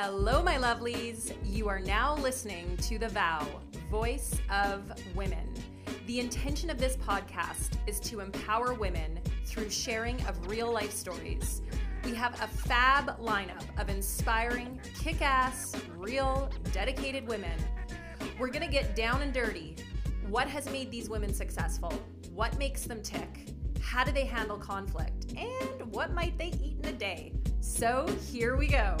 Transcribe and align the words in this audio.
Hello, 0.00 0.44
my 0.44 0.54
lovelies. 0.54 1.32
You 1.44 1.68
are 1.68 1.80
now 1.80 2.14
listening 2.18 2.76
to 2.82 3.00
The 3.00 3.08
Vow, 3.08 3.44
Voice 3.90 4.38
of 4.48 4.92
Women. 5.16 5.52
The 6.06 6.20
intention 6.20 6.70
of 6.70 6.78
this 6.78 6.96
podcast 6.96 7.72
is 7.88 7.98
to 8.02 8.20
empower 8.20 8.74
women 8.74 9.18
through 9.44 9.70
sharing 9.70 10.24
of 10.26 10.48
real 10.48 10.70
life 10.72 10.92
stories. 10.92 11.62
We 12.04 12.14
have 12.14 12.40
a 12.40 12.46
fab 12.46 13.18
lineup 13.18 13.64
of 13.76 13.88
inspiring, 13.88 14.80
kick 15.02 15.20
ass, 15.20 15.74
real, 15.96 16.48
dedicated 16.70 17.26
women. 17.26 17.58
We're 18.38 18.50
going 18.50 18.64
to 18.64 18.72
get 18.72 18.94
down 18.94 19.22
and 19.22 19.34
dirty. 19.34 19.74
What 20.28 20.46
has 20.46 20.70
made 20.70 20.92
these 20.92 21.10
women 21.10 21.34
successful? 21.34 21.92
What 22.32 22.56
makes 22.56 22.84
them 22.84 23.02
tick? 23.02 23.48
How 23.82 24.04
do 24.04 24.12
they 24.12 24.26
handle 24.26 24.58
conflict? 24.58 25.32
And 25.36 25.92
what 25.92 26.14
might 26.14 26.38
they 26.38 26.54
eat 26.62 26.76
in 26.84 26.88
a 26.88 26.96
day? 26.96 27.32
So 27.58 28.06
here 28.30 28.56
we 28.56 28.68
go. 28.68 28.96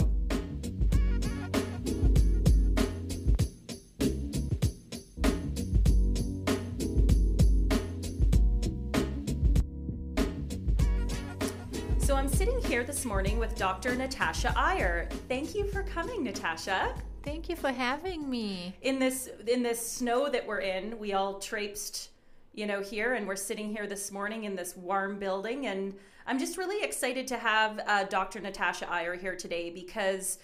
Here 12.78 12.86
this 12.86 13.04
morning 13.04 13.40
with 13.40 13.56
Dr. 13.56 13.96
Natasha 13.96 14.54
Iyer. 14.56 15.08
Thank 15.26 15.52
you 15.56 15.66
for 15.66 15.82
coming, 15.82 16.22
Natasha. 16.22 16.94
Thank 17.24 17.48
you 17.48 17.56
for 17.56 17.72
having 17.72 18.30
me. 18.30 18.72
In 18.82 19.00
this 19.00 19.28
in 19.48 19.64
this 19.64 19.84
snow 19.84 20.28
that 20.28 20.46
we're 20.46 20.60
in, 20.60 20.96
we 20.96 21.12
all 21.12 21.40
traipsed, 21.40 22.10
you 22.54 22.66
know, 22.66 22.80
here, 22.80 23.14
and 23.14 23.26
we're 23.26 23.34
sitting 23.34 23.68
here 23.68 23.88
this 23.88 24.12
morning 24.12 24.44
in 24.44 24.54
this 24.54 24.76
warm 24.76 25.18
building, 25.18 25.66
and 25.66 25.92
I'm 26.24 26.38
just 26.38 26.56
really 26.56 26.84
excited 26.84 27.26
to 27.26 27.36
have 27.36 27.80
uh, 27.84 28.04
Dr. 28.04 28.38
Natasha 28.38 28.88
Iyer 28.88 29.16
here 29.16 29.34
today 29.34 29.70
because 29.70 30.38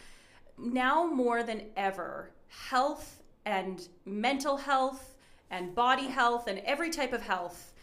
now 0.58 1.06
more 1.06 1.44
than 1.44 1.62
ever, 1.76 2.32
health 2.48 3.22
and 3.46 3.86
mental 4.06 4.56
health 4.56 5.14
and 5.52 5.72
body 5.72 6.08
health 6.08 6.48
and 6.48 6.58
every 6.64 6.90
type 6.90 7.12
of 7.12 7.22
health 7.22 7.73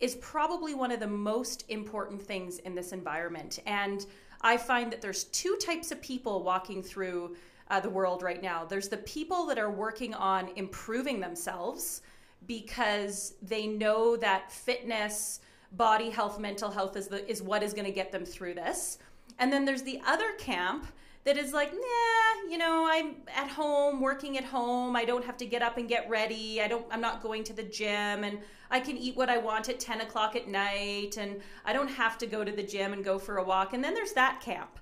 is 0.00 0.16
probably 0.16 0.74
one 0.74 0.90
of 0.90 1.00
the 1.00 1.06
most 1.06 1.64
important 1.68 2.22
things 2.22 2.58
in 2.58 2.74
this 2.74 2.92
environment. 2.92 3.58
And 3.66 4.06
I 4.40 4.56
find 4.56 4.90
that 4.92 5.02
there's 5.02 5.24
two 5.24 5.56
types 5.56 5.92
of 5.92 6.00
people 6.00 6.42
walking 6.42 6.82
through 6.82 7.36
uh, 7.68 7.80
the 7.80 7.90
world 7.90 8.22
right 8.22 8.42
now. 8.42 8.64
There's 8.64 8.88
the 8.88 8.96
people 8.98 9.46
that 9.46 9.58
are 9.58 9.70
working 9.70 10.14
on 10.14 10.50
improving 10.56 11.20
themselves 11.20 12.02
because 12.46 13.34
they 13.42 13.66
know 13.66 14.16
that 14.16 14.50
fitness, 14.50 15.40
body 15.72 16.10
health, 16.10 16.40
mental 16.40 16.70
health 16.70 16.96
is 16.96 17.06
the 17.06 17.28
is 17.30 17.42
what 17.42 17.62
is 17.62 17.74
going 17.74 17.84
to 17.84 17.92
get 17.92 18.10
them 18.10 18.24
through 18.24 18.54
this. 18.54 18.98
And 19.38 19.52
then 19.52 19.64
there's 19.64 19.82
the 19.82 20.00
other 20.06 20.32
camp 20.38 20.86
that 21.24 21.36
is 21.36 21.52
like, 21.52 21.72
nah, 21.72 22.50
you 22.50 22.56
know, 22.56 22.88
I'm 22.90 23.16
at 23.34 23.48
home, 23.48 24.00
working 24.00 24.38
at 24.38 24.44
home. 24.44 24.96
I 24.96 25.04
don't 25.04 25.24
have 25.24 25.36
to 25.38 25.46
get 25.46 25.62
up 25.62 25.76
and 25.76 25.88
get 25.88 26.08
ready. 26.08 26.62
I 26.62 26.68
don't, 26.68 26.86
I'm 26.90 27.00
not 27.00 27.22
going 27.22 27.44
to 27.44 27.52
the 27.52 27.62
gym 27.62 28.24
and 28.24 28.38
I 28.70 28.80
can 28.80 28.96
eat 28.96 29.16
what 29.16 29.28
I 29.28 29.36
want 29.36 29.68
at 29.68 29.78
10 29.78 30.00
o'clock 30.00 30.34
at 30.34 30.48
night 30.48 31.18
and 31.18 31.40
I 31.64 31.72
don't 31.72 31.90
have 31.90 32.16
to 32.18 32.26
go 32.26 32.42
to 32.42 32.52
the 32.52 32.62
gym 32.62 32.92
and 32.92 33.04
go 33.04 33.18
for 33.18 33.36
a 33.36 33.44
walk. 33.44 33.74
And 33.74 33.84
then 33.84 33.94
there's 33.94 34.12
that 34.14 34.40
camp. 34.40 34.78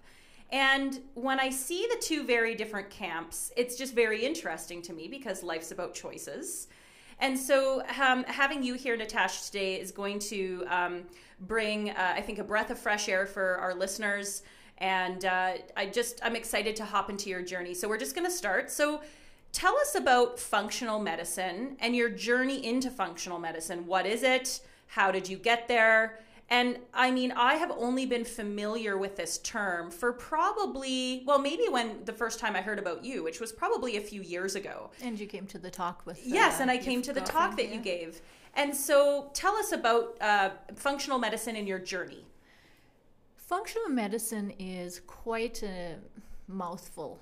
And 0.51 1.01
when 1.15 1.41
I 1.41 1.51
see 1.51 1.87
the 1.91 2.01
two 2.01 2.25
very 2.25 2.55
different 2.55 2.89
camps, 2.89 3.53
it's 3.57 3.77
just 3.77 3.95
very 3.95 4.25
interesting 4.25 4.81
to 4.83 4.93
me 4.93 5.09
because 5.09 5.43
life's 5.43 5.73
about 5.73 5.93
choices. 5.93 6.69
And 7.21 7.37
so, 7.37 7.83
um, 8.01 8.25
having 8.25 8.63
you 8.63 8.75
here, 8.75 8.97
Natasha, 8.97 9.45
today 9.45 9.81
is 9.81 9.91
going 9.91 10.21
to 10.21 10.65
um, 10.69 11.03
bring, 11.41 11.91
uh, 11.91 12.15
I 12.17 12.21
think, 12.21 12.39
a 12.39 12.45
breath 12.45 12.71
of 12.71 12.79
fresh 12.79 13.09
air 13.09 13.27
for 13.27 13.57
our 13.57 13.75
listeners 13.75 14.43
and 14.79 15.25
uh, 15.25 15.55
I 15.77 15.87
just 15.87 16.21
I'm 16.23 16.37
excited 16.37 16.77
to 16.77 16.85
hop 16.85 17.11
into 17.11 17.31
your 17.31 17.43
journey. 17.43 17.75
So 17.75 17.89
we're 17.89 17.99
just 17.99 18.15
going 18.15 18.27
to 18.27 18.33
start. 18.35 18.71
So 18.71 19.01
tell 19.53 19.77
us 19.79 19.95
about 19.95 20.39
functional 20.39 21.01
medicine 21.01 21.77
and 21.81 21.95
your 21.95 22.09
journey 22.09 22.65
into 22.65 22.91
functional 22.91 23.39
medicine. 23.39 23.87
What 23.87 24.07
is 24.07 24.23
it? 24.23 24.61
How 24.87 25.11
did 25.11 25.29
you 25.29 25.37
get 25.37 25.69
there? 25.69 26.21
And 26.51 26.79
I 26.95 27.11
mean, 27.11 27.33
I 27.33 27.57
have 27.57 27.71
only 27.73 28.07
been 28.07 28.25
familiar 28.25 28.97
with 28.97 29.17
this 29.17 29.37
term 29.39 29.91
for 29.91 30.15
probably, 30.15 31.23
well, 31.27 31.39
maybe 31.39 31.65
when 31.69 32.05
the 32.07 32.13
first 32.13 32.39
time 32.39 32.57
I 32.57 32.63
heard 32.63 32.79
about 32.79 33.05
you, 33.05 33.23
which 33.23 33.39
was 33.39 33.53
probably 33.53 33.99
a 33.99 34.01
few 34.01 34.23
years 34.23 34.55
ago. 34.55 34.91
And 35.03 35.21
you 35.21 35.27
came 35.27 35.47
to 35.49 35.59
the 35.59 35.71
talk 35.71 36.07
with. 36.07 36.17
Uh, 36.19 36.23
yes, 36.25 36.61
and 36.61 36.71
I 36.71 36.79
came 36.79 37.03
to 37.03 37.13
the 37.13 37.21
talk 37.21 37.57
that 37.59 37.69
yeah. 37.69 37.75
you 37.75 37.81
gave. 37.81 38.23
And 38.55 38.75
so 38.75 39.31
tell 39.35 39.57
us 39.57 39.73
about 39.73 40.17
uh, 40.23 40.51
functional 40.75 41.19
medicine 41.19 41.55
and 41.55 41.69
your 41.69 41.79
journey. 41.79 42.25
Functional 43.49 43.89
medicine 43.89 44.53
is 44.59 45.01
quite 45.07 45.63
a 45.63 45.95
mouthful 46.49 47.19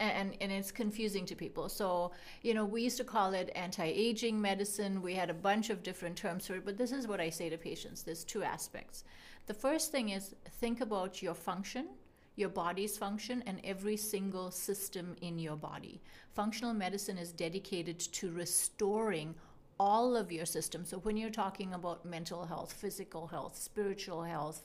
and, 0.00 0.34
and 0.40 0.50
it's 0.50 0.72
confusing 0.72 1.26
to 1.26 1.34
people. 1.34 1.68
So, 1.68 2.12
you 2.40 2.54
know, 2.54 2.64
we 2.64 2.80
used 2.80 2.96
to 2.96 3.04
call 3.04 3.34
it 3.34 3.52
anti 3.54 3.84
aging 3.84 4.40
medicine. 4.40 5.02
We 5.02 5.12
had 5.12 5.28
a 5.28 5.34
bunch 5.34 5.68
of 5.68 5.82
different 5.82 6.16
terms 6.16 6.46
for 6.46 6.54
it, 6.54 6.64
but 6.64 6.78
this 6.78 6.92
is 6.92 7.06
what 7.06 7.20
I 7.20 7.28
say 7.28 7.50
to 7.50 7.58
patients 7.58 8.02
there's 8.02 8.24
two 8.24 8.42
aspects. 8.42 9.04
The 9.48 9.52
first 9.52 9.92
thing 9.92 10.08
is 10.08 10.34
think 10.62 10.80
about 10.80 11.22
your 11.22 11.34
function, 11.34 11.88
your 12.36 12.48
body's 12.48 12.96
function, 12.96 13.42
and 13.46 13.60
every 13.62 13.98
single 13.98 14.50
system 14.50 15.14
in 15.20 15.38
your 15.38 15.56
body. 15.56 16.00
Functional 16.32 16.72
medicine 16.72 17.18
is 17.18 17.32
dedicated 17.32 17.98
to 17.98 18.32
restoring 18.32 19.34
all 19.78 20.16
of 20.16 20.32
your 20.32 20.46
systems. 20.46 20.88
So, 20.88 21.00
when 21.00 21.18
you're 21.18 21.28
talking 21.28 21.74
about 21.74 22.06
mental 22.06 22.46
health, 22.46 22.72
physical 22.72 23.26
health, 23.26 23.58
spiritual 23.58 24.22
health, 24.22 24.62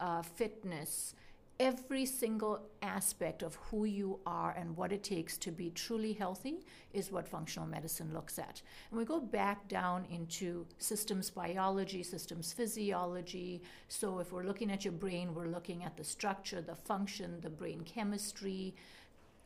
uh, 0.00 0.22
fitness, 0.22 1.14
every 1.60 2.06
single 2.06 2.58
aspect 2.80 3.42
of 3.42 3.54
who 3.56 3.84
you 3.84 4.18
are 4.24 4.54
and 4.56 4.74
what 4.78 4.92
it 4.92 5.04
takes 5.04 5.36
to 5.36 5.52
be 5.52 5.68
truly 5.70 6.14
healthy 6.14 6.60
is 6.94 7.12
what 7.12 7.28
functional 7.28 7.68
medicine 7.68 8.10
looks 8.14 8.38
at. 8.38 8.62
And 8.90 8.98
we 8.98 9.04
go 9.04 9.20
back 9.20 9.68
down 9.68 10.06
into 10.10 10.66
systems 10.78 11.28
biology, 11.28 12.02
systems 12.02 12.54
physiology. 12.54 13.60
So 13.88 14.20
if 14.20 14.32
we're 14.32 14.44
looking 14.44 14.72
at 14.72 14.86
your 14.86 14.92
brain, 14.92 15.34
we're 15.34 15.48
looking 15.48 15.84
at 15.84 15.98
the 15.98 16.04
structure, 16.04 16.62
the 16.62 16.74
function, 16.74 17.38
the 17.42 17.50
brain 17.50 17.82
chemistry, 17.82 18.74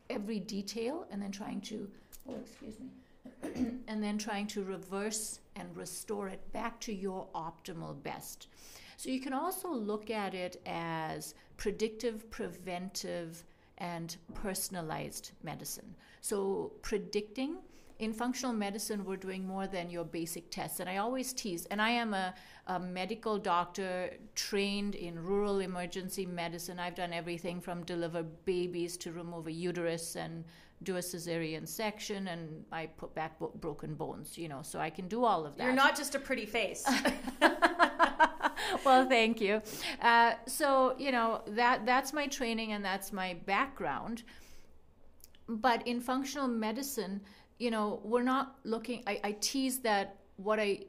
every 0.09 0.39
detail, 0.39 1.07
and 1.11 1.21
then 1.21 1.33
trying 1.33 1.61
to, 1.63 1.91
oh, 2.29 2.37
excuse 2.41 2.77
me. 2.79 2.91
and 3.89 4.03
then 4.03 4.19
trying 4.19 4.47
to 4.47 4.63
reverse 4.63 5.41
and 5.57 5.77
restore 5.77 6.29
it 6.29 6.53
back 6.53 6.79
to 6.81 6.95
your 6.95 7.27
optimal 7.35 8.01
best. 8.05 8.47
So 8.97 9.10
you 9.10 9.21
can 9.21 9.32
also 9.32 9.69
look 9.69 10.10
at 10.10 10.34
it 10.34 10.60
as 10.66 11.34
predictive, 11.56 12.31
preventive, 12.31 13.44
and 13.78 14.16
personalized 14.34 15.32
medicine. 15.43 15.94
So 16.21 16.72
predicting 16.82 17.56
in 17.99 18.12
functional 18.12 18.53
medicine, 18.53 19.05
we're 19.05 19.16
doing 19.16 19.47
more 19.47 19.66
than 19.66 19.88
your 19.88 20.05
basic 20.05 20.50
tests. 20.50 20.81
And 20.81 20.88
I 20.88 20.97
always 20.97 21.32
tease, 21.32 21.65
and 21.66 21.81
I 21.81 21.91
am 21.91 22.12
a, 22.12 22.34
a, 22.66 22.78
medical 22.78 23.38
doctor 23.38 24.10
trained 24.34 24.94
in 24.94 25.22
rural 25.22 25.61
emergency 25.61 26.26
medicine. 26.26 26.81
I've 26.81 26.97
done 26.97 27.12
everything 27.12 27.61
from 27.61 27.84
deliver 27.84 28.22
babies 28.22 28.97
to 28.99 29.12
remove 29.12 29.47
a 29.47 29.53
uterus 29.53 30.16
and 30.16 30.44
do 30.82 30.97
a 30.97 31.00
cesarean 31.00 31.69
section, 31.69 32.28
and 32.28 32.65
I 32.72 32.87
put 32.87 33.15
back 33.15 33.38
bo- 33.38 33.53
broken 33.61 33.94
bones, 33.94 34.37
you 34.37 34.49
know, 34.49 34.62
so 34.62 34.81
I 34.81 34.91
can 34.91 35.06
do 35.06 35.25
all 35.25 35.47
of 35.47 35.56
that. 35.56 35.65
You're 35.65 35.72
not 35.72 35.97
just 35.97 36.15
a 36.15 36.19
pretty 36.19 36.47
face. 36.47 36.84
well, 38.85 39.09
thank 39.09 39.41
you. 39.41 39.63
Uh, 40.01 40.33
so 40.47 40.95
you 40.99 41.13
know 41.13 41.43
that 41.49 41.87
that's 41.87 42.13
my 42.13 42.27
training 42.27 42.73
and 42.73 42.85
that's 42.85 43.13
my 43.13 43.35
background. 43.47 44.23
But 45.47 45.87
in 45.87 46.01
functional 46.01 46.49
medicine, 46.49 47.21
you 47.59 47.71
know, 47.71 48.01
we're 48.05 48.23
not 48.23 48.57
looking. 48.65 49.03
I, 49.07 49.21
I 49.25 49.33
tease 49.41 49.81
that 49.81 50.17
what 50.37 50.59
I 50.59 50.81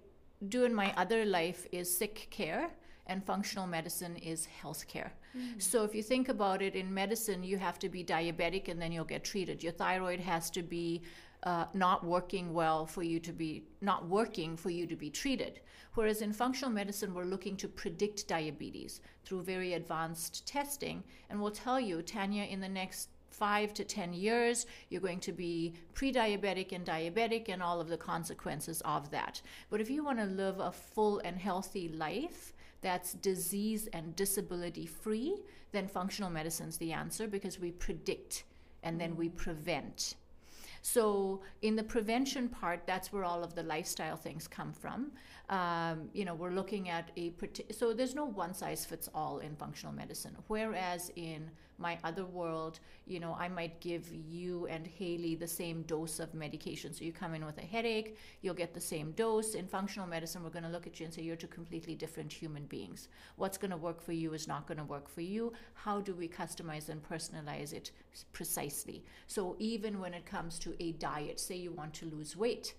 do 0.50 0.64
in 0.64 0.74
my 0.74 0.94
other 0.98 1.26
life 1.26 1.66
is 1.72 1.96
sick 1.96 2.28
care 2.30 2.72
and 3.08 3.23
functional 3.23 3.68
medicine 3.68 4.16
is 4.18 4.47
healthcare. 4.61 5.11
Mm-hmm. 5.38 5.59
So 5.59 5.84
if 5.84 5.94
you 5.94 6.02
think 6.02 6.29
about 6.29 6.61
it, 6.61 6.76
in 6.76 6.94
medicine, 6.94 7.44
you 7.44 7.58
have 7.58 7.78
to 7.79 7.90
be 7.90 8.03
diabetic 8.03 8.68
and 8.68 8.82
then 8.82 8.91
you'll 8.91 9.06
get 9.06 9.23
treated. 9.23 9.64
Your 9.64 9.73
thyroid 9.73 10.20
has 10.20 10.50
to 10.52 10.64
be 10.64 11.03
uh, 11.46 11.66
not 11.74 12.03
working 12.03 12.53
well 12.53 12.86
for 12.86 13.03
you 13.03 13.20
to 13.20 13.32
be 13.32 13.64
not 13.82 14.08
working 14.08 14.58
for 14.58 14.72
you 14.72 14.88
to 14.88 14.96
be 14.96 15.09
treated. 15.09 15.62
Whereas 15.94 16.22
in 16.22 16.34
functional 16.34 16.74
medicine, 16.74 17.14
we're 17.14 17.24
looking 17.24 17.56
to 17.58 17.68
predict 17.68 18.28
diabetes 18.28 19.00
through 19.24 19.44
very 19.44 19.74
advanced 19.74 20.46
testing, 20.47 21.03
and 21.30 21.40
we'll 21.40 21.52
tell 21.52 21.80
you, 21.80 22.02
Tanya, 22.02 22.44
in 22.44 22.59
the 22.59 22.68
next 22.68 23.09
five 23.30 23.74
to 23.74 23.84
10 23.84 24.14
years, 24.14 24.66
you're 24.90 25.02
going 25.02 25.20
to 25.20 25.32
be 25.32 25.74
pre 25.94 26.12
diabetic 26.12 26.72
and 26.72 26.86
diabetic 26.86 27.50
and 27.50 27.62
all 27.62 27.80
of 27.80 27.90
the 27.90 27.97
consequences 27.97 28.82
of 28.84 29.12
that. 29.12 29.42
But 29.70 29.82
if 29.82 29.90
you 29.90 30.03
want 30.03 30.20
to 30.20 30.26
live 30.26 30.59
a 30.59 30.72
full 30.72 31.20
and 31.20 31.38
healthy 31.38 31.90
life 31.90 32.53
that's 32.82 33.14
disease 33.14 33.88
and 33.94 34.16
disability 34.16 34.86
free, 34.86 35.38
then 35.72 35.88
functional 35.88 36.30
medicine's 36.30 36.78
the 36.78 36.94
answer 36.94 37.28
because 37.28 37.59
we 37.59 37.72
predict 37.72 38.44
and 38.84 39.00
then 39.00 39.16
we 39.16 39.30
prevent. 39.30 40.16
So 40.85 41.41
in 41.64 41.76
the 41.76 41.84
prevention 41.84 42.47
part, 42.47 42.85
that's 42.85 43.11
where 43.11 43.23
all 43.23 43.43
of 43.43 43.55
the 43.55 43.64
lifestyle 43.64 44.16
things 44.16 44.47
come 44.47 44.72
from. 44.72 45.14
Um, 45.49 46.09
you 46.14 46.26
know, 46.26 46.35
we're 46.35 46.52
looking 46.52 46.90
at 46.90 47.09
a 47.17 47.34
so 47.72 47.91
there's 47.91 48.14
no 48.14 48.26
one 48.26 48.53
size 48.53 48.85
fits 48.85 49.09
all 49.16 49.40
in 49.40 49.55
functional 49.55 49.96
medicine. 49.96 50.37
Whereas 50.46 51.11
in 51.16 51.49
my 51.77 51.97
other 52.03 52.25
world, 52.25 52.79
you 53.05 53.19
know, 53.19 53.35
I 53.39 53.47
might 53.47 53.79
give 53.79 54.11
you 54.11 54.66
and 54.67 54.87
Haley 54.87 55.35
the 55.35 55.47
same 55.47 55.81
dose 55.83 56.19
of 56.19 56.33
medication. 56.33 56.93
So 56.93 57.03
you 57.03 57.11
come 57.11 57.33
in 57.33 57.45
with 57.45 57.57
a 57.57 57.66
headache, 57.66 58.17
you'll 58.41 58.53
get 58.53 58.73
the 58.73 58.81
same 58.81 59.11
dose. 59.11 59.55
In 59.55 59.67
functional 59.67 60.07
medicine, 60.07 60.43
we're 60.43 60.49
going 60.49 60.63
to 60.63 60.69
look 60.69 60.87
at 60.87 60.99
you 60.99 61.05
and 61.05 61.13
say, 61.13 61.22
you're 61.22 61.35
two 61.35 61.47
completely 61.47 61.95
different 61.95 62.31
human 62.31 62.66
beings. 62.66 63.09
What's 63.35 63.57
going 63.57 63.72
to 63.72 63.77
work 63.77 64.01
for 64.01 64.13
you 64.13 64.33
is 64.33 64.47
not 64.47 64.67
going 64.67 64.77
to 64.77 64.83
work 64.83 65.09
for 65.09 65.22
you. 65.22 65.53
How 65.73 65.99
do 66.01 66.13
we 66.13 66.27
customize 66.27 66.89
and 66.89 67.03
personalize 67.03 67.73
it 67.73 67.91
precisely? 68.31 69.03
So 69.27 69.55
even 69.59 69.99
when 69.99 70.13
it 70.13 70.25
comes 70.25 70.57
to 70.59 70.75
a 70.81 70.93
diet, 70.93 71.39
say 71.39 71.55
you 71.55 71.72
want 71.72 71.93
to 71.95 72.05
lose 72.05 72.35
weight, 72.37 72.73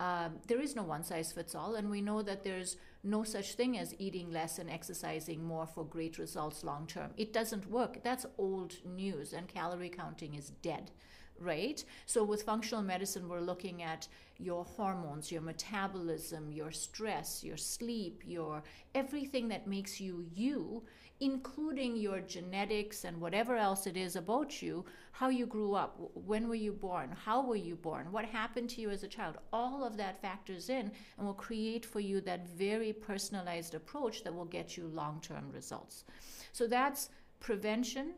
um, 0.00 0.36
there 0.46 0.60
is 0.60 0.76
no 0.76 0.84
one 0.84 1.02
size 1.02 1.32
fits 1.32 1.54
all, 1.54 1.74
and 1.74 1.90
we 1.90 2.00
know 2.00 2.22
that 2.22 2.44
there's 2.44 2.76
no 3.02 3.24
such 3.24 3.54
thing 3.54 3.76
as 3.78 3.94
eating 3.98 4.30
less 4.30 4.58
and 4.58 4.70
exercising 4.70 5.44
more 5.44 5.66
for 5.66 5.84
great 5.84 6.18
results 6.18 6.62
long 6.62 6.86
term. 6.86 7.10
It 7.16 7.32
doesn't 7.32 7.70
work. 7.70 8.02
That's 8.04 8.26
old 8.38 8.74
news, 8.84 9.32
and 9.32 9.48
calorie 9.48 9.88
counting 9.88 10.34
is 10.34 10.50
dead, 10.62 10.92
right? 11.40 11.84
So, 12.06 12.22
with 12.22 12.44
functional 12.44 12.84
medicine, 12.84 13.28
we're 13.28 13.40
looking 13.40 13.82
at 13.82 14.06
your 14.38 14.64
hormones, 14.64 15.32
your 15.32 15.42
metabolism, 15.42 16.52
your 16.52 16.70
stress, 16.70 17.42
your 17.42 17.56
sleep, 17.56 18.22
your 18.24 18.62
everything 18.94 19.48
that 19.48 19.66
makes 19.66 20.00
you 20.00 20.24
you 20.32 20.84
including 21.20 21.96
your 21.96 22.20
genetics 22.20 23.04
and 23.04 23.20
whatever 23.20 23.56
else 23.56 23.86
it 23.86 23.96
is 23.96 24.14
about 24.14 24.62
you, 24.62 24.84
how 25.10 25.28
you 25.28 25.46
grew 25.46 25.74
up, 25.74 25.98
when 26.14 26.48
were 26.48 26.54
you 26.54 26.72
born, 26.72 27.10
how 27.24 27.44
were 27.44 27.56
you 27.56 27.74
born, 27.74 28.12
what 28.12 28.24
happened 28.24 28.70
to 28.70 28.80
you 28.80 28.90
as 28.90 29.02
a 29.02 29.08
child. 29.08 29.36
All 29.52 29.84
of 29.84 29.96
that 29.96 30.22
factors 30.22 30.68
in 30.68 30.92
and 31.16 31.26
will 31.26 31.34
create 31.34 31.84
for 31.84 31.98
you 31.98 32.20
that 32.20 32.48
very 32.48 32.92
personalized 32.92 33.74
approach 33.74 34.22
that 34.22 34.34
will 34.34 34.44
get 34.44 34.76
you 34.76 34.86
long 34.86 35.20
term 35.20 35.50
results. 35.52 36.04
So 36.52 36.66
that's 36.68 37.10
prevention 37.40 38.14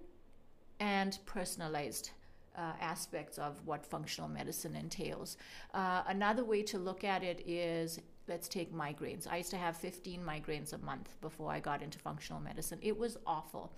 and 0.78 1.18
personalized. 1.26 2.10
Uh, 2.56 2.72
aspects 2.80 3.38
of 3.38 3.64
what 3.64 3.86
functional 3.86 4.28
medicine 4.28 4.74
entails. 4.74 5.36
Uh, 5.72 6.02
another 6.08 6.44
way 6.44 6.62
to 6.64 6.78
look 6.78 7.04
at 7.04 7.22
it 7.22 7.48
is 7.48 8.00
let's 8.30 8.48
take 8.48 8.72
migraines. 8.72 9.26
I 9.30 9.38
used 9.38 9.50
to 9.50 9.58
have 9.58 9.76
15 9.76 10.24
migraines 10.24 10.72
a 10.72 10.78
month 10.78 11.14
before 11.20 11.50
I 11.50 11.60
got 11.60 11.82
into 11.82 11.98
functional 11.98 12.40
medicine. 12.40 12.78
It 12.80 12.96
was 12.96 13.18
awful. 13.26 13.72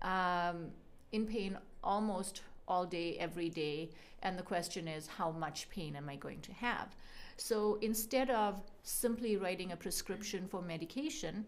Um, 0.00 0.70
in 1.12 1.26
pain 1.26 1.58
almost 1.82 2.42
all 2.68 2.86
day, 2.86 3.16
every 3.18 3.50
day. 3.50 3.90
And 4.22 4.38
the 4.38 4.42
question 4.42 4.86
is, 4.88 5.06
how 5.06 5.30
much 5.32 5.68
pain 5.68 5.96
am 5.96 6.08
I 6.08 6.16
going 6.16 6.40
to 6.42 6.52
have? 6.52 6.94
So 7.36 7.78
instead 7.82 8.30
of 8.30 8.62
simply 8.82 9.36
writing 9.36 9.72
a 9.72 9.76
prescription 9.76 10.46
for 10.48 10.62
medication, 10.62 11.44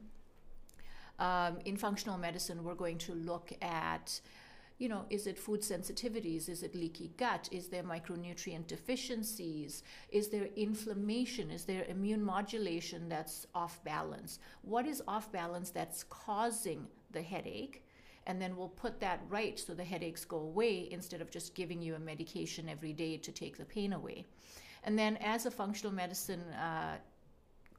um, 1.20 1.58
in 1.64 1.76
functional 1.76 2.18
medicine, 2.18 2.64
we're 2.64 2.74
going 2.74 2.98
to 2.98 3.12
look 3.14 3.52
at 3.62 4.20
you 4.80 4.88
know, 4.88 5.04
is 5.10 5.26
it 5.26 5.38
food 5.38 5.60
sensitivities? 5.60 6.48
Is 6.48 6.62
it 6.62 6.74
leaky 6.74 7.12
gut? 7.18 7.50
Is 7.52 7.68
there 7.68 7.82
micronutrient 7.82 8.66
deficiencies? 8.66 9.82
Is 10.08 10.28
there 10.28 10.48
inflammation? 10.56 11.50
Is 11.50 11.66
there 11.66 11.84
immune 11.84 12.24
modulation 12.24 13.06
that's 13.06 13.46
off 13.54 13.84
balance? 13.84 14.38
What 14.62 14.86
is 14.86 15.02
off 15.06 15.30
balance 15.30 15.68
that's 15.68 16.04
causing 16.04 16.86
the 17.10 17.20
headache? 17.20 17.84
And 18.26 18.40
then 18.40 18.56
we'll 18.56 18.68
put 18.70 19.00
that 19.00 19.20
right 19.28 19.58
so 19.58 19.74
the 19.74 19.84
headaches 19.84 20.24
go 20.24 20.38
away 20.38 20.88
instead 20.90 21.20
of 21.20 21.30
just 21.30 21.54
giving 21.54 21.82
you 21.82 21.94
a 21.94 21.98
medication 21.98 22.66
every 22.66 22.94
day 22.94 23.18
to 23.18 23.32
take 23.32 23.58
the 23.58 23.66
pain 23.66 23.92
away. 23.92 24.24
And 24.84 24.98
then, 24.98 25.18
as 25.18 25.44
a 25.44 25.50
functional 25.50 25.92
medicine 25.92 26.40
uh, 26.54 26.96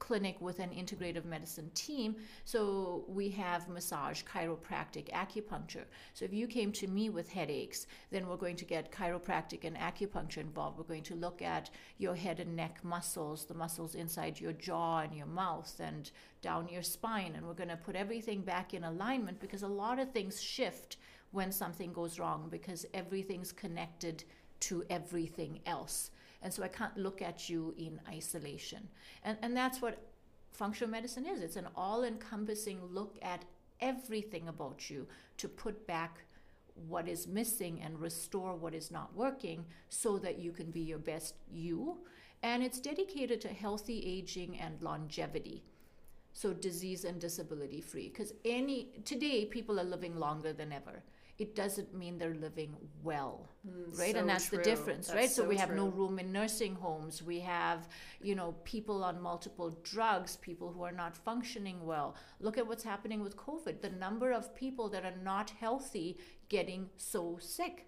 clinic 0.02 0.40
with 0.40 0.58
an 0.58 0.70
integrative 0.70 1.24
medicine 1.24 1.70
team. 1.74 2.16
So 2.44 3.04
we 3.06 3.28
have 3.30 3.68
massage, 3.68 4.24
chiropractic, 4.24 5.08
acupuncture. 5.12 5.84
So 6.12 6.24
if 6.24 6.32
you 6.32 6.48
came 6.48 6.72
to 6.72 6.88
me 6.88 7.08
with 7.08 7.30
headaches, 7.30 7.86
then 8.10 8.26
we're 8.26 8.36
going 8.36 8.56
to 8.56 8.64
get 8.64 8.90
chiropractic 8.90 9.62
and 9.62 9.76
acupuncture 9.76 10.38
involved. 10.38 10.76
We're 10.76 10.92
going 10.92 11.04
to 11.04 11.14
look 11.14 11.40
at 11.40 11.70
your 11.98 12.16
head 12.16 12.40
and 12.40 12.56
neck 12.56 12.80
muscles, 12.82 13.44
the 13.44 13.54
muscles 13.54 13.94
inside 13.94 14.40
your 14.40 14.54
jaw 14.54 15.02
and 15.02 15.14
your 15.14 15.26
mouth 15.26 15.72
and 15.78 16.10
down 16.42 16.68
your 16.68 16.82
spine. 16.82 17.34
And 17.36 17.46
we're 17.46 17.54
going 17.54 17.68
to 17.68 17.76
put 17.76 17.94
everything 17.94 18.40
back 18.40 18.74
in 18.74 18.82
alignment 18.82 19.38
because 19.38 19.62
a 19.62 19.68
lot 19.68 20.00
of 20.00 20.10
things 20.10 20.42
shift 20.42 20.96
when 21.30 21.52
something 21.52 21.92
goes 21.92 22.18
wrong 22.18 22.48
because 22.50 22.84
everything's 22.92 23.52
connected 23.52 24.24
to 24.58 24.82
everything 24.90 25.60
else. 25.64 26.10
And 26.42 26.52
so 26.52 26.62
I 26.62 26.68
can't 26.68 26.96
look 26.96 27.22
at 27.22 27.48
you 27.48 27.74
in 27.78 28.00
isolation. 28.08 28.88
And, 29.24 29.38
and 29.42 29.56
that's 29.56 29.80
what 29.80 29.98
functional 30.50 30.90
medicine 30.90 31.26
is 31.26 31.40
it's 31.40 31.56
an 31.56 31.68
all 31.74 32.04
encompassing 32.04 32.78
look 32.90 33.16
at 33.22 33.44
everything 33.80 34.48
about 34.48 34.90
you 34.90 35.06
to 35.38 35.48
put 35.48 35.86
back 35.86 36.18
what 36.88 37.08
is 37.08 37.26
missing 37.26 37.80
and 37.82 38.00
restore 38.00 38.54
what 38.54 38.74
is 38.74 38.90
not 38.90 39.14
working 39.14 39.64
so 39.88 40.18
that 40.18 40.38
you 40.38 40.52
can 40.52 40.70
be 40.70 40.80
your 40.80 40.98
best 40.98 41.34
you. 41.52 41.98
And 42.42 42.62
it's 42.62 42.80
dedicated 42.80 43.40
to 43.42 43.48
healthy 43.48 44.02
aging 44.04 44.58
and 44.58 44.80
longevity. 44.82 45.62
So 46.32 46.52
disease 46.52 47.04
and 47.04 47.20
disability 47.20 47.80
free. 47.80 48.08
Because 48.08 48.32
any 48.44 48.88
today 49.04 49.44
people 49.44 49.78
are 49.78 49.84
living 49.84 50.16
longer 50.16 50.52
than 50.52 50.72
ever 50.72 51.02
it 51.42 51.56
doesn't 51.56 51.92
mean 51.92 52.18
they're 52.18 52.40
living 52.48 52.72
well 53.02 53.48
mm, 53.66 53.98
right? 53.98 54.12
So 54.12 54.20
and 54.20 54.28
that's 54.28 54.48
true. 54.48 54.58
the 54.58 54.64
difference 54.64 55.08
that's 55.08 55.16
right? 55.16 55.30
So, 55.30 55.42
so 55.42 55.48
we 55.48 55.56
have 55.56 55.70
true. 55.70 55.82
no 55.82 55.88
room 55.88 56.20
in 56.20 56.30
nursing 56.30 56.76
homes. 56.76 57.20
We 57.20 57.40
have 57.40 57.88
you 58.20 58.36
know 58.36 58.54
people 58.62 59.02
on 59.02 59.20
multiple 59.20 59.76
drugs 59.82 60.36
people 60.36 60.72
who 60.72 60.82
are 60.84 60.92
not 60.92 61.16
functioning 61.16 61.84
well. 61.84 62.14
Look 62.38 62.58
at 62.58 62.66
what's 62.66 62.84
happening 62.84 63.20
with 63.26 63.36
covid. 63.36 63.80
The 63.80 63.90
number 63.90 64.30
of 64.30 64.54
people 64.54 64.88
that 64.90 65.04
are 65.04 65.18
not 65.32 65.50
healthy 65.64 66.18
getting 66.48 66.88
so 66.96 67.38
sick. 67.40 67.86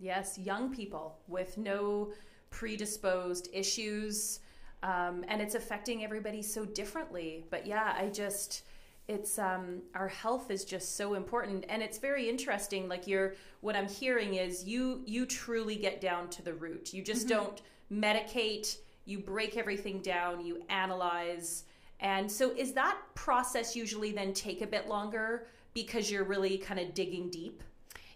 Yes 0.00 0.36
young 0.36 0.74
people 0.74 1.20
with 1.28 1.56
no 1.56 2.12
predisposed 2.50 3.48
issues 3.52 4.40
um, 4.82 5.24
and 5.28 5.40
it's 5.40 5.54
affecting 5.54 6.02
everybody 6.02 6.42
so 6.42 6.64
differently. 6.64 7.44
But 7.50 7.66
yeah 7.68 7.94
i 7.96 8.08
just 8.08 8.64
it's 9.12 9.38
um, 9.38 9.82
our 9.94 10.08
health 10.08 10.50
is 10.50 10.64
just 10.64 10.96
so 10.96 11.14
important. 11.14 11.64
And 11.68 11.82
it's 11.82 11.98
very 11.98 12.28
interesting 12.28 12.88
like 12.88 13.06
you're 13.06 13.34
what 13.60 13.76
i'm 13.76 13.88
hearing 13.88 14.34
is 14.34 14.64
you 14.64 15.02
you 15.06 15.24
truly 15.26 15.76
get 15.76 16.00
down 16.00 16.28
to 16.30 16.42
the 16.42 16.54
root. 16.54 16.92
You 16.92 17.02
just 17.02 17.28
mm-hmm. 17.28 17.44
don't 17.44 17.62
medicate 17.92 18.78
you 19.04 19.18
break 19.18 19.56
everything 19.56 20.00
down 20.00 20.44
you 20.44 20.62
analyze. 20.68 21.64
And 22.00 22.30
so 22.30 22.52
is 22.56 22.72
that 22.72 22.96
process 23.14 23.76
usually 23.76 24.12
then 24.12 24.32
take 24.32 24.62
a 24.62 24.66
bit 24.66 24.88
longer 24.88 25.46
because 25.74 26.10
you're 26.10 26.24
really 26.24 26.58
kind 26.58 26.80
of 26.80 26.94
digging 26.94 27.30
deep 27.30 27.62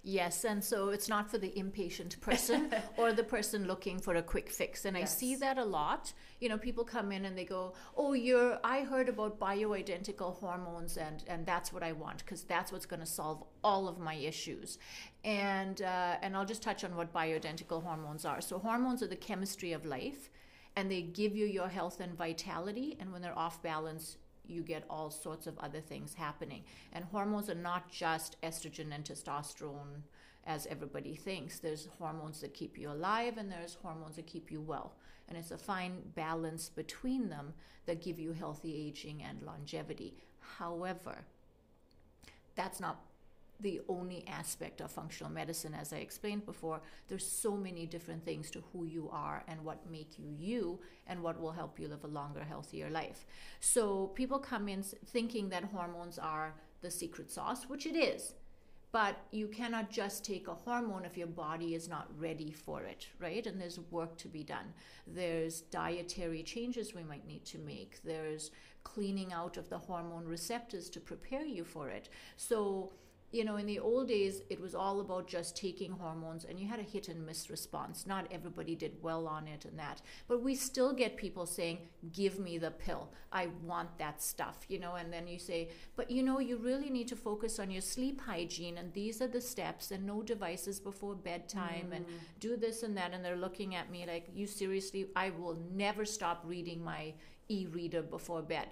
Yes, 0.09 0.45
and 0.45 0.63
so 0.63 0.91
it's 0.91 1.09
not 1.09 1.29
for 1.29 1.37
the 1.37 1.59
impatient 1.59 2.21
person 2.21 2.73
or 2.97 3.13
the 3.13 3.25
person 3.25 3.67
looking 3.67 3.99
for 3.99 4.15
a 4.15 4.23
quick 4.23 4.51
fix. 4.51 4.85
And 4.85 4.97
yes. 4.97 5.13
I 5.13 5.19
see 5.19 5.35
that 5.35 5.59
a 5.59 5.65
lot. 5.65 6.13
You 6.39 6.49
know, 6.49 6.57
people 6.57 6.85
come 6.85 7.11
in 7.11 7.25
and 7.25 7.37
they 7.37 7.45
go, 7.45 7.75
"Oh, 7.97 8.13
you're 8.13 8.61
I 8.63 8.85
heard 8.85 9.09
about 9.09 9.41
bioidentical 9.41 10.37
hormones 10.37 10.97
and 10.97 11.25
and 11.27 11.45
that's 11.45 11.73
what 11.73 11.83
I 11.83 11.91
want 11.91 12.19
because 12.19 12.45
that's 12.45 12.71
what's 12.71 12.87
going 12.87 13.01
to 13.01 13.07
solve 13.07 13.43
all 13.65 13.89
of 13.89 13.99
my 13.99 14.15
issues." 14.15 14.79
And 15.25 15.83
uh, 15.83 16.19
and 16.23 16.37
I'll 16.37 16.47
just 16.47 16.63
touch 16.63 16.85
on 16.85 16.95
what 16.95 17.13
bioidentical 17.13 17.83
hormones 17.83 18.25
are. 18.25 18.41
So 18.41 18.61
hormones 18.61 19.03
are 19.03 19.09
the 19.09 19.17
chemistry 19.17 19.73
of 19.73 19.85
life 19.85 20.31
and 20.77 20.89
they 20.89 21.03
give 21.03 21.35
you 21.35 21.47
your 21.47 21.69
health 21.69 21.99
and 21.99 22.17
vitality 22.17 22.97
and 23.01 23.13
when 23.13 23.23
they're 23.23 23.37
off 23.37 23.61
balance 23.61 24.19
you 24.49 24.63
get 24.63 24.85
all 24.89 25.11
sorts 25.11 25.47
of 25.47 25.59
other 25.59 25.81
things 25.81 26.15
happening. 26.15 26.65
And 26.93 27.05
hormones 27.05 27.51
are 27.51 27.55
not 27.55 27.91
just 27.91 28.41
estrogen 28.43 28.95
and 28.95 29.05
testosterone 29.05 30.03
as 30.47 30.67
everybody 30.67 31.15
thinks. 31.15 31.59
There's 31.59 31.89
hormones 31.99 32.41
that 32.41 32.55
keep 32.55 32.79
you 32.79 32.91
alive 32.91 33.37
and 33.37 33.51
there's 33.51 33.75
hormones 33.75 34.17
that 34.17 34.27
keep 34.27 34.51
you 34.51 34.61
well. 34.61 34.95
And 35.29 35.37
it's 35.37 35.51
a 35.51 35.59
fine 35.59 36.03
balance 36.15 36.69
between 36.69 37.29
them 37.29 37.55
that 37.87 38.03
give 38.03 38.19
you 38.19 38.33
healthy 38.33 38.75
aging 38.89 39.23
and 39.23 39.43
longevity. 39.43 40.15
However, 40.59 41.25
that's 42.55 42.81
not 42.81 43.01
the 43.61 43.81
only 43.89 44.25
aspect 44.27 44.81
of 44.81 44.91
functional 44.91 45.33
medicine 45.33 45.75
as 45.75 45.93
i 45.93 45.97
explained 45.97 46.45
before 46.45 46.81
there's 47.09 47.27
so 47.27 47.57
many 47.57 47.87
different 47.87 48.25
things 48.25 48.51
to 48.51 48.63
who 48.73 48.85
you 48.85 49.09
are 49.13 49.45
and 49.49 49.65
what 49.65 49.91
make 49.91 50.19
you 50.19 50.29
you 50.39 50.79
and 51.07 51.23
what 51.23 51.41
will 51.41 51.53
help 51.53 51.79
you 51.79 51.89
live 51.89 52.05
a 52.05 52.09
longer 52.09 52.45
healthier 52.45 52.91
life 52.91 53.27
so 53.61 54.09
people 54.09 54.39
come 54.39 54.69
in 54.69 54.83
thinking 54.83 55.49
that 55.49 55.65
hormones 55.65 56.19
are 56.19 56.55
the 56.83 56.91
secret 56.91 57.31
sauce 57.31 57.69
which 57.69 57.87
it 57.87 57.97
is 57.97 58.35
but 58.93 59.19
you 59.31 59.49
cannot 59.49 59.91
just 59.91 60.25
take 60.25 60.49
a 60.49 60.55
hormone 60.55 61.05
if 61.05 61.19
your 61.19 61.27
body 61.27 61.75
is 61.75 61.87
not 61.87 62.09
ready 62.19 62.51
for 62.51 62.83
it, 62.83 63.09
right? 63.19 63.47
And 63.47 63.61
there's 63.61 63.79
work 63.91 64.17
to 64.17 64.29
be 64.29 64.43
done. 64.43 64.73
There's 65.07 65.61
dietary 65.61 66.43
changes 66.43 66.95
we 66.95 67.03
might 67.03 67.27
need 67.27 67.45
to 67.47 67.59
make. 67.59 68.03
There's 68.05 68.53
cleaning 68.85 69.35
out 69.35 69.57
of 69.57 69.69
the 69.69 69.77
hormone 69.77 70.25
receptors 70.25 70.89
to 70.89 71.01
prepare 71.01 71.45
you 71.45 71.63
for 71.63 71.91
it. 71.91 72.09
So 72.37 72.93
you 73.33 73.45
know, 73.45 73.57
in 73.57 73.67
the 73.67 73.79
old 73.79 74.09
days, 74.09 74.43
it 74.49 74.61
was 74.61 74.75
all 74.75 75.01
about 75.01 75.27
just 75.27 75.57
taking 75.57 75.91
hormones 75.91 76.45
and 76.45 76.61
you 76.61 76.69
had 76.69 76.79
a 76.79 76.85
hit 76.85 77.09
and 77.09 77.27
miss 77.27 77.51
response. 77.51 78.07
Not 78.07 78.27
everybody 78.31 78.75
did 78.75 79.03
well 79.03 79.27
on 79.27 79.49
it 79.49 79.65
and 79.65 79.79
that. 79.79 80.01
But 80.29 80.43
we 80.43 80.55
still 80.55 80.93
get 80.93 81.17
people 81.17 81.45
saying, 81.45 81.79
Give 82.13 82.39
me 82.39 82.57
the 82.57 82.71
pill. 82.71 83.09
I 83.33 83.49
want 83.65 83.99
that 83.99 84.23
stuff, 84.23 84.65
you 84.69 84.79
know, 84.79 84.95
and 84.95 85.13
then 85.13 85.27
you 85.27 85.39
say, 85.39 85.71
But 85.97 86.11
you 86.11 86.23
know, 86.23 86.39
you 86.39 86.57
really 86.57 86.89
need 86.89 87.09
to 87.09 87.17
focus 87.17 87.59
on 87.59 87.71
your 87.71 87.83
sleep 87.83 88.21
hygiene 88.21 88.79
and 88.79 88.93
these 88.93 89.21
are 89.21 89.27
the 89.27 89.41
steps 89.41 89.91
and 89.91 90.07
no 90.07 90.23
devices 90.23 90.79
before 90.79 91.15
bedtime 91.15 91.89
mm. 91.91 91.97
and 91.97 92.07
do 92.39 92.57
this 92.57 92.85
and 92.85 92.97
that. 92.97 93.13
And 93.13 93.25
they're 93.25 93.37
looking 93.37 93.75
at 93.75 93.91
me 93.91 94.07
like, 94.07 94.29
You 94.35 94.47
seriously, 94.47 95.09
I 95.17 95.31
will 95.31 95.59
never 95.75 96.05
stop 96.05 96.43
reading 96.47 96.83
my 96.83 97.13
e 97.49 97.67
reader 97.67 98.03
before 98.03 98.43
bed. 98.43 98.69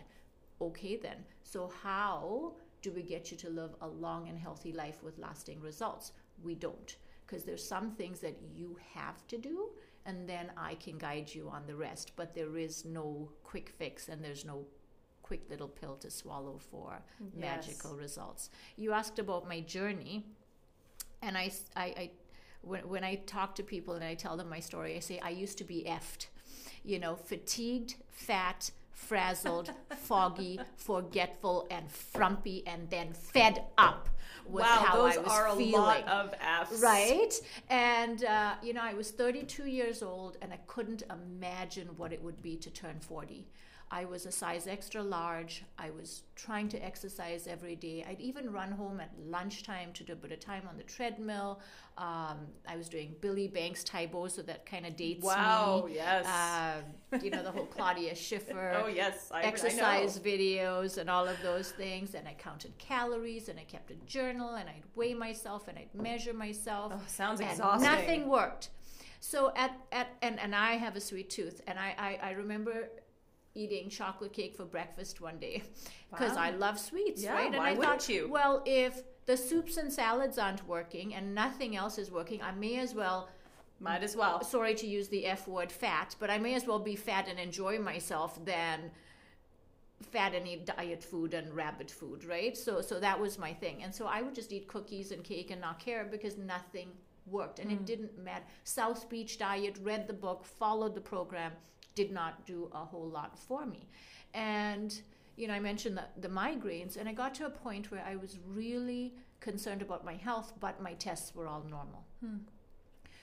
Okay, 0.61 0.97
then. 0.97 1.17
So, 1.43 1.71
how 1.83 2.55
do 2.85 2.93
we 2.93 3.03
get 3.03 3.31
you 3.31 3.37
to 3.38 3.49
live 3.49 3.75
a 3.81 3.88
long 3.88 4.29
and 4.29 4.38
healthy 4.38 4.71
life 4.71 5.03
with 5.03 5.19
lasting 5.19 5.59
results? 5.62 6.12
We 6.45 6.55
don't, 6.55 6.97
because 7.26 7.43
there's 7.43 7.67
some 7.67 7.93
things 7.93 8.21
that 8.21 8.37
you 8.55 8.76
have 8.93 9.26
to 9.29 9.38
do, 9.38 9.71
and 10.05 10.29
then 10.29 10.53
I 10.55 10.75
can 10.75 10.99
guide 10.99 11.35
you 11.35 11.49
on 11.49 11.62
the 11.67 11.75
rest. 11.75 12.12
But 12.14 12.35
there 12.35 12.59
is 12.59 12.85
no 12.85 13.31
quick 13.43 13.71
fix, 13.71 14.11
and 14.11 14.23
there's 14.23 14.45
no 14.45 14.67
quick 15.23 15.49
little 15.49 15.67
pill 15.67 15.97
to 15.97 16.11
swallow 16.11 16.59
for 16.59 17.00
yes. 17.21 17.33
magical 17.35 17.97
results. 17.97 18.50
You 18.76 18.93
asked 18.93 19.19
about 19.19 19.49
my 19.49 19.61
journey, 19.61 20.26
and 21.23 21.38
I, 21.38 21.50
I, 21.75 21.85
I 21.85 22.11
when, 22.61 22.87
when 22.87 23.03
I 23.03 23.14
talk 23.14 23.55
to 23.55 23.62
people 23.62 23.95
and 23.95 24.05
I 24.05 24.12
tell 24.14 24.37
them 24.37 24.50
my 24.50 24.61
story, 24.61 24.95
I 24.95 25.00
say 25.00 25.19
I 25.21 25.31
used 25.31 25.57
to 25.57 25.64
be 25.64 25.87
effed, 25.88 26.26
you 26.85 26.99
know, 26.99 27.17
fatigued, 27.17 27.95
fat, 28.11 28.71
frazzled, 28.95 29.71
foggy, 29.97 30.59
forgetful, 30.77 31.67
and 31.71 31.91
frumpy, 31.91 32.67
and 32.67 32.89
then 32.91 33.13
fed 33.13 33.65
up 33.77 34.09
with 34.47 34.63
wow, 34.63 34.85
how 34.87 35.07
I 35.07 35.19
was 35.19 35.57
feeling. 35.57 35.73
lot 35.73 36.09
of 36.09 36.35
F's. 36.41 36.81
Right? 36.81 37.35
And, 37.71 38.25
uh, 38.25 38.55
you 38.63 38.73
know, 38.73 38.83
I 38.83 38.95
was 38.95 39.11
32 39.11 39.67
years 39.67 40.03
old, 40.03 40.37
and 40.43 40.53
I 40.53 40.59
couldn't 40.67 41.03
imagine 41.11 41.89
what 41.97 42.13
it 42.13 42.23
would 42.23 42.43
be 42.43 42.57
to 42.57 42.71
turn 42.71 42.99
40. 43.01 43.47
I 43.91 44.05
was 44.05 44.26
a 44.26 44.33
size 44.33 44.67
extra 44.67 45.03
large. 45.03 45.64
I 45.79 45.91
was 45.91 46.23
trying 46.35 46.69
to 46.71 46.85
exercise 46.85 47.47
every 47.47 47.76
day. 47.76 48.05
I'd 48.09 48.21
even 48.21 48.50
run 48.50 48.73
home 48.73 48.99
at 49.00 49.11
lunchtime 49.25 49.93
to 49.95 50.05
do 50.05 50.14
a 50.14 50.17
bit 50.17 50.33
of 50.33 50.41
time 50.41 50.62
on 50.69 50.76
the 50.76 50.83
treadmill. 50.83 51.61
Um, 51.97 52.38
I 52.69 52.76
was 52.76 52.88
doing 52.88 53.14
Billy 53.21 53.47
Blanks 53.47 53.85
Tae 53.85 54.07
Bo, 54.07 54.26
so 54.29 54.43
that 54.43 54.67
kind 54.67 54.85
of 54.87 54.97
dates 54.97 55.25
wow, 55.25 55.85
me. 55.87 55.95
yes. 55.95 56.26
Uh, 56.26 57.19
you 57.23 57.31
know, 57.31 57.43
the 57.43 57.53
whole 57.53 57.67
Claudia 57.67 58.14
Schiffer. 58.17 58.83
oh, 58.83 58.88
yes. 58.88 59.31
I, 59.31 59.43
exercise 59.43 60.19
I 60.19 60.21
videos 60.21 60.99
and 60.99 61.09
all 61.09 61.29
of 61.29 61.41
those 61.43 61.71
things. 61.71 62.14
And 62.14 62.26
I 62.26 62.35
counted 62.35 62.76
calories 62.79 63.49
and 63.49 63.59
I 63.61 63.64
kept 63.64 63.91
a 63.91 63.97
journal 64.07 64.55
and 64.55 64.69
I'd 64.69 64.83
weigh 64.97 65.14
myself 65.14 65.69
and 65.69 65.79
I'd 65.79 65.95
measure 65.95 66.33
myself. 66.33 66.93
Oh, 66.95 67.00
sounds 67.07 67.41
and 67.41 67.50
exhausting. 67.50 67.91
Nothing 67.91 68.29
worked. 68.29 68.71
So 69.21 69.53
at, 69.57 69.79
at 69.93 70.09
and, 70.21 70.38
and 70.41 70.55
I 70.55 70.73
have 70.73 70.97
a 70.97 71.00
sweet 71.00 71.31
tooth. 71.31 71.61
And 71.67 71.79
I, 71.79 71.95
I, 71.97 72.29
I 72.29 72.31
remember 72.33 72.91
eating 73.55 73.89
chocolate 73.89 74.33
cake 74.33 74.57
for 74.57 74.65
breakfast 74.65 75.21
one 75.21 75.39
day 75.39 75.63
because 76.11 76.37
wow. 76.37 76.43
I 76.43 76.51
love 76.51 76.79
sweets, 76.79 77.23
yeah, 77.23 77.35
right? 77.35 77.47
And 77.47 77.57
why 77.57 77.71
I 77.71 77.75
wouldn't 77.75 78.03
thought, 78.03 78.09
you? 78.09 78.29
well, 78.31 78.63
if 78.67 79.03
the 79.27 79.37
soups 79.37 79.77
and 79.77 79.93
salads 79.93 80.39
aren't 80.39 80.67
working 80.67 81.15
and 81.15 81.35
nothing 81.35 81.77
else 81.77 81.99
is 81.99 82.11
working, 82.11 82.43
I 82.43 82.53
may 82.53 82.79
as 82.79 82.95
well. 82.95 83.29
Might 83.81 84.05
as 84.05 84.17
well. 84.17 84.43
Sorry 84.45 84.75
to 84.77 84.87
use 84.87 85.09
the 85.09 85.27
F 85.27 85.49
word, 85.49 85.71
fat, 85.71 86.15
but 86.21 86.31
I 86.31 86.39
may 86.39 86.55
as 86.55 86.65
well 86.67 86.79
be 86.79 86.95
fat 86.95 87.27
and 87.29 87.39
enjoy 87.41 87.79
myself 87.79 88.43
than 88.45 88.91
fat 90.01 90.35
and 90.35 90.47
eat 90.47 90.65
diet 90.65 91.03
food 91.03 91.35
and 91.35 91.53
rabbit 91.55 91.91
food, 91.91 92.25
right? 92.25 92.57
So, 92.57 92.81
so 92.81 93.01
that 93.01 93.19
was 93.19 93.39
my 93.39 93.53
thing, 93.53 93.83
and 93.83 93.95
so 93.95 94.07
I 94.07 94.23
would 94.23 94.35
just 94.35 94.53
eat 94.53 94.69
cookies 94.69 95.11
and 95.11 95.25
cake 95.25 95.51
and 95.51 95.61
not 95.61 95.81
care 95.81 96.07
because 96.09 96.39
nothing 96.39 96.89
worked, 97.27 97.59
and 97.59 97.71
mm. 97.71 97.75
it 97.75 97.87
didn't 97.87 98.17
matter. 98.23 98.45
South 98.63 99.09
Beach 99.09 99.39
diet, 99.39 99.79
read 99.83 100.07
the 100.07 100.15
book, 100.15 100.45
followed 100.45 100.95
the 100.95 101.01
program, 101.01 101.53
did 101.95 102.11
not 102.13 102.45
do 102.47 102.71
a 102.73 102.85
whole 102.85 103.09
lot 103.09 103.39
for 103.39 103.67
me. 103.67 103.89
And, 104.33 105.01
you 105.37 105.49
know, 105.49 105.55
I 105.55 105.61
mentioned 105.61 105.97
the, 105.97 106.05
the 106.21 106.29
migraines, 106.29 106.97
and 106.97 107.09
I 107.09 107.13
got 107.13 107.35
to 107.37 107.47
a 107.47 107.51
point 107.51 107.91
where 107.91 108.05
I 108.07 108.17
was 108.17 108.39
really 108.47 109.15
concerned 109.41 109.83
about 109.83 110.05
my 110.05 110.15
health, 110.15 110.55
but 110.61 110.83
my 110.83 110.95
tests 110.95 111.35
were 111.35 111.47
all 111.47 111.65
normal. 111.69 112.05
Hmm. 112.21 112.39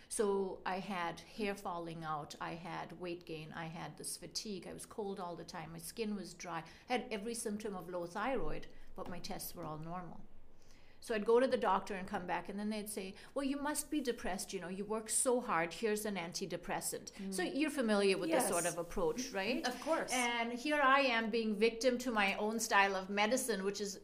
So 0.08 0.60
I 0.66 0.80
had 0.80 1.22
hair 1.38 1.56
falling 1.56 2.04
out, 2.04 2.36
I 2.42 2.51
had 2.56 3.00
weight 3.00 3.25
gain, 3.25 3.54
I 3.56 3.66
had 3.66 3.98
this 3.98 4.18
fatigue, 4.18 4.68
I 4.70 4.74
was 4.74 4.86
cold 4.86 5.22
all 5.22 5.38
the 5.38 5.46
time, 5.46 5.70
my 5.72 5.80
skin 5.80 6.18
was 6.18 6.34
dry, 6.34 6.63
I 6.90 6.94
had 6.94 7.06
every 7.10 7.34
symptom 7.34 7.78
of 7.78 7.90
low 7.90 8.06
thyroid, 8.06 8.68
but 8.98 9.10
my 9.10 9.20
tests 9.20 9.56
were 9.56 9.63
all 9.63 9.78
normal. 9.78 10.20
So 11.01 11.15
I'd 11.15 11.25
go 11.25 11.39
to 11.39 11.48
the 11.48 11.58
doctor 11.58 11.96
and 11.96 12.08
come 12.08 12.27
back, 12.27 12.48
and 12.48 12.58
then 12.58 12.70
they'd 12.70 12.88
say, 12.88 13.15
Well, 13.34 13.43
you 13.43 13.60
must 13.60 13.89
be 13.89 14.00
depressed. 14.00 14.53
You 14.53 14.62
know, 14.62 14.70
you 14.70 14.86
work 14.86 15.10
so 15.10 15.41
hard. 15.41 15.74
Here's 15.74 16.05
an 16.05 16.15
antidepressant. 16.15 17.12
Mm. 17.12 17.34
So 17.34 17.41
you're 17.41 17.72
familiar 17.72 18.20
with 18.20 18.29
yes. 18.29 18.43
this 18.43 18.51
sort 18.51 18.67
of 18.67 18.77
approach, 18.77 19.31
right? 19.34 19.65
Of 19.65 19.79
course. 19.81 20.12
And 20.13 20.53
here 20.53 20.79
I 20.81 21.01
am 21.01 21.31
being 21.31 21.55
victim 21.55 21.98
to 22.00 22.12
my 22.12 22.36
own 22.36 22.60
style 22.60 22.96
of 22.96 23.10
medicine, 23.10 23.63
which 23.63 23.81
is 23.81 24.00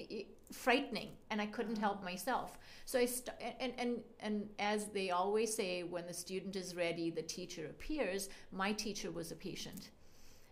frightening, 0.51 1.09
and 1.29 1.39
I 1.39 1.45
couldn't 1.45 1.77
help 1.77 2.03
myself. 2.03 2.57
So 2.85 2.97
I 2.97 3.05
st- 3.05 3.29
and, 3.59 3.73
and 3.77 3.99
and 4.19 4.49
as 4.57 4.87
they 4.87 5.11
always 5.11 5.53
say, 5.53 5.83
when 5.83 6.07
the 6.07 6.13
student 6.13 6.55
is 6.55 6.75
ready, 6.75 7.11
the 7.11 7.21
teacher 7.21 7.67
appears. 7.67 8.29
My 8.51 8.71
teacher 8.71 9.11
was 9.11 9.31
a 9.31 9.35
patient, 9.35 9.91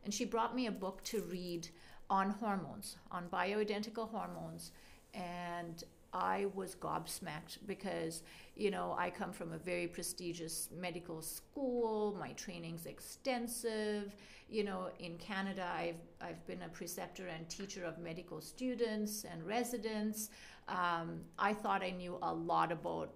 and 0.04 0.14
she 0.14 0.26
brought 0.26 0.56
me 0.56 0.68
a 0.68 0.72
book 0.72 1.04
to 1.06 1.22
read 1.22 1.70
on 2.08 2.30
hormones, 2.30 2.98
on 3.12 3.28
bioidentical 3.30 4.08
hormones, 4.08 4.72
and 5.16 5.84
I 6.16 6.46
was 6.56 6.76
gobsmacked 6.76 7.58
because, 7.68 8.24
you 8.56 8.72
know, 8.72 8.96
I 8.98 9.10
come 9.10 9.34
from 9.34 9.52
a 9.52 9.58
very 9.58 9.86
prestigious 9.86 10.70
medical 10.74 11.22
school. 11.22 12.16
My 12.18 12.32
training's 12.32 12.86
extensive. 12.86 14.16
You 14.50 14.64
know, 14.64 14.90
in 15.00 15.18
Canada, 15.18 15.68
I've, 15.76 16.00
I've 16.22 16.48
been 16.48 16.62
a 16.62 16.70
preceptor 16.70 17.28
and 17.28 17.48
teacher 17.50 17.84
of 17.84 18.00
medical 18.00 18.40
students 18.40 19.26
and 19.30 19.46
residents. 19.46 20.30
Um, 20.70 21.20
I 21.38 21.54
thought 21.54 21.84
I 21.84 21.90
knew 21.90 22.18
a 22.22 22.34
lot 22.34 22.72
about 22.72 23.12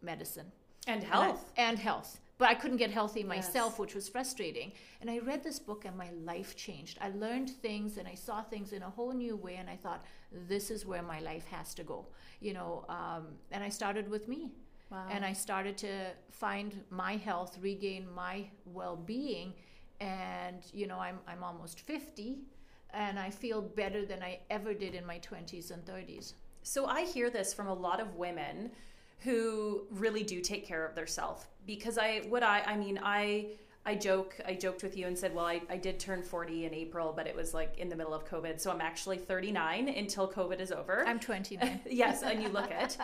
medicine 0.00 0.46
and 0.86 1.02
health. 1.02 1.52
And, 1.56 1.66
I, 1.66 1.70
and 1.70 1.78
health 1.80 2.20
but 2.38 2.48
I 2.48 2.54
couldn't 2.54 2.76
get 2.76 2.90
healthy 2.90 3.24
myself, 3.24 3.72
yes. 3.72 3.78
which 3.78 3.94
was 3.94 4.08
frustrating. 4.08 4.72
And 5.00 5.10
I 5.10 5.18
read 5.18 5.42
this 5.42 5.58
book 5.58 5.84
and 5.86 5.96
my 5.96 6.10
life 6.24 6.54
changed. 6.54 6.98
I 7.00 7.08
learned 7.10 7.50
things 7.50 7.96
and 7.96 8.06
I 8.06 8.14
saw 8.14 8.42
things 8.42 8.72
in 8.72 8.82
a 8.82 8.90
whole 8.90 9.12
new 9.12 9.36
way. 9.36 9.56
And 9.56 9.70
I 9.70 9.76
thought, 9.76 10.04
this 10.48 10.70
is 10.70 10.84
where 10.84 11.02
my 11.02 11.20
life 11.20 11.46
has 11.46 11.74
to 11.74 11.82
go. 11.82 12.06
You 12.40 12.52
know, 12.52 12.84
um, 12.88 13.28
and 13.52 13.64
I 13.64 13.70
started 13.70 14.08
with 14.08 14.28
me. 14.28 14.50
Wow. 14.90 15.06
And 15.10 15.24
I 15.24 15.32
started 15.32 15.76
to 15.78 16.10
find 16.30 16.84
my 16.90 17.16
health, 17.16 17.58
regain 17.60 18.06
my 18.14 18.44
well 18.66 18.96
being. 18.96 19.54
And, 20.00 20.62
you 20.72 20.86
know, 20.86 20.98
I'm, 20.98 21.18
I'm 21.26 21.42
almost 21.42 21.80
50 21.80 22.38
and 22.90 23.18
I 23.18 23.30
feel 23.30 23.62
better 23.62 24.04
than 24.04 24.22
I 24.22 24.40
ever 24.50 24.74
did 24.74 24.94
in 24.94 25.04
my 25.06 25.18
20s 25.20 25.70
and 25.70 25.84
30s. 25.84 26.34
So 26.62 26.86
I 26.86 27.04
hear 27.04 27.30
this 27.30 27.54
from 27.54 27.68
a 27.68 27.74
lot 27.74 28.00
of 28.00 28.16
women 28.16 28.70
who 29.20 29.75
really 29.98 30.22
do 30.22 30.40
take 30.40 30.66
care 30.66 30.86
of 30.86 30.94
themselves 30.94 31.46
because 31.66 31.98
I 31.98 32.22
what 32.28 32.42
I 32.42 32.62
I 32.66 32.76
mean 32.76 32.98
I 33.02 33.48
I 33.84 33.94
joke 33.94 34.36
I 34.46 34.54
joked 34.54 34.82
with 34.82 34.96
you 34.96 35.06
and 35.06 35.18
said 35.18 35.34
well 35.34 35.46
I, 35.46 35.60
I 35.68 35.76
did 35.76 35.98
turn 35.98 36.22
40 36.22 36.66
in 36.66 36.74
April 36.74 37.12
but 37.14 37.26
it 37.26 37.34
was 37.34 37.54
like 37.54 37.78
in 37.78 37.88
the 37.88 37.96
middle 37.96 38.14
of 38.14 38.28
COVID. 38.28 38.60
So 38.60 38.70
I'm 38.70 38.80
actually 38.80 39.18
39 39.18 39.88
until 39.88 40.30
COVID 40.30 40.60
is 40.60 40.72
over. 40.72 41.04
I'm 41.06 41.20
29 41.20 41.80
yes 41.90 42.22
and 42.22 42.42
you 42.42 42.48
look 42.48 42.70
it. 42.70 42.96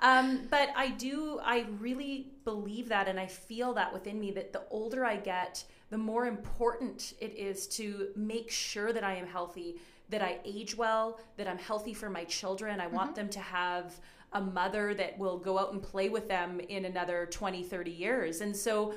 Um, 0.00 0.42
but 0.50 0.70
I 0.76 0.88
do 0.90 1.40
I 1.42 1.66
really 1.80 2.32
believe 2.44 2.88
that 2.88 3.08
and 3.08 3.18
I 3.18 3.26
feel 3.26 3.74
that 3.74 3.92
within 3.92 4.18
me 4.20 4.30
that 4.32 4.52
the 4.52 4.62
older 4.70 5.04
I 5.04 5.16
get 5.16 5.64
the 5.90 5.98
more 5.98 6.26
important 6.26 7.14
it 7.20 7.36
is 7.36 7.66
to 7.68 8.08
make 8.16 8.50
sure 8.50 8.92
that 8.92 9.04
I 9.04 9.14
am 9.14 9.26
healthy 9.26 9.76
that 10.10 10.22
I 10.22 10.38
age 10.44 10.76
well 10.76 11.18
that 11.36 11.48
I'm 11.48 11.58
healthy 11.58 11.94
for 11.94 12.10
my 12.10 12.24
children. 12.24 12.80
I 12.80 12.86
mm-hmm. 12.86 12.96
want 12.96 13.14
them 13.14 13.28
to 13.30 13.40
have 13.40 13.98
a 14.34 14.40
mother 14.40 14.94
that 14.94 15.16
will 15.18 15.38
go 15.38 15.58
out 15.58 15.72
and 15.72 15.82
play 15.82 16.08
with 16.08 16.28
them 16.28 16.60
in 16.68 16.84
another 16.84 17.26
20 17.30 17.62
30 17.62 17.90
years. 17.90 18.40
And 18.40 18.54
so 18.54 18.94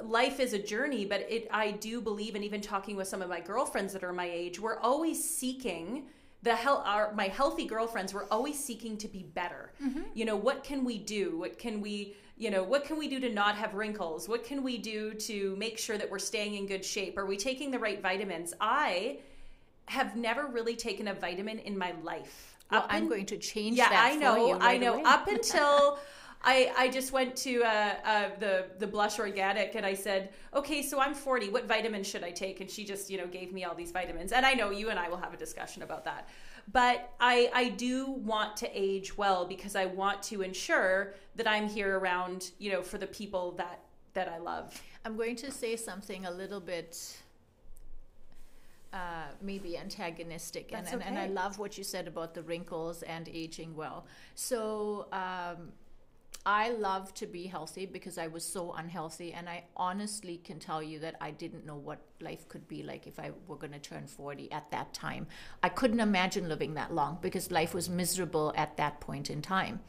life 0.00 0.40
is 0.40 0.54
a 0.54 0.58
journey 0.58 1.04
but 1.04 1.20
it 1.30 1.46
i 1.50 1.70
do 1.70 2.00
believe 2.00 2.34
and 2.34 2.42
even 2.42 2.62
talking 2.62 2.96
with 2.96 3.06
some 3.06 3.20
of 3.20 3.28
my 3.28 3.38
girlfriends 3.38 3.92
that 3.92 4.02
are 4.02 4.12
my 4.12 4.28
age 4.28 4.58
we're 4.58 4.78
always 4.80 5.22
seeking 5.22 6.06
the 6.42 6.54
hell 6.54 6.82
our 6.84 7.12
my 7.14 7.28
healthy 7.28 7.66
girlfriends 7.66 8.12
we're 8.12 8.28
always 8.28 8.58
seeking 8.58 8.96
to 8.98 9.08
be 9.08 9.22
better. 9.22 9.72
Mm-hmm. 9.82 10.02
you 10.14 10.24
know 10.24 10.36
what 10.36 10.64
can 10.64 10.84
we 10.84 10.98
do? 10.98 11.38
What 11.38 11.58
can 11.58 11.80
we 11.80 12.16
you 12.36 12.50
know 12.50 12.64
what 12.64 12.84
can 12.84 12.98
we 12.98 13.08
do 13.08 13.20
to 13.20 13.30
not 13.30 13.54
have 13.56 13.74
wrinkles? 13.74 14.28
What 14.28 14.44
can 14.44 14.62
we 14.62 14.78
do 14.78 15.14
to 15.14 15.56
make 15.56 15.78
sure 15.78 15.96
that 15.96 16.10
we're 16.10 16.18
staying 16.18 16.54
in 16.54 16.66
good 16.66 16.84
shape? 16.84 17.16
Are 17.16 17.26
we 17.26 17.36
taking 17.36 17.70
the 17.70 17.78
right 17.78 18.02
vitamins? 18.02 18.52
I 18.60 19.18
have 19.86 20.16
never 20.16 20.46
really 20.46 20.76
taken 20.76 21.08
a 21.08 21.14
vitamin 21.14 21.58
in 21.60 21.76
my 21.76 21.92
life 22.02 22.51
well, 22.72 22.86
I'm 22.88 23.04
in, 23.04 23.08
going 23.08 23.26
to 23.26 23.38
change 23.38 23.76
yeah, 23.76 23.88
I 23.90 24.16
know, 24.16 24.52
right 24.52 24.62
I 24.62 24.78
know. 24.78 24.94
Away. 24.94 25.02
Up 25.04 25.28
until 25.36 25.98
I, 26.44 26.72
I 26.76 26.88
just 26.88 27.12
went 27.12 27.36
to 27.36 27.62
uh, 27.62 27.94
uh, 28.04 28.28
the 28.40 28.66
the 28.78 28.86
blush 28.86 29.18
organic 29.18 29.74
and 29.74 29.86
I 29.86 29.94
said, 29.94 30.30
okay, 30.54 30.82
so 30.82 31.00
I'm 31.00 31.14
40. 31.14 31.50
What 31.50 31.66
vitamins 31.66 32.06
should 32.06 32.24
I 32.24 32.30
take? 32.30 32.60
And 32.60 32.70
she 32.70 32.84
just 32.84 33.10
you 33.10 33.18
know 33.18 33.26
gave 33.26 33.52
me 33.52 33.64
all 33.64 33.74
these 33.74 33.92
vitamins. 33.92 34.32
And 34.32 34.44
I 34.44 34.54
know 34.54 34.70
you 34.70 34.90
and 34.90 34.98
I 34.98 35.08
will 35.08 35.18
have 35.18 35.32
a 35.32 35.36
discussion 35.36 35.82
about 35.82 36.04
that. 36.04 36.28
But 36.72 37.12
I 37.20 37.50
I 37.54 37.68
do 37.68 38.10
want 38.10 38.56
to 38.58 38.70
age 38.72 39.16
well 39.16 39.46
because 39.46 39.76
I 39.76 39.86
want 39.86 40.22
to 40.24 40.42
ensure 40.42 41.14
that 41.36 41.46
I'm 41.46 41.68
here 41.68 41.98
around 41.98 42.50
you 42.58 42.72
know 42.72 42.82
for 42.82 42.98
the 42.98 43.06
people 43.06 43.52
that 43.52 43.80
that 44.14 44.28
I 44.28 44.38
love. 44.38 44.80
I'm 45.04 45.16
going 45.16 45.36
to 45.36 45.50
say 45.50 45.76
something 45.76 46.26
a 46.26 46.30
little 46.30 46.60
bit 46.60 47.16
maybe 49.42 49.76
antagonistic, 49.76 50.72
and, 50.72 50.86
and, 50.88 51.02
and, 51.02 51.18
I 51.18 51.26
love 51.26 51.58
what 51.58 51.76
you 51.78 51.84
said 51.84 52.06
about 52.08 52.34
the 52.34 52.42
wrinkles 52.42 53.02
and 53.02 53.28
aging 53.28 53.74
well. 53.74 54.06
So 54.34 55.06
um, 55.12 55.72
I 56.44 56.70
love 56.70 57.14
to 57.14 57.26
be 57.26 57.46
healthy 57.46 57.86
because 57.86 58.18
I 58.18 58.26
was 58.26 58.44
so 58.44 58.72
unhealthy, 58.72 59.32
and 59.32 59.48
I 59.48 59.62
honestly 59.76 60.40
can 60.42 60.58
tell 60.58 60.82
you 60.82 60.98
that 60.98 61.14
I 61.20 61.30
didn't 61.30 61.64
know 61.64 61.76
what 61.76 62.00
life 62.20 62.48
could 62.48 62.66
be 62.66 62.82
like 62.82 63.06
if 63.06 63.20
I 63.20 63.30
were 63.46 63.56
going 63.56 63.72
to 63.72 63.78
turn 63.78 64.08
40 64.08 64.50
at 64.50 64.68
that 64.72 64.92
time. 64.92 65.28
I 65.62 65.68
couldn't 65.68 66.00
imagine 66.00 66.48
living 66.48 66.74
that 66.74 66.92
long 66.92 67.18
because 67.22 67.52
life 67.52 67.74
was 67.74 67.88
miserable 67.88 68.52
at 68.56 68.76
that 68.76 68.98
point 68.98 69.30
in 69.30 69.40
time. 69.40 69.80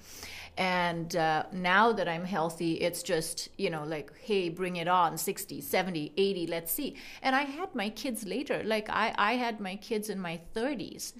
And 0.55 1.15
uh, 1.15 1.45
now 1.51 1.91
that 1.93 2.07
I'm 2.07 2.25
healthy, 2.25 2.73
it's 2.73 3.01
just, 3.01 3.49
you 3.57 3.71
know, 3.71 3.83
like, 3.83 4.11
hey, 4.19 4.49
bring 4.49 4.75
it 4.75 4.87
on 4.87 5.17
60, 5.17 5.59
70, 5.59 6.13
80, 6.15 6.47
let's 6.47 6.71
see. 6.71 6.95
And 7.23 7.35
I 7.35 7.43
had 7.43 7.73
my 7.73 7.89
kids 7.89 8.27
later. 8.27 8.61
Like, 8.63 8.89
I, 8.91 9.15
I 9.17 9.33
had 9.33 9.59
my 9.59 9.75
kids 9.77 10.09
in 10.09 10.19
my 10.19 10.39
30s. 10.55 11.13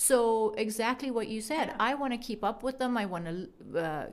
So 0.00 0.54
exactly 0.56 1.10
what 1.10 1.26
you 1.26 1.40
said. 1.40 1.74
I 1.80 1.94
want 1.94 2.12
to 2.12 2.18
keep 2.18 2.44
up 2.44 2.62
with 2.62 2.78
them. 2.78 2.96
I 2.96 3.04
want 3.04 3.24
to 3.24 3.80
uh, 3.80 4.06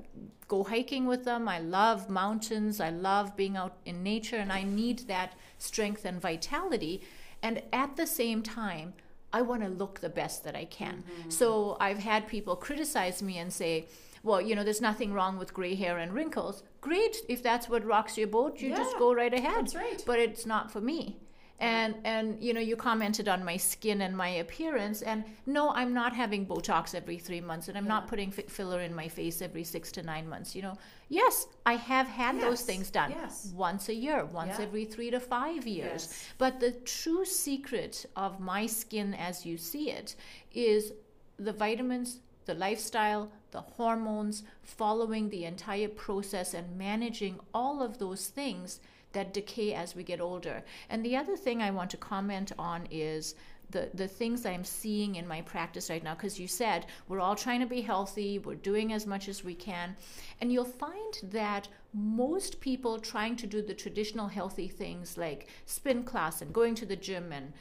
go 0.47 0.63
hiking 0.63 1.05
with 1.05 1.25
them. 1.25 1.47
I 1.47 1.59
love 1.59 2.09
mountains. 2.09 2.81
I 2.81 2.89
love 2.89 3.37
being 3.37 3.55
out 3.55 3.77
in 3.85 4.01
nature, 4.01 4.37
and 4.37 4.51
I 4.51 4.63
need 4.63 5.01
that 5.07 5.33
strength 5.59 6.03
and 6.03 6.19
vitality. 6.19 7.03
And 7.43 7.61
at 7.71 7.97
the 7.97 8.07
same 8.07 8.41
time, 8.41 8.95
I 9.31 9.43
want 9.43 9.61
to 9.61 9.69
look 9.69 9.99
the 9.99 10.09
best 10.09 10.43
that 10.45 10.55
I 10.55 10.65
can. 10.65 11.03
Mm-hmm. 11.03 11.29
So 11.29 11.77
I've 11.79 11.99
had 11.99 12.27
people 12.27 12.55
criticize 12.55 13.21
me 13.21 13.37
and 13.37 13.53
say, 13.53 13.85
well, 14.23 14.41
you 14.41 14.55
know, 14.55 14.63
there's 14.63 14.81
nothing 14.81 15.13
wrong 15.13 15.37
with 15.37 15.53
gray 15.53 15.75
hair 15.75 15.99
and 15.99 16.13
wrinkles. 16.15 16.63
Great, 16.81 17.17
if 17.29 17.43
that's 17.43 17.69
what 17.69 17.85
rocks 17.85 18.17
your 18.17 18.27
boat, 18.27 18.59
you 18.59 18.69
yeah, 18.69 18.77
just 18.77 18.97
go 18.97 19.13
right 19.13 19.31
ahead. 19.31 19.65
That's 19.65 19.75
right. 19.75 20.03
But 20.03 20.17
it's 20.17 20.47
not 20.47 20.71
for 20.71 20.81
me 20.81 21.19
and 21.59 21.95
and 22.03 22.41
you 22.43 22.53
know 22.53 22.59
you 22.59 22.75
commented 22.75 23.29
on 23.29 23.43
my 23.43 23.55
skin 23.55 24.01
and 24.01 24.15
my 24.15 24.27
appearance 24.27 25.01
and 25.01 25.23
no 25.45 25.69
i'm 25.69 25.93
not 25.93 26.13
having 26.13 26.45
botox 26.45 26.93
every 26.93 27.17
three 27.17 27.39
months 27.39 27.69
and 27.69 27.77
i'm 27.77 27.85
yeah. 27.85 27.89
not 27.89 28.07
putting 28.07 28.29
filler 28.29 28.81
in 28.81 28.93
my 28.93 29.07
face 29.07 29.41
every 29.41 29.63
six 29.63 29.89
to 29.91 30.03
nine 30.03 30.27
months 30.27 30.53
you 30.53 30.61
know 30.61 30.77
yes 31.07 31.47
i 31.65 31.75
have 31.75 32.07
had 32.07 32.35
yes. 32.35 32.43
those 32.43 32.61
things 32.61 32.89
done 32.89 33.11
yes. 33.11 33.53
once 33.55 33.87
a 33.87 33.93
year 33.93 34.25
once 34.25 34.55
yeah. 34.59 34.65
every 34.65 34.83
three 34.83 35.09
to 35.09 35.19
five 35.19 35.65
years 35.65 36.07
yes. 36.09 36.29
but 36.37 36.59
the 36.59 36.71
true 36.71 37.23
secret 37.23 38.05
of 38.17 38.39
my 38.41 38.65
skin 38.65 39.13
as 39.13 39.45
you 39.45 39.57
see 39.57 39.89
it 39.89 40.15
is 40.53 40.91
the 41.39 41.53
vitamins 41.53 42.19
the 42.45 42.53
lifestyle 42.53 43.31
the 43.51 43.61
hormones 43.61 44.43
following 44.61 45.29
the 45.29 45.45
entire 45.45 45.87
process 45.87 46.53
and 46.53 46.77
managing 46.77 47.39
all 47.53 47.81
of 47.81 47.97
those 47.97 48.27
things 48.27 48.81
that 49.15 49.33
decay 49.33 49.73
as 49.73 49.95
we 49.95 50.03
get 50.03 50.21
older. 50.21 50.63
And 50.89 51.03
the 51.03 51.17
other 51.17 51.35
thing 51.35 51.61
I 51.61 51.71
want 51.71 51.89
to 51.91 51.97
comment 51.97 52.51
on 52.59 52.87
is 52.91 53.35
the, 53.71 53.89
the 53.93 54.07
things 54.07 54.45
I'm 54.45 54.63
seeing 54.63 55.15
in 55.15 55.27
my 55.27 55.41
practice 55.41 55.89
right 55.89 56.03
now, 56.03 56.13
because 56.13 56.39
you 56.39 56.47
said 56.47 56.85
we're 57.07 57.19
all 57.19 57.35
trying 57.35 57.61
to 57.61 57.65
be 57.65 57.81
healthy, 57.81 58.37
we're 58.39 58.55
doing 58.55 58.93
as 58.93 59.07
much 59.07 59.27
as 59.27 59.43
we 59.43 59.55
can. 59.55 59.95
And 60.39 60.51
you'll 60.51 60.65
find 60.65 61.19
that 61.23 61.67
most 61.93 62.59
people 62.59 62.99
trying 62.99 63.35
to 63.37 63.47
do 63.47 63.61
the 63.61 63.73
traditional 63.73 64.27
healthy 64.27 64.67
things 64.67 65.17
like 65.17 65.47
spin 65.65 66.03
class 66.03 66.41
and 66.41 66.53
going 66.53 66.75
to 66.75 66.85
the 66.85 66.95
gym 66.95 67.31
and, 67.31 67.53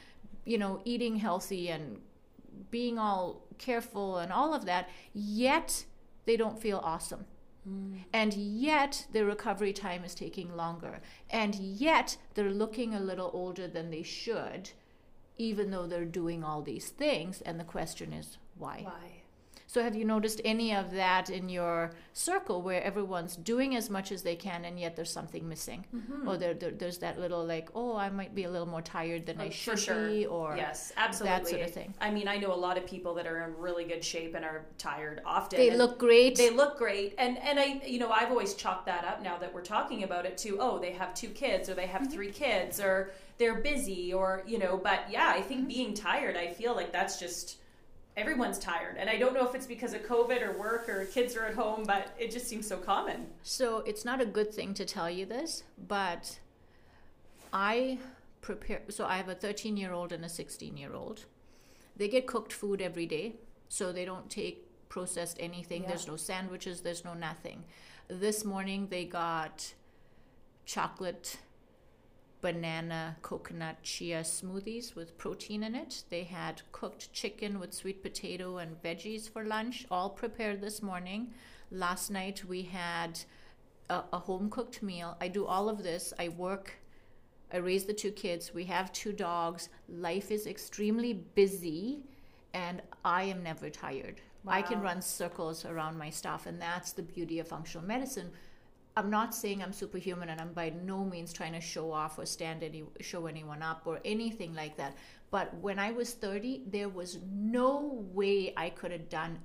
you 0.45 0.57
know, 0.57 0.81
eating 0.85 1.15
healthy 1.15 1.69
and 1.69 1.99
being 2.69 2.99
all 2.99 3.41
careful 3.57 4.17
and 4.17 4.31
all 4.31 4.53
of 4.53 4.65
that, 4.65 4.89
yet 5.13 5.85
they 6.25 6.37
don't 6.37 6.61
feel 6.61 6.81
awesome. 6.83 7.25
Mm. 7.67 8.03
And 8.13 8.33
yet 8.33 9.07
the 9.11 9.25
recovery 9.25 9.73
time 9.73 10.03
is 10.03 10.15
taking 10.15 10.55
longer. 10.55 10.99
And 11.29 11.55
yet 11.55 12.17
they're 12.33 12.51
looking 12.51 12.93
a 12.93 12.99
little 12.99 13.31
older 13.33 13.67
than 13.67 13.91
they 13.91 14.03
should, 14.03 14.71
even 15.37 15.71
though 15.71 15.87
they're 15.87 16.05
doing 16.05 16.43
all 16.43 16.61
these 16.61 16.89
things. 16.89 17.41
And 17.41 17.59
the 17.59 17.63
question 17.63 18.13
is, 18.13 18.37
why? 18.57 18.81
Why? 18.83 19.14
So, 19.75 19.83
have 19.83 19.93
you 19.93 20.05
noticed 20.05 20.39
any 20.45 20.73
of 20.73 20.93
that 20.93 21.29
in 21.29 21.49
your 21.49 21.91
circle 22.13 22.61
where 22.61 22.81
everyone's 22.81 23.35
doing 23.35 23.75
as 23.75 23.89
much 23.89 24.13
as 24.13 24.21
they 24.21 24.37
can 24.37 24.63
and 24.63 24.79
yet 24.79 24.95
there's 24.95 25.11
something 25.11 25.49
missing? 25.49 25.83
Mm-hmm. 25.93 26.29
Or 26.29 26.37
there, 26.37 26.53
there, 26.53 26.71
there's 26.71 26.99
that 26.99 27.19
little 27.19 27.45
like, 27.45 27.67
oh, 27.75 27.97
I 27.97 28.09
might 28.09 28.33
be 28.33 28.45
a 28.45 28.49
little 28.49 28.69
more 28.69 28.81
tired 28.81 29.25
than 29.25 29.35
oh, 29.41 29.43
I 29.43 29.49
should 29.49 29.77
sure. 29.77 30.07
be, 30.07 30.27
or 30.27 30.55
yes, 30.55 30.93
absolutely 30.95 31.37
that 31.37 31.47
sort 31.49 31.61
of 31.63 31.71
thing. 31.71 31.93
I 31.99 32.09
mean, 32.09 32.29
I 32.29 32.37
know 32.37 32.53
a 32.53 32.55
lot 32.55 32.77
of 32.77 32.87
people 32.87 33.13
that 33.15 33.27
are 33.27 33.43
in 33.43 33.57
really 33.57 33.83
good 33.83 34.01
shape 34.01 34.33
and 34.33 34.45
are 34.45 34.63
tired 34.77 35.21
often. 35.25 35.59
They 35.59 35.75
look 35.75 35.99
great. 35.99 36.37
They 36.37 36.51
look 36.51 36.77
great, 36.77 37.13
and 37.17 37.37
and 37.39 37.59
I, 37.59 37.81
you 37.85 37.99
know, 37.99 38.11
I've 38.11 38.29
always 38.29 38.53
chalked 38.53 38.85
that 38.85 39.03
up 39.03 39.21
now 39.21 39.37
that 39.39 39.53
we're 39.53 39.59
talking 39.59 40.03
about 40.03 40.25
it 40.25 40.37
to, 40.37 40.57
oh, 40.61 40.79
they 40.79 40.93
have 40.93 41.13
two 41.13 41.27
kids 41.27 41.69
or 41.69 41.73
they 41.73 41.87
have 41.87 42.03
mm-hmm. 42.03 42.11
three 42.11 42.31
kids 42.31 42.79
or 42.79 43.11
they're 43.37 43.59
busy 43.59 44.13
or 44.13 44.41
you 44.47 44.57
know, 44.57 44.79
but 44.81 45.01
yeah, 45.09 45.33
I 45.35 45.41
think 45.41 45.63
mm-hmm. 45.63 45.67
being 45.67 45.93
tired, 45.93 46.37
I 46.37 46.53
feel 46.53 46.73
like 46.73 46.93
that's 46.93 47.19
just 47.19 47.57
everyone's 48.17 48.57
tired. 48.59 48.95
And 48.97 49.09
I 49.09 49.17
don't 49.17 49.33
know 49.33 49.47
if 49.47 49.55
it's 49.55 49.65
because 49.65 49.93
of 49.93 50.03
COVID 50.03 50.41
or 50.41 50.57
work 50.57 50.87
or 50.87 51.05
kids 51.05 51.35
are 51.35 51.45
at 51.45 51.55
home, 51.55 51.83
but 51.85 52.09
it 52.17 52.31
just 52.31 52.47
seems 52.47 52.67
so 52.67 52.77
common. 52.77 53.27
So 53.43 53.79
it's 53.79 54.05
not 54.05 54.21
a 54.21 54.25
good 54.25 54.53
thing 54.53 54.73
to 54.75 54.85
tell 54.85 55.09
you 55.09 55.25
this, 55.25 55.63
but 55.87 56.39
I 57.51 57.99
prepare. 58.41 58.81
So 58.89 59.05
I 59.05 59.17
have 59.17 59.29
a 59.29 59.35
13 59.35 59.77
year 59.77 59.91
old 59.91 60.11
and 60.11 60.23
a 60.23 60.29
16 60.29 60.77
year 60.77 60.93
old. 60.93 61.25
They 61.97 62.07
get 62.07 62.27
cooked 62.27 62.53
food 62.53 62.81
every 62.81 63.05
day, 63.05 63.35
so 63.69 63.91
they 63.91 64.05
don't 64.05 64.29
take 64.29 64.65
processed 64.89 65.37
anything. 65.39 65.83
Yeah. 65.83 65.89
There's 65.89 66.07
no 66.07 66.15
sandwiches, 66.15 66.81
there's 66.81 67.03
no 67.03 67.13
nothing. 67.13 67.63
This 68.07 68.45
morning 68.45 68.87
they 68.89 69.05
got 69.05 69.73
chocolate 70.65 71.37
banana 72.45 73.17
coconut 73.23 73.81
chia 73.81 74.21
smoothies 74.21 74.93
with 74.93 75.17
protein 75.17 75.63
in 75.63 75.73
it. 75.73 76.03
They 76.11 76.21
had 76.21 76.61
cooked 76.71 77.11
chicken 77.11 77.59
with 77.59 77.73
sweet 77.73 78.03
potato 78.03 78.57
and 78.57 78.79
veggies 78.83 79.27
for 79.27 79.43
lunch, 79.43 79.87
all 79.89 80.11
prepared 80.11 80.61
this 80.61 80.79
morning. 80.83 81.33
Last 81.71 82.11
night 82.11 82.45
we 82.45 82.61
had 82.61 83.19
a, 83.89 84.03
a 84.13 84.19
home 84.19 84.51
cooked 84.51 84.83
meal. 84.83 85.17
I 85.19 85.27
do 85.27 85.47
all 85.47 85.69
of 85.69 85.81
this. 85.81 86.13
I 86.19 86.29
work. 86.29 86.73
I 87.51 87.57
raise 87.57 87.85
the 87.85 87.93
two 87.93 88.11
kids. 88.11 88.53
We 88.53 88.65
have 88.65 88.93
two 88.93 89.11
dogs. 89.11 89.69
Life 89.89 90.29
is 90.29 90.45
extremely 90.45 91.13
busy, 91.13 92.03
and 92.53 92.83
I 93.03 93.23
am 93.23 93.41
never 93.41 93.71
tired. 93.71 94.21
Wow. 94.43 94.53
I 94.53 94.61
can 94.61 94.81
run 94.81 95.01
circles 95.01 95.65
around 95.65 95.97
my 95.97 96.11
stuff, 96.11 96.45
and 96.45 96.61
that's 96.61 96.91
the 96.91 97.01
beauty 97.01 97.39
of 97.39 97.47
functional 97.47 97.87
medicine 97.87 98.29
I'm 98.97 99.09
not 99.09 99.35
saying 99.35 99.61
I'm 99.61 99.73
superhuman 99.73 100.29
and 100.29 100.39
I'm 100.39 100.53
by 100.53 100.69
no 100.69 101.03
means 101.03 101.33
trying 101.33 101.53
to 101.53 101.59
show 101.59 101.91
off 101.91 102.17
or 102.17 102.25
stand 102.25 102.63
any 102.63 102.83
show 103.01 103.25
anyone 103.27 103.61
up 103.61 103.81
or 103.85 103.99
anything 104.05 104.53
like 104.53 104.77
that. 104.77 104.95
But 105.31 105.53
when 105.55 105.79
I 105.79 105.91
was 105.91 106.13
30, 106.13 106.63
there 106.67 106.87
was 106.87 107.19
no 107.29 108.05
way 108.13 108.53
I 108.55 108.69
could 108.69 108.91
have 108.91 109.09
done 109.09 109.39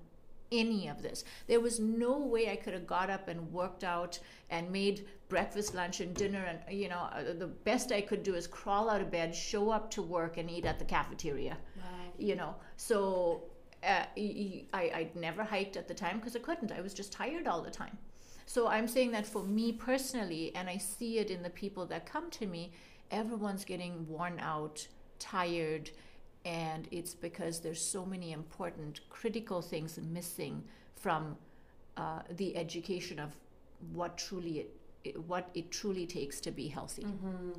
any 0.52 0.88
of 0.88 1.02
this. 1.02 1.24
There 1.46 1.60
was 1.60 1.80
no 1.80 2.18
way 2.18 2.50
I 2.50 2.56
could 2.56 2.74
have 2.74 2.86
got 2.86 3.10
up 3.10 3.28
and 3.28 3.52
worked 3.52 3.84
out 3.84 4.18
and 4.50 4.70
made 4.70 5.06
breakfast, 5.28 5.74
lunch, 5.74 6.00
and 6.00 6.14
dinner. 6.14 6.44
And, 6.44 6.76
you 6.76 6.88
know, 6.88 7.08
uh, 7.12 7.32
the 7.38 7.46
best 7.46 7.92
I 7.92 8.00
could 8.00 8.22
do 8.22 8.34
is 8.34 8.46
crawl 8.46 8.90
out 8.90 9.00
of 9.00 9.10
bed, 9.10 9.34
show 9.34 9.70
up 9.70 9.90
to 9.92 10.02
work, 10.02 10.36
and 10.38 10.50
eat 10.50 10.64
at 10.64 10.78
the 10.78 10.84
cafeteria. 10.84 11.56
Wow. 11.76 11.84
You 12.18 12.36
know, 12.36 12.54
so 12.76 13.44
uh, 13.82 14.04
I, 14.16 14.64
I'd 14.74 15.16
never 15.16 15.44
hiked 15.44 15.76
at 15.76 15.88
the 15.88 15.94
time 15.94 16.18
because 16.18 16.36
I 16.36 16.40
couldn't. 16.40 16.72
I 16.72 16.80
was 16.80 16.94
just 16.94 17.12
tired 17.12 17.46
all 17.46 17.62
the 17.62 17.70
time. 17.70 17.96
So 18.50 18.66
I'm 18.66 18.88
saying 18.88 19.12
that 19.12 19.28
for 19.28 19.44
me 19.44 19.70
personally, 19.70 20.50
and 20.56 20.68
I 20.68 20.76
see 20.76 21.18
it 21.18 21.30
in 21.30 21.40
the 21.40 21.50
people 21.50 21.86
that 21.86 22.04
come 22.04 22.30
to 22.30 22.48
me, 22.48 22.72
everyone's 23.12 23.64
getting 23.64 24.08
worn 24.08 24.40
out, 24.40 24.88
tired, 25.20 25.92
and 26.44 26.88
it's 26.90 27.14
because 27.14 27.60
there's 27.60 27.80
so 27.80 28.04
many 28.04 28.32
important, 28.32 29.02
critical 29.08 29.62
things 29.62 30.00
missing 30.02 30.64
from 30.96 31.36
uh, 31.96 32.22
the 32.38 32.56
education 32.56 33.20
of 33.20 33.36
what 33.92 34.18
truly 34.18 34.66
it, 35.04 35.16
what 35.28 35.48
it 35.54 35.70
truly 35.70 36.04
takes 36.04 36.40
to 36.40 36.50
be 36.50 36.66
healthy. 36.66 37.04
Mm-hmm. 37.04 37.52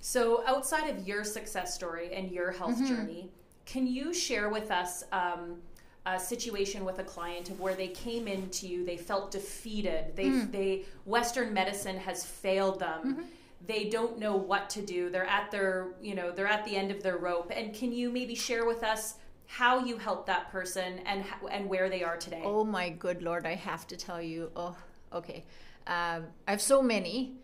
So, 0.00 0.42
outside 0.46 0.88
of 0.88 1.06
your 1.06 1.22
success 1.22 1.74
story 1.74 2.14
and 2.14 2.30
your 2.30 2.50
health 2.50 2.76
mm-hmm. 2.76 2.86
journey, 2.86 3.30
can 3.66 3.86
you 3.86 4.14
share 4.14 4.48
with 4.48 4.70
us? 4.70 5.04
Um, 5.12 5.58
a 6.06 6.20
situation 6.20 6.84
with 6.84 6.98
a 6.98 7.04
client 7.04 7.50
of 7.50 7.60
where 7.60 7.74
they 7.74 7.88
came 7.88 8.28
into 8.28 8.66
you, 8.68 8.84
they 8.84 8.96
felt 8.96 9.30
defeated. 9.30 10.14
They, 10.14 10.26
mm. 10.26 10.52
they 10.52 10.84
Western 11.04 11.54
medicine 11.54 11.96
has 11.96 12.24
failed 12.24 12.80
them. 12.80 13.00
Mm-hmm. 13.04 13.22
They 13.66 13.84
don't 13.88 14.18
know 14.18 14.36
what 14.36 14.68
to 14.70 14.82
do. 14.82 15.08
They're 15.08 15.26
at 15.26 15.50
their, 15.50 15.94
you 16.02 16.14
know, 16.14 16.30
they're 16.30 16.46
at 16.46 16.64
the 16.66 16.76
end 16.76 16.90
of 16.90 17.02
their 17.02 17.16
rope. 17.16 17.50
And 17.54 17.74
can 17.74 17.92
you 17.92 18.10
maybe 18.10 18.34
share 18.34 18.66
with 18.66 18.82
us 18.82 19.14
how 19.46 19.78
you 19.78 19.96
helped 19.96 20.26
that 20.26 20.50
person 20.50 21.00
and 21.06 21.24
and 21.50 21.68
where 21.68 21.88
they 21.88 22.02
are 22.02 22.18
today? 22.18 22.42
Oh 22.44 22.64
my 22.64 22.90
good 22.90 23.22
lord, 23.22 23.46
I 23.46 23.54
have 23.54 23.86
to 23.86 23.96
tell 23.96 24.20
you. 24.20 24.50
Oh, 24.54 24.76
okay. 25.12 25.44
Um, 25.86 26.26
I 26.46 26.50
have 26.50 26.62
so 26.62 26.82
many, 26.82 27.36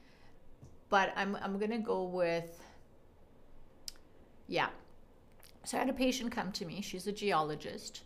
but 0.89 1.13
I'm, 1.17 1.37
I'm 1.43 1.59
going 1.59 1.71
to 1.71 1.79
go 1.79 2.05
with, 2.05 2.59
yeah. 4.49 4.69
So 5.65 5.77
I 5.77 5.81
had 5.81 5.91
a 5.91 5.95
patient 5.95 6.33
come 6.33 6.53
to 6.53 6.65
me. 6.65 6.81
She's 6.81 7.07
a 7.07 7.13
geologist. 7.13 8.03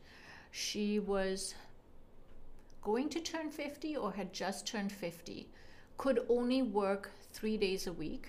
She 0.57 1.01
was 1.01 1.57
going 2.81 3.09
to 3.09 3.21
turn 3.21 3.51
50 3.51 3.97
or 3.97 4.13
had 4.13 4.33
just 4.33 4.69
turned 4.69 4.93
50, 4.93 5.49
could 5.99 6.25
only 6.29 6.63
work 6.63 7.11
three 7.33 7.57
days 7.57 7.89
a 7.89 7.93
week, 7.93 8.29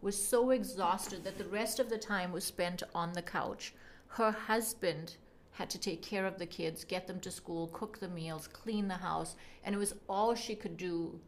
was 0.00 0.16
so 0.16 0.50
exhausted 0.50 1.24
that 1.24 1.36
the 1.36 1.48
rest 1.48 1.80
of 1.80 1.90
the 1.90 1.98
time 1.98 2.30
was 2.30 2.44
spent 2.44 2.84
on 2.94 3.14
the 3.14 3.22
couch. 3.22 3.74
Her 4.06 4.30
husband 4.30 5.16
had 5.50 5.68
to 5.70 5.78
take 5.78 6.02
care 6.02 6.24
of 6.24 6.38
the 6.38 6.46
kids, 6.46 6.84
get 6.84 7.08
them 7.08 7.18
to 7.18 7.32
school, 7.32 7.66
cook 7.72 7.98
the 7.98 8.06
meals, 8.06 8.46
clean 8.46 8.86
the 8.86 8.94
house, 8.94 9.34
and 9.64 9.74
it 9.74 9.78
was 9.78 9.96
all 10.08 10.36
she 10.36 10.54
could 10.54 10.76
do 10.76 11.18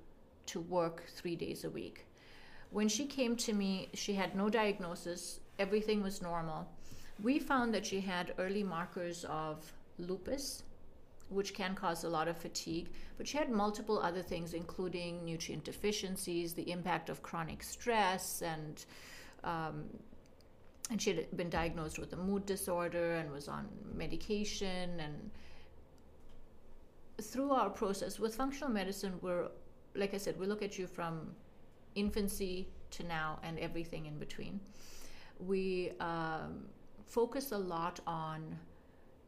to 0.47 0.61
work 0.61 1.03
three 1.17 1.35
days 1.35 1.65
a 1.65 1.71
week. 1.71 2.07
When 2.71 2.87
she 2.87 3.07
came 3.07 3.35
to 3.39 3.53
me, 3.53 3.89
she 3.95 4.15
had 4.15 4.37
no 4.37 4.49
diagnosis, 4.49 5.41
everything 5.59 6.01
was 6.01 6.23
normal. 6.23 6.69
We 7.21 7.41
found 7.41 7.75
that 7.75 7.85
she 7.85 8.01
had 8.01 8.35
early 8.39 8.63
markers 8.63 9.25
of 9.25 9.73
lupus, 10.01 10.63
which 11.29 11.55
can 11.55 11.75
cause 11.75 12.05
a 12.05 12.09
lot 12.09 12.29
of 12.29 12.37
fatigue, 12.37 12.91
but 13.17 13.27
she 13.27 13.39
had 13.39 13.51
multiple 13.51 14.01
other 14.01 14.23
things, 14.23 14.55
including 14.55 15.25
nutrient 15.25 15.65
deficiencies, 15.65 16.55
the 16.55 16.71
impact 16.71 17.09
of 17.09 17.23
chronic 17.23 17.63
stress, 17.63 18.43
and 18.43 18.85
um, 19.45 19.85
and 20.91 21.01
she 21.01 21.15
had 21.15 21.37
been 21.37 21.49
diagnosed 21.49 21.99
with 21.99 22.13
a 22.15 22.17
mood 22.17 22.45
disorder 22.47 23.13
and 23.13 23.31
was 23.31 23.47
on 23.47 23.69
medication 23.95 24.99
and 24.99 25.31
through 27.23 27.53
our 27.53 27.71
process 27.71 28.19
with 28.19 28.35
functional 28.35 28.69
medicine 28.69 29.13
we're 29.23 29.49
like 29.95 30.15
i 30.15 30.17
said 30.17 30.37
we 30.39 30.47
look 30.47 30.63
at 30.63 30.79
you 30.79 30.87
from 30.89 31.31
infancy 31.95 32.69
to 32.91 33.05
now 33.05 33.39
and 33.43 33.59
everything 33.59 34.07
in 34.07 34.19
between. 34.19 34.61
We 35.39 35.93
um, 36.01 36.67
focus 37.07 37.53
a 37.53 37.59
lot 37.59 38.01
on 38.07 38.59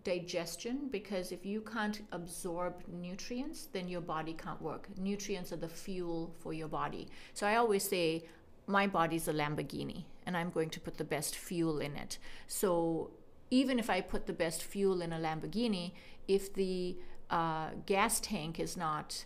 digestion 0.05 0.89
because 0.91 1.31
if 1.33 1.47
you 1.47 1.61
can't 1.61 2.03
absorb 2.13 2.83
nutrients 2.89 3.69
then 3.73 3.87
your 3.87 4.01
body 4.01 4.33
can't 4.33 4.61
work 4.61 4.89
nutrients 4.99 5.53
are 5.53 5.57
the 5.57 5.69
fuel 5.69 6.35
for 6.41 6.53
your 6.53 6.69
body 6.69 7.09
so 7.35 7.47
i 7.47 7.57
always 7.57 7.83
say 7.83 8.25
my 8.67 8.87
body's 8.87 9.29
a 9.29 9.33
lamborghini 9.33 10.05
and 10.27 10.37
I'm 10.37 10.51
going 10.51 10.71
to 10.71 10.81
put 10.81 10.99
the 10.99 11.05
best 11.05 11.37
fuel 11.37 11.79
in 11.81 11.97
it. 11.97 12.19
So 12.47 13.11
even 13.51 13.79
if 13.79 13.91
I 13.91 14.01
put 14.01 14.27
the 14.27 14.33
best 14.33 14.63
fuel 14.63 15.03
in 15.03 15.13
a 15.13 15.19
Lamborghini, 15.19 15.93
if 16.29 16.53
the 16.55 16.97
uh, 17.31 17.71
gas 17.87 18.21
tank 18.21 18.61
is 18.61 18.77
not 18.77 19.25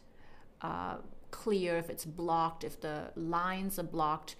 uh, 0.62 0.96
clear, 1.30 1.76
if 1.76 1.90
it's 1.90 2.04
blocked, 2.04 2.64
if 2.64 2.80
the 2.80 3.10
lines 3.14 3.78
are 3.78 3.84
blocked, 3.84 4.36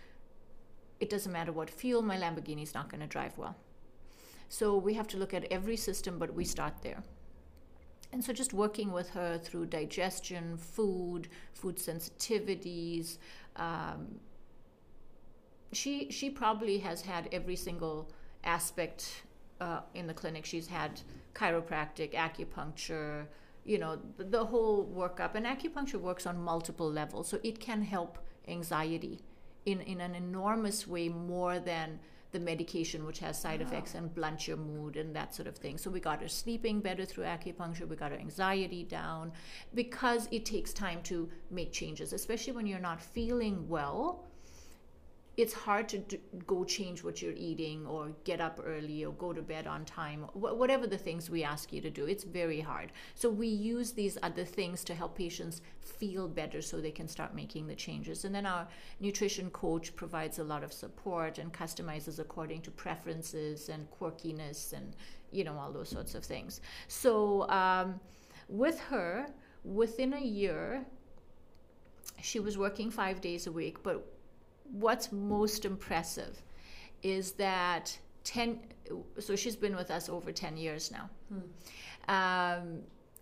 it 0.99 1.11
doesn't 1.11 1.33
matter 1.33 1.53
what 1.53 1.68
fuel, 1.68 2.03
my 2.03 2.16
Lamborghini 2.16 2.62
is 2.62 2.75
not 2.75 2.88
going 2.88 3.01
to 3.01 3.07
drive 3.07 3.37
well. 3.37 3.57
So 4.49 4.77
we 4.77 4.95
have 4.95 5.09
to 5.09 5.17
look 5.17 5.35
at 5.35 5.45
every 5.51 5.77
system, 5.77 6.19
but 6.19 6.35
we 6.35 6.45
start 6.45 6.83
there. 6.83 7.03
And 8.13 8.25
so 8.25 8.33
just 8.33 8.53
working 8.53 8.93
with 8.93 9.11
her 9.11 9.39
through 9.39 9.67
digestion, 9.67 10.57
food, 10.57 11.29
food 11.53 11.77
sensitivities, 11.77 13.19
um, 13.57 14.21
she 15.73 16.11
she 16.11 16.31
probably 16.31 16.79
has 16.79 17.03
had 17.03 17.29
every 17.33 17.57
single 17.57 18.11
aspect 18.45 19.25
uh, 19.61 19.81
in 19.95 20.07
the 20.07 20.15
clinic. 20.15 20.45
She's 20.45 20.69
had 20.69 21.01
chiropractic, 21.35 22.15
acupuncture, 22.15 23.27
you 23.65 23.79
know, 23.79 23.99
the, 24.17 24.25
the, 24.25 24.45
whole 24.45 24.87
workup. 24.87 25.35
And 25.35 25.45
acupuncture 25.45 26.01
works 26.01 26.27
on 26.27 26.41
multiple 26.41 26.91
levels, 26.91 27.29
so 27.29 27.39
it 27.43 27.59
can 27.61 27.83
help 27.83 28.19
anxiety 28.49 29.21
in 29.65 29.81
in 29.81 30.01
an 30.01 30.15
enormous 30.15 30.87
way 30.87 31.09
more 31.09 31.59
than 31.59 31.99
the 32.37 32.44
medication 32.44 33.07
which 33.07 33.18
has 33.20 33.40
side 33.40 33.62
effects 33.62 33.94
and 33.94 34.14
blunt 34.14 34.46
your 34.46 34.59
mood 34.59 34.99
and 34.99 35.16
that 35.16 35.35
sort 35.35 35.49
of 35.49 35.57
thing. 35.57 35.79
So 35.79 35.90
we 35.90 36.01
got 36.01 36.20
her 36.20 36.29
sleeping 36.29 36.81
better 36.81 37.07
through 37.07 37.25
acupuncture, 37.25 37.88
we 37.88 37.96
got 37.96 38.12
her 38.12 38.18
anxiety 38.18 38.85
down 38.85 39.33
because 39.75 40.29
it 40.31 40.44
takes 40.44 40.75
time 40.75 41.01
to 41.05 41.31
make 41.51 41.72
changes, 41.72 42.12
especially 42.12 42.53
when 42.53 42.66
you're 42.66 42.79
not 42.79 43.01
feeling 43.01 43.66
well 43.68 44.27
it's 45.37 45.53
hard 45.53 45.87
to 45.90 45.99
do, 45.99 46.18
go 46.46 46.64
change 46.64 47.05
what 47.05 47.20
you're 47.20 47.35
eating 47.37 47.87
or 47.87 48.12
get 48.25 48.40
up 48.40 48.59
early 48.64 49.05
or 49.05 49.12
go 49.12 49.33
to 49.33 49.42
bed 49.42 49.66
on 49.66 49.85
time 49.85 50.22
wh- 50.33 50.59
whatever 50.59 50.87
the 50.87 50.96
things 50.96 51.29
we 51.29 51.44
ask 51.44 51.72
you 51.72 51.81
to 51.81 51.90
do 51.90 52.07
it's 52.07 52.25
very 52.25 52.61
hard. 52.61 52.92
So 53.14 53.29
we 53.29 53.46
use 53.46 53.92
these 53.92 54.16
other 54.22 54.44
things 54.44 54.83
to 54.85 54.94
help 54.94 55.16
patients 55.16 55.61
feel 55.81 56.27
better 56.27 56.62
so 56.62 56.81
they 56.81 56.90
can 56.90 57.09
start 57.09 57.35
making 57.35 57.66
the 57.66 57.75
changes. 57.75 58.25
And 58.25 58.35
then 58.35 58.46
our 58.46 58.66
nutrition 59.01 59.51
coach 59.51 59.94
provides 59.94 60.38
a 60.38 60.44
lot 60.44 60.64
of 60.64 60.72
support 60.72 61.38
and 61.38 61.53
customizes 61.53 62.18
according 62.18 62.62
to 62.62 62.70
preferences 62.70 63.68
and 63.68 63.87
quirkiness 63.90 64.72
and 64.72 64.96
you 65.33 65.44
know 65.44 65.59
all 65.59 65.72
those 65.72 65.90
sorts 65.90 66.14
of 66.14 66.25
things. 66.25 66.61
So 66.88 67.49
um, 67.51 68.01
with 68.49 68.81
her 68.81 69.27
within 69.64 70.14
a 70.14 70.20
year 70.20 70.87
she 72.22 72.40
was 72.40 72.57
working 72.57 72.90
five 72.90 73.20
days 73.20 73.46
a 73.46 73.53
week 73.53 73.83
but 73.83 74.16
what's 74.73 75.13
most 75.13 75.65
impressive 75.65 76.43
is 77.03 77.33
that 77.33 77.97
10 78.25 78.59
so 79.19 79.37
she's 79.37 79.57
been 79.57 79.77
with 79.77 79.91
us 79.91 80.09
over 80.09 80.33
10 80.33 80.57
years 80.57 80.91
now 80.91 81.09
hmm. 81.29 82.15
um, 82.15 82.81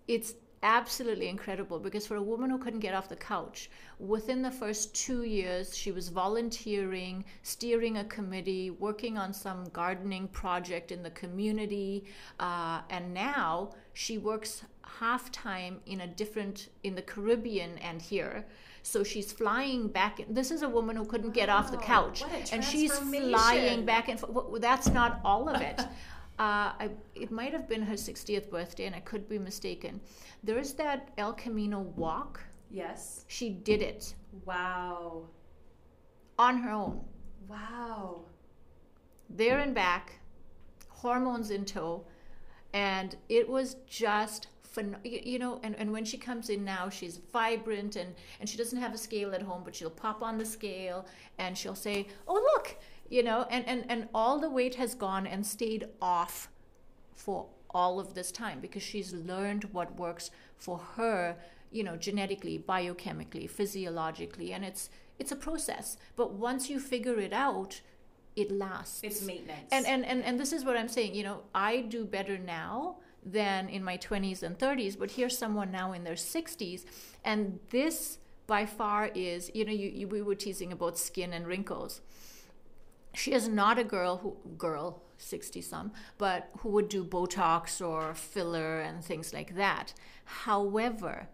it's 0.08 0.34
absolutely 0.64 1.28
incredible 1.28 1.78
because 1.78 2.06
for 2.06 2.16
a 2.16 2.22
woman 2.22 2.48
who 2.48 2.56
couldn't 2.56 2.80
get 2.80 2.94
off 2.94 3.06
the 3.06 3.16
couch 3.16 3.70
within 3.98 4.40
the 4.40 4.50
first 4.50 4.94
two 4.94 5.22
years 5.24 5.76
she 5.76 5.92
was 5.92 6.08
volunteering 6.08 7.22
steering 7.42 7.98
a 7.98 8.04
committee 8.04 8.70
working 8.70 9.18
on 9.18 9.30
some 9.30 9.64
gardening 9.74 10.26
project 10.28 10.90
in 10.90 11.02
the 11.02 11.10
community 11.10 12.04
uh, 12.40 12.80
and 12.88 13.12
now 13.12 13.70
she 13.92 14.16
works 14.16 14.62
half 14.86 15.30
time 15.30 15.80
in 15.84 16.00
a 16.00 16.06
different 16.06 16.68
in 16.82 16.94
the 16.94 17.02
caribbean 17.02 17.76
and 17.78 18.00
here 18.00 18.46
so 18.84 19.02
she's 19.02 19.32
flying 19.32 19.88
back. 19.88 20.20
This 20.28 20.50
is 20.50 20.60
a 20.62 20.68
woman 20.68 20.94
who 20.94 21.06
couldn't 21.06 21.32
get 21.32 21.48
off 21.48 21.70
the 21.70 21.78
couch, 21.78 22.22
and 22.52 22.62
she's 22.62 22.92
flying 22.98 23.84
back 23.86 24.08
and 24.10 24.20
forth. 24.20 24.60
That's 24.60 24.88
not 24.88 25.20
all 25.24 25.48
of 25.48 25.60
it. 25.60 25.80
Uh, 26.36 26.74
I, 26.80 26.90
it 27.14 27.30
might 27.30 27.52
have 27.52 27.68
been 27.68 27.80
her 27.82 27.94
60th 27.94 28.50
birthday, 28.50 28.86
and 28.86 28.94
I 28.96 28.98
could 28.98 29.28
be 29.28 29.38
mistaken. 29.38 30.00
There's 30.42 30.72
that 30.72 31.10
El 31.16 31.32
Camino 31.34 31.82
walk. 31.94 32.40
Yes. 32.72 33.24
She 33.28 33.50
did 33.50 33.80
it. 33.80 34.16
Wow. 34.44 35.28
On 36.36 36.58
her 36.58 36.72
own. 36.72 37.04
Wow. 37.46 38.22
There 39.30 39.60
and 39.60 39.76
back, 39.76 40.18
hormones 40.88 41.52
in 41.52 41.64
tow, 41.64 42.04
and 42.72 43.14
it 43.28 43.48
was 43.48 43.76
just 43.86 44.48
you 45.04 45.38
know 45.38 45.60
and, 45.62 45.74
and 45.76 45.92
when 45.92 46.04
she 46.04 46.16
comes 46.16 46.50
in 46.50 46.64
now 46.64 46.88
she's 46.88 47.20
vibrant 47.32 47.96
and 47.96 48.14
and 48.40 48.48
she 48.48 48.56
doesn't 48.56 48.80
have 48.80 48.94
a 48.94 48.98
scale 48.98 49.34
at 49.34 49.42
home 49.42 49.62
but 49.64 49.74
she'll 49.74 49.90
pop 49.90 50.22
on 50.22 50.38
the 50.38 50.44
scale 50.44 51.06
and 51.38 51.56
she'll 51.56 51.74
say 51.74 52.06
oh 52.26 52.34
look 52.34 52.76
you 53.08 53.22
know 53.22 53.46
and 53.50 53.66
and, 53.66 53.84
and 53.88 54.08
all 54.14 54.38
the 54.38 54.50
weight 54.50 54.74
has 54.74 54.94
gone 54.94 55.26
and 55.26 55.46
stayed 55.46 55.86
off 56.00 56.48
for 57.14 57.46
all 57.70 57.98
of 57.98 58.14
this 58.14 58.30
time 58.30 58.60
because 58.60 58.82
she's 58.82 59.12
learned 59.12 59.64
what 59.72 59.96
works 59.98 60.30
for 60.56 60.78
her 60.96 61.36
you 61.70 61.82
know 61.82 61.96
genetically 61.96 62.58
biochemically 62.58 63.48
physiologically 63.48 64.52
and 64.52 64.64
it's 64.64 64.90
it's 65.18 65.30
a 65.30 65.36
process. 65.36 65.96
But 66.16 66.32
once 66.32 66.68
you 66.68 66.80
figure 66.80 67.18
it 67.20 67.32
out 67.32 67.80
it 68.36 68.50
lasts. 68.50 69.00
It's 69.04 69.22
maintenance. 69.22 69.68
And 69.70 69.86
and 69.86 70.04
and, 70.04 70.24
and 70.24 70.40
this 70.40 70.52
is 70.52 70.64
what 70.64 70.76
i'm 70.76 70.88
saying 70.88 71.14
you 71.14 71.22
know 71.22 71.42
i 71.54 71.80
do 71.82 72.04
better 72.04 72.36
now 72.36 72.96
than 73.24 73.68
in 73.68 73.82
my 73.82 73.96
20s 73.96 74.42
and 74.42 74.58
30s 74.58 74.98
but 74.98 75.12
here's 75.12 75.36
someone 75.36 75.70
now 75.70 75.92
in 75.92 76.04
their 76.04 76.14
60s 76.14 76.84
and 77.24 77.58
this 77.70 78.18
by 78.46 78.66
far 78.66 79.10
is 79.14 79.50
you 79.54 79.64
know 79.64 79.72
you, 79.72 79.88
you, 79.88 80.08
we 80.08 80.20
were 80.20 80.34
teasing 80.34 80.72
about 80.72 80.98
skin 80.98 81.32
and 81.32 81.46
wrinkles 81.46 82.00
she 83.14 83.32
is 83.32 83.48
not 83.48 83.78
a 83.78 83.84
girl 83.84 84.18
who 84.18 84.36
girl 84.58 85.02
60 85.18 85.60
some 85.62 85.92
but 86.18 86.50
who 86.58 86.68
would 86.70 86.88
do 86.88 87.04
botox 87.04 87.84
or 87.84 88.14
filler 88.14 88.80
and 88.80 89.02
things 89.02 89.32
like 89.32 89.54
that 89.56 89.94
however 90.24 91.28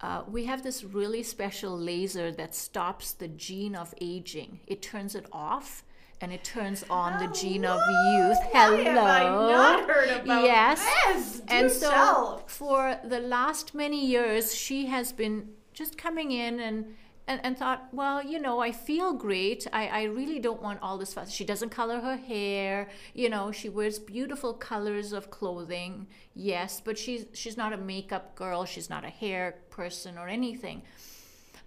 uh, 0.00 0.22
we 0.28 0.44
have 0.44 0.62
this 0.62 0.84
really 0.84 1.22
special 1.22 1.76
laser 1.76 2.30
that 2.30 2.54
stops 2.54 3.12
the 3.12 3.28
gene 3.28 3.74
of 3.74 3.94
aging. 4.00 4.60
It 4.66 4.82
turns 4.82 5.14
it 5.14 5.26
off 5.32 5.84
and 6.20 6.32
it 6.32 6.44
turns 6.44 6.84
on 6.88 7.14
Hello. 7.14 7.26
the 7.26 7.32
gene 7.32 7.64
of 7.64 7.78
youth. 7.78 8.38
Hello. 8.52 8.76
Why 8.76 8.82
have 8.82 8.96
I 8.96 9.22
not 9.22 9.90
heard 9.90 10.10
about 10.10 10.44
yes. 10.44 10.84
This? 11.06 11.42
and 11.48 11.70
so 11.70 11.90
tell. 11.90 12.42
for 12.46 12.98
the 13.04 13.20
last 13.20 13.74
many 13.74 14.04
years, 14.06 14.54
she 14.54 14.86
has 14.86 15.12
been 15.12 15.50
just 15.72 15.98
coming 15.98 16.32
in 16.32 16.60
and 16.60 16.94
and, 17.28 17.40
and 17.42 17.58
thought, 17.58 17.88
well, 17.92 18.24
you 18.24 18.38
know, 18.38 18.60
I 18.60 18.70
feel 18.70 19.12
great. 19.12 19.66
I, 19.72 19.88
I 19.88 20.02
really 20.04 20.38
don't 20.38 20.62
want 20.62 20.80
all 20.80 20.96
this 20.96 21.12
fuss. 21.14 21.30
She 21.30 21.44
doesn't 21.44 21.70
color 21.70 21.98
her 22.00 22.16
hair. 22.16 22.88
You 23.14 23.28
know, 23.28 23.50
she 23.50 23.68
wears 23.68 23.98
beautiful 23.98 24.54
colors 24.54 25.12
of 25.12 25.28
clothing. 25.28 26.06
Yes, 26.34 26.80
but 26.84 26.96
she's 26.96 27.26
she's 27.32 27.56
not 27.56 27.72
a 27.72 27.76
makeup 27.76 28.36
girl. 28.36 28.64
She's 28.64 28.88
not 28.88 29.04
a 29.04 29.08
hair 29.10 29.56
person 29.70 30.18
or 30.18 30.28
anything. 30.28 30.82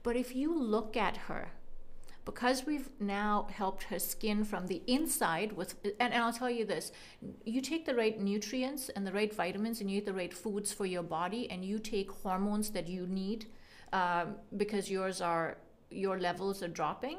But 0.02 0.16
if 0.16 0.34
you 0.34 0.58
look 0.58 0.96
at 0.96 1.18
her, 1.28 1.50
because 2.30 2.66
we've 2.66 2.90
now 3.00 3.48
helped 3.52 3.84
her 3.84 4.00
skin 4.00 4.44
from 4.44 4.68
the 4.68 4.82
inside 4.88 5.52
with 5.54 5.76
and, 5.84 6.14
and, 6.14 6.24
i'll 6.24 6.34
tell 6.42 6.50
you 6.50 6.66
this 6.66 6.92
you 7.46 7.62
take 7.62 7.86
the 7.86 7.96
right 7.96 8.20
nutrients 8.20 8.90
and 8.90 9.06
the 9.06 9.12
right 9.12 9.34
vitamins 9.34 9.82
and 9.82 9.90
you 9.90 9.98
eat 9.98 10.06
the 10.06 10.20
right 10.22 10.34
foods 10.34 10.72
for 10.72 10.86
your 10.86 11.04
body 11.04 11.50
and 11.52 11.66
you 11.66 11.80
take 11.80 12.12
hormones 12.12 12.70
that 12.72 12.88
you 12.88 13.08
need 13.08 13.46
um, 13.94 14.36
because 14.58 14.90
yours 14.90 15.22
are 15.22 15.58
your 15.90 16.20
levels 16.20 16.62
are 16.62 16.74
dropping 16.82 17.18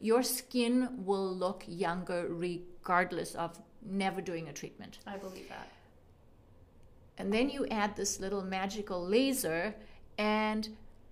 your 0.00 0.22
skin 0.22 0.88
will 1.04 1.32
look 1.44 1.62
younger 1.66 2.26
regardless 2.28 3.34
of 3.34 3.60
never 3.82 4.20
doing 4.20 4.48
a 4.48 4.52
treatment. 4.52 4.98
I 5.06 5.16
believe 5.16 5.48
that. 5.48 5.68
And 7.18 7.32
then 7.32 7.50
you 7.50 7.66
add 7.66 7.96
this 7.96 8.18
little 8.18 8.42
magical 8.42 9.04
laser 9.04 9.74
and 10.16 10.70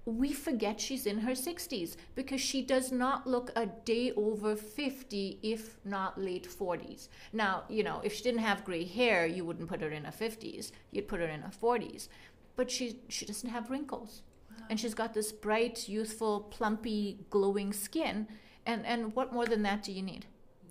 we 0.08 0.32
forget 0.32 0.80
she's 0.80 1.06
in 1.06 1.18
her 1.18 1.32
60s 1.32 1.96
because 2.14 2.40
she 2.40 2.62
does 2.62 2.90
not 2.90 3.26
look 3.26 3.50
a 3.54 3.66
day 3.66 4.12
over 4.16 4.56
50 4.56 5.38
if 5.42 5.76
not 5.84 6.18
late 6.18 6.48
40s 6.48 7.08
now 7.32 7.64
you 7.68 7.82
know 7.82 8.00
if 8.02 8.14
she 8.14 8.22
didn't 8.22 8.40
have 8.40 8.64
gray 8.64 8.84
hair 8.84 9.26
you 9.26 9.44
wouldn't 9.44 9.68
put 9.68 9.82
her 9.82 9.90
in 9.90 10.04
her 10.04 10.12
50s 10.12 10.72
you'd 10.92 11.08
put 11.08 11.20
her 11.20 11.26
in 11.26 11.42
her 11.42 11.50
40s 11.50 12.08
but 12.58 12.72
she 12.72 12.98
she 13.08 13.24
doesn't 13.24 13.48
have 13.48 13.70
wrinkles. 13.70 14.22
Wow. 14.50 14.66
and 14.68 14.80
she's 14.80 14.94
got 14.94 15.14
this 15.14 15.30
bright 15.30 15.88
youthful 15.88 16.40
plumpy 16.50 17.24
glowing 17.30 17.72
skin. 17.72 18.26
And 18.66 18.84
and 18.84 19.14
what 19.14 19.32
more 19.32 19.46
than 19.46 19.62
that 19.62 19.82
do 19.84 19.92
you 19.92 20.02
need? 20.02 20.26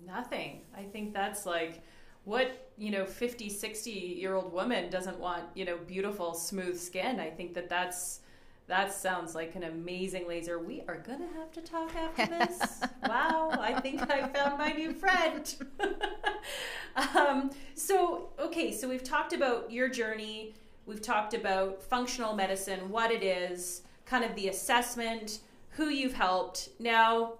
Nothing. 0.06 0.60
I 0.76 0.82
think 0.82 1.14
that's 1.14 1.46
like 1.46 1.82
what 2.24 2.70
you 2.76 2.90
know 2.90 3.06
50 3.06 3.48
60 3.48 3.90
year 3.90 4.34
old 4.34 4.52
woman 4.52 4.90
doesn't 4.90 5.18
want 5.18 5.44
you 5.54 5.64
know 5.64 5.78
beautiful 5.78 6.34
smooth 6.34 6.78
skin. 6.78 7.18
I 7.18 7.30
think 7.30 7.54
that 7.54 7.70
that's 7.70 8.20
that 8.68 8.92
sounds 8.92 9.34
like 9.34 9.56
an 9.56 9.64
amazing 9.64 10.28
laser. 10.28 10.58
We 10.58 10.82
are 10.86 10.98
going 10.98 11.20
to 11.20 11.38
have 11.38 11.50
to 11.52 11.62
talk 11.62 11.90
after 11.96 12.26
this. 12.26 12.82
wow, 13.08 13.50
I 13.58 13.80
think 13.80 14.02
I 14.10 14.28
found 14.28 14.58
my 14.58 14.72
new 14.72 14.92
friend. 14.92 15.54
um, 17.16 17.50
so, 17.74 18.28
okay, 18.38 18.70
so 18.70 18.86
we've 18.86 19.02
talked 19.02 19.32
about 19.32 19.72
your 19.72 19.88
journey. 19.88 20.54
We've 20.84 21.00
talked 21.00 21.32
about 21.32 21.82
functional 21.82 22.34
medicine, 22.34 22.90
what 22.90 23.10
it 23.10 23.22
is, 23.22 23.82
kind 24.04 24.22
of 24.22 24.34
the 24.34 24.48
assessment, 24.48 25.40
who 25.70 25.88
you've 25.88 26.14
helped. 26.14 26.68
Now, 26.78 27.34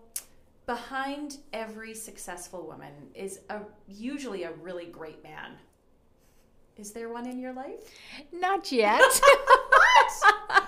behind 0.64 1.38
every 1.53 1.95
successful 1.95 2.67
woman 2.67 2.93
is 3.14 3.41
a 3.51 3.61
usually 3.87 4.45
a 4.45 4.53
really 4.53 4.87
great 4.87 5.23
man. 5.23 5.53
Is 6.79 6.93
there 6.93 7.11
one 7.11 7.27
in 7.27 7.38
your 7.38 7.53
life? 7.53 7.81
Not 8.33 8.73
yet. 8.73 9.03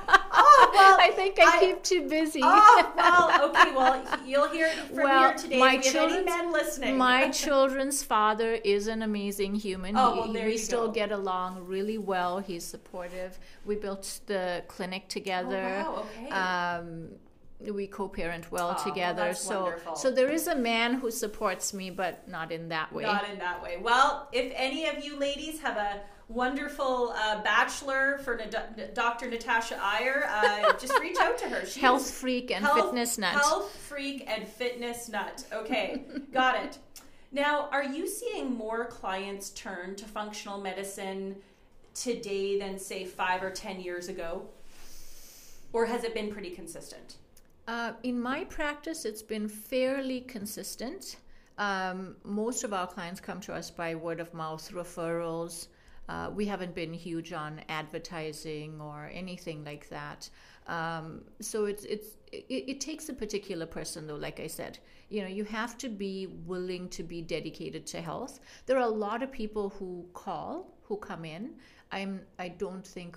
I 1.08 1.10
think 1.10 1.38
I, 1.40 1.56
I, 1.56 1.60
keep 1.60 1.82
too 1.82 2.08
busy. 2.08 2.40
Oh, 2.42 2.92
well, 2.96 3.50
okay. 3.50 3.74
Well, 3.74 4.18
you'll 4.26 4.48
hear 4.48 4.66
it 4.66 4.74
from 4.74 4.96
well, 4.96 5.28
here 5.30 5.38
today. 5.38 5.58
My 5.58 5.78
children, 5.78 6.24
men 6.24 6.52
listening. 6.52 6.98
my 6.98 7.28
children's 7.30 8.02
father 8.02 8.54
is 8.64 8.86
an 8.86 9.02
amazing 9.02 9.54
human. 9.54 9.96
Oh, 9.96 10.16
well, 10.16 10.32
there 10.32 10.46
we 10.46 10.52
you 10.52 10.58
still 10.58 10.86
go. 10.86 10.92
get 10.92 11.10
along 11.10 11.66
really 11.66 11.98
well. 11.98 12.38
He's 12.38 12.64
supportive. 12.64 13.38
We 13.64 13.76
built 13.76 14.20
the 14.26 14.62
clinic 14.68 15.08
together. 15.08 15.84
Oh, 15.86 15.92
wow. 15.92 16.06
Okay. 16.18 16.30
Um, 16.30 17.08
we 17.68 17.86
co-parent 17.86 18.50
well 18.50 18.74
oh, 18.78 18.84
together 18.88 19.24
well, 19.24 19.34
so 19.34 19.62
wonderful. 19.64 19.94
so 19.94 20.10
there 20.10 20.30
is 20.30 20.46
a 20.46 20.54
man 20.54 20.94
who 20.94 21.10
supports 21.10 21.74
me 21.74 21.90
but 21.90 22.26
not 22.26 22.50
in 22.50 22.70
that 22.70 22.90
way 22.90 23.02
not 23.02 23.28
in 23.28 23.38
that 23.38 23.62
way 23.62 23.76
well 23.76 24.28
if 24.32 24.50
any 24.56 24.86
of 24.86 25.04
you 25.04 25.18
ladies 25.18 25.60
have 25.60 25.76
a 25.76 26.00
wonderful 26.31 27.12
uh, 27.16 27.43
bachelor 27.43 28.19
for 28.19 28.40
Dr. 28.95 29.29
Natasha 29.29 29.79
Iyer. 29.81 30.25
Uh, 30.29 30.73
just 30.79 30.99
reach 31.01 31.16
out 31.21 31.37
to 31.38 31.49
her. 31.49 31.66
She's 31.66 31.77
health 31.77 32.11
freak 32.11 32.51
and 32.51 32.64
health, 32.64 32.87
fitness 32.87 33.19
nut. 33.19 33.33
Health 33.33 33.75
freak 33.77 34.25
and 34.27 34.47
fitness 34.47 35.09
nut. 35.09 35.45
Okay, 35.53 36.05
got 36.33 36.64
it. 36.64 36.79
Now, 37.33 37.69
are 37.71 37.85
you 37.85 38.09
seeing 38.09 38.55
more 38.55 38.87
clients 38.87 39.51
turn 39.51 39.97
to 39.97 40.05
functional 40.05 40.61
medicine 40.61 41.37
today 41.95 42.59
than, 42.59 42.79
say, 42.79 43.05
five 43.05 43.43
or 43.43 43.51
10 43.51 43.81
years 43.81 44.09
ago? 44.09 44.49
Or 45.73 45.87
has 45.87 46.03
it 46.03 46.14
been 46.14 46.33
pretty 46.33 46.51
consistent? 46.51 47.16
Uh, 47.69 47.93
in 48.03 48.21
my 48.21 48.45
practice, 48.45 49.05
it's 49.05 49.23
been 49.23 49.49
fairly 49.49 50.23
consistent. 50.23 51.16
Um, 51.59 52.16
most 52.25 52.64
of 52.64 52.73
our 52.73 52.88
clients 52.88 53.21
come 53.21 53.40
to 53.43 53.53
us 53.53 53.71
by 53.71 53.95
word 53.95 54.19
of 54.19 54.35
mouth 54.35 54.69
referrals. 54.73 55.69
Uh, 56.11 56.29
we 56.35 56.44
haven't 56.44 56.75
been 56.75 56.92
huge 56.92 57.33
on 57.33 57.61
advertising 57.68 58.81
or 58.81 59.09
anything 59.14 59.64
like 59.64 59.88
that. 59.90 60.29
Um, 60.66 61.23
so 61.40 61.66
it's 61.66 61.85
it's 61.85 62.09
it, 62.33 62.64
it, 62.73 62.81
takes 62.81 63.09
a 63.09 63.12
particular 63.12 63.64
person 63.64 64.09
though. 64.09 64.16
Like 64.16 64.40
I 64.40 64.49
said, 64.49 64.81
you 65.09 65.23
know, 65.23 65.29
you 65.29 65.44
have 65.44 65.79
to 65.79 65.88
be 65.88 66.27
willing 66.46 66.88
to 66.88 67.05
be 67.05 67.23
dedicated 67.23 67.87
to 67.88 68.01
health. 68.01 68.40
There 68.66 68.77
are 68.77 68.88
a 68.94 68.96
lot 69.07 69.23
of 69.23 69.31
people 69.31 69.68
who 69.79 70.05
call 70.12 70.75
who 70.83 70.96
come 70.96 71.25
in. 71.25 71.55
I'm 71.92 72.23
I 72.40 72.49
don't 72.49 72.85
think 72.85 73.16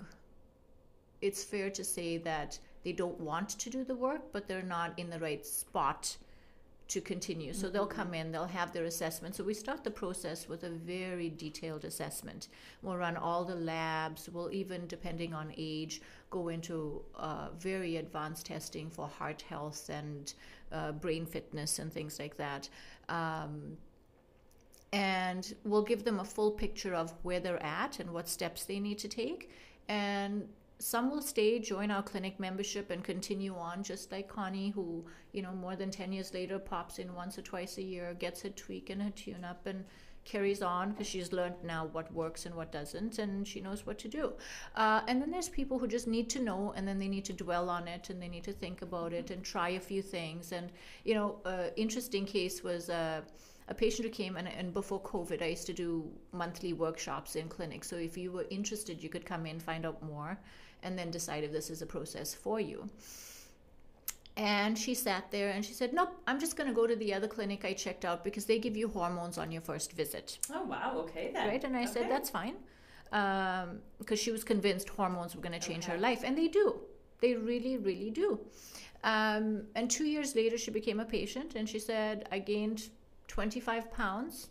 it's 1.20 1.42
fair 1.42 1.70
to 1.70 1.82
say 1.82 2.18
that 2.18 2.56
they 2.84 2.92
don't 2.92 3.18
want 3.18 3.48
to 3.48 3.70
do 3.70 3.82
the 3.82 3.96
work, 3.96 4.22
but 4.32 4.46
they're 4.46 4.62
not 4.62 4.96
in 4.98 5.10
the 5.10 5.18
right 5.18 5.44
spot 5.44 6.16
to 6.88 7.00
continue. 7.00 7.52
So 7.52 7.66
mm-hmm. 7.66 7.72
they'll 7.72 7.86
come 7.86 8.14
in, 8.14 8.30
they'll 8.30 8.44
have 8.44 8.72
their 8.72 8.84
assessment. 8.84 9.34
So 9.34 9.44
we 9.44 9.54
start 9.54 9.84
the 9.84 9.90
process 9.90 10.48
with 10.48 10.64
a 10.64 10.70
very 10.70 11.30
detailed 11.30 11.84
assessment. 11.84 12.48
We'll 12.82 12.96
run 12.96 13.16
all 13.16 13.44
the 13.44 13.54
labs. 13.54 14.28
We'll 14.28 14.52
even, 14.52 14.86
depending 14.86 15.32
on 15.32 15.52
age, 15.56 16.02
go 16.30 16.48
into 16.48 17.02
uh, 17.16 17.48
very 17.58 17.96
advanced 17.96 18.46
testing 18.46 18.90
for 18.90 19.08
heart 19.08 19.42
health 19.42 19.88
and 19.88 20.32
uh, 20.72 20.92
brain 20.92 21.24
fitness 21.24 21.78
and 21.78 21.92
things 21.92 22.18
like 22.18 22.36
that. 22.36 22.68
Um, 23.08 23.76
and 24.92 25.54
we'll 25.64 25.82
give 25.82 26.04
them 26.04 26.20
a 26.20 26.24
full 26.24 26.52
picture 26.52 26.94
of 26.94 27.12
where 27.22 27.40
they're 27.40 27.62
at 27.62 27.98
and 27.98 28.12
what 28.12 28.28
steps 28.28 28.64
they 28.64 28.78
need 28.78 28.98
to 28.98 29.08
take. 29.08 29.50
And 29.88 30.48
some 30.78 31.10
will 31.10 31.22
stay, 31.22 31.58
join 31.58 31.90
our 31.90 32.02
clinic 32.02 32.38
membership, 32.40 32.90
and 32.90 33.02
continue 33.02 33.54
on, 33.56 33.82
just 33.82 34.10
like 34.10 34.28
Connie, 34.28 34.70
who, 34.70 35.04
you 35.32 35.42
know, 35.42 35.52
more 35.52 35.76
than 35.76 35.90
10 35.90 36.12
years 36.12 36.34
later 36.34 36.58
pops 36.58 36.98
in 36.98 37.14
once 37.14 37.38
or 37.38 37.42
twice 37.42 37.78
a 37.78 37.82
year, 37.82 38.14
gets 38.14 38.42
her 38.42 38.48
tweak 38.50 38.90
and 38.90 39.00
her 39.02 39.10
tune 39.10 39.44
up, 39.44 39.66
and 39.66 39.84
carries 40.24 40.62
on 40.62 40.90
because 40.90 41.06
she's 41.06 41.32
learned 41.32 41.54
now 41.62 41.86
what 41.92 42.12
works 42.12 42.46
and 42.46 42.54
what 42.54 42.72
doesn't, 42.72 43.18
and 43.18 43.46
she 43.46 43.60
knows 43.60 43.86
what 43.86 43.98
to 43.98 44.08
do. 44.08 44.32
Uh, 44.74 45.02
and 45.06 45.20
then 45.20 45.30
there's 45.30 45.48
people 45.48 45.78
who 45.78 45.86
just 45.86 46.06
need 46.08 46.28
to 46.30 46.40
know, 46.40 46.72
and 46.76 46.88
then 46.88 46.98
they 46.98 47.08
need 47.08 47.24
to 47.24 47.32
dwell 47.32 47.68
on 47.70 47.86
it, 47.86 48.10
and 48.10 48.20
they 48.20 48.28
need 48.28 48.44
to 48.44 48.52
think 48.52 48.82
about 48.82 49.12
it, 49.12 49.30
and 49.30 49.44
try 49.44 49.70
a 49.70 49.80
few 49.80 50.02
things. 50.02 50.52
And, 50.52 50.70
you 51.04 51.14
know, 51.14 51.38
uh, 51.44 51.68
interesting 51.76 52.24
case 52.24 52.62
was. 52.62 52.90
Uh, 52.90 53.22
a 53.68 53.74
patient 53.74 54.06
who 54.06 54.12
came 54.12 54.36
and, 54.36 54.48
and 54.48 54.72
before 54.74 55.00
covid 55.00 55.42
i 55.42 55.46
used 55.46 55.66
to 55.66 55.72
do 55.72 56.08
monthly 56.32 56.72
workshops 56.72 57.36
in 57.36 57.48
clinics 57.48 57.88
so 57.88 57.96
if 57.96 58.16
you 58.16 58.30
were 58.30 58.46
interested 58.50 59.02
you 59.02 59.08
could 59.08 59.24
come 59.24 59.46
in 59.46 59.58
find 59.58 59.86
out 59.86 60.02
more 60.02 60.38
and 60.84 60.98
then 60.98 61.10
decide 61.10 61.42
if 61.42 61.50
this 61.50 61.70
is 61.70 61.82
a 61.82 61.86
process 61.86 62.32
for 62.32 62.60
you. 62.60 62.88
And 64.36 64.76
she 64.76 64.94
sat 64.94 65.30
there 65.30 65.50
and 65.50 65.64
she 65.64 65.72
said, 65.72 65.92
Nope, 65.92 66.10
I'm 66.26 66.38
just 66.38 66.56
going 66.56 66.68
to 66.68 66.74
go 66.74 66.86
to 66.86 66.96
the 66.96 67.14
other 67.14 67.28
clinic 67.28 67.64
I 67.64 67.72
checked 67.72 68.04
out 68.04 68.22
because 68.22 68.44
they 68.44 68.58
give 68.58 68.76
you 68.76 68.88
hormones 68.88 69.38
on 69.38 69.50
your 69.50 69.62
first 69.62 69.92
visit. 69.92 70.38
Oh, 70.52 70.64
wow. 70.64 70.92
Okay, 70.98 71.30
then. 71.32 71.48
Right? 71.48 71.64
And 71.64 71.76
I 71.76 71.84
okay. 71.84 71.92
said, 71.92 72.10
That's 72.10 72.30
fine. 72.30 72.56
Because 73.10 73.68
um, 73.68 74.16
she 74.16 74.32
was 74.32 74.42
convinced 74.42 74.88
hormones 74.88 75.36
were 75.36 75.42
going 75.42 75.58
to 75.58 75.64
change 75.66 75.84
okay. 75.84 75.92
her 75.92 75.98
life. 75.98 76.22
And 76.24 76.36
they 76.36 76.48
do. 76.48 76.80
They 77.20 77.34
really, 77.34 77.76
really 77.76 78.10
do. 78.10 78.40
Um, 79.04 79.62
and 79.76 79.88
two 79.88 80.04
years 80.04 80.34
later, 80.34 80.58
she 80.58 80.72
became 80.72 80.98
a 80.98 81.04
patient 81.04 81.54
and 81.54 81.68
she 81.68 81.78
said, 81.78 82.26
I 82.32 82.40
gained 82.40 82.88
25 83.28 83.90
pounds. 83.92 84.48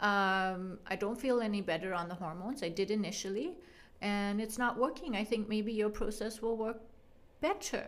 Um, 0.00 0.78
I 0.86 0.96
don't 0.96 1.18
feel 1.18 1.40
any 1.40 1.62
better 1.62 1.94
on 1.94 2.08
the 2.08 2.14
hormones. 2.14 2.62
I 2.62 2.68
did 2.68 2.90
initially 2.90 3.56
and 4.00 4.40
it's 4.40 4.58
not 4.58 4.78
working. 4.78 5.16
I 5.16 5.24
think 5.24 5.48
maybe 5.48 5.72
your 5.72 5.88
process 5.88 6.42
will 6.42 6.56
work 6.56 6.80
better. 7.40 7.86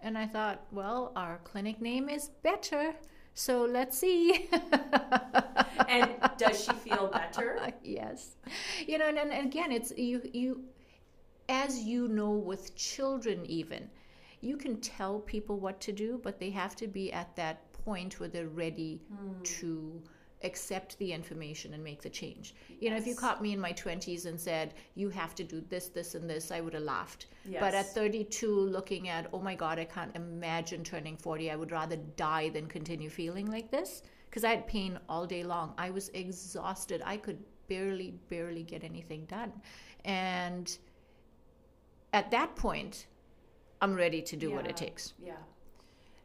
And 0.00 0.18
I 0.18 0.26
thought, 0.26 0.64
well, 0.72 1.12
our 1.14 1.38
clinic 1.44 1.80
name 1.80 2.08
is 2.08 2.30
Better, 2.42 2.94
so 3.34 3.64
let's 3.64 3.96
see. 3.96 4.48
and 5.88 6.10
does 6.36 6.64
she 6.64 6.72
feel 6.72 7.08
better? 7.08 7.72
yes. 7.84 8.36
You 8.86 8.98
know, 8.98 9.08
and, 9.08 9.18
and 9.18 9.46
again, 9.46 9.70
it's 9.70 9.92
you 9.96 10.20
you 10.32 10.64
as 11.48 11.78
you 11.80 12.08
know 12.08 12.32
with 12.32 12.74
children 12.74 13.46
even, 13.46 13.88
you 14.40 14.56
can 14.56 14.80
tell 14.80 15.20
people 15.20 15.60
what 15.60 15.80
to 15.82 15.92
do, 15.92 16.20
but 16.22 16.40
they 16.40 16.50
have 16.50 16.74
to 16.76 16.88
be 16.88 17.12
at 17.12 17.36
that 17.36 17.71
point 17.84 18.20
where 18.20 18.28
they're 18.28 18.48
ready 18.48 19.00
mm. 19.12 19.44
to 19.60 20.02
accept 20.44 20.98
the 20.98 21.12
information 21.12 21.74
and 21.74 21.82
make 21.82 22.02
the 22.02 22.10
change. 22.10 22.54
You 22.80 22.90
know, 22.90 22.96
if 22.96 23.06
you 23.06 23.14
caught 23.14 23.42
me 23.42 23.52
in 23.52 23.60
my 23.60 23.72
20s 23.72 24.26
and 24.26 24.40
said, 24.40 24.74
you 24.94 25.08
have 25.10 25.34
to 25.36 25.44
do 25.44 25.62
this, 25.68 25.88
this, 25.88 26.14
and 26.14 26.28
this, 26.28 26.50
I 26.50 26.60
would 26.60 26.74
have 26.74 26.82
laughed. 26.82 27.26
Yes. 27.44 27.60
But 27.60 27.74
at 27.74 27.86
32, 27.94 28.48
looking 28.48 29.08
at, 29.08 29.28
oh 29.32 29.40
my 29.40 29.54
God, 29.54 29.78
I 29.78 29.84
can't 29.84 30.14
imagine 30.16 30.84
turning 30.84 31.16
40, 31.16 31.50
I 31.50 31.56
would 31.56 31.72
rather 31.72 31.96
die 32.16 32.48
than 32.48 32.66
continue 32.66 33.10
feeling 33.10 33.50
like 33.50 33.70
this 33.70 34.02
because 34.28 34.44
I 34.44 34.50
had 34.50 34.66
pain 34.66 34.98
all 35.08 35.26
day 35.26 35.44
long. 35.44 35.74
I 35.78 35.90
was 35.90 36.08
exhausted. 36.10 37.02
I 37.04 37.16
could 37.16 37.38
barely, 37.68 38.14
barely 38.28 38.62
get 38.62 38.82
anything 38.82 39.26
done. 39.26 39.52
And 40.04 40.76
at 42.12 42.30
that 42.30 42.56
point, 42.56 43.06
I'm 43.80 43.94
ready 43.94 44.22
to 44.22 44.36
do 44.36 44.52
what 44.52 44.66
it 44.66 44.76
takes. 44.76 45.14
Yeah. 45.22 45.34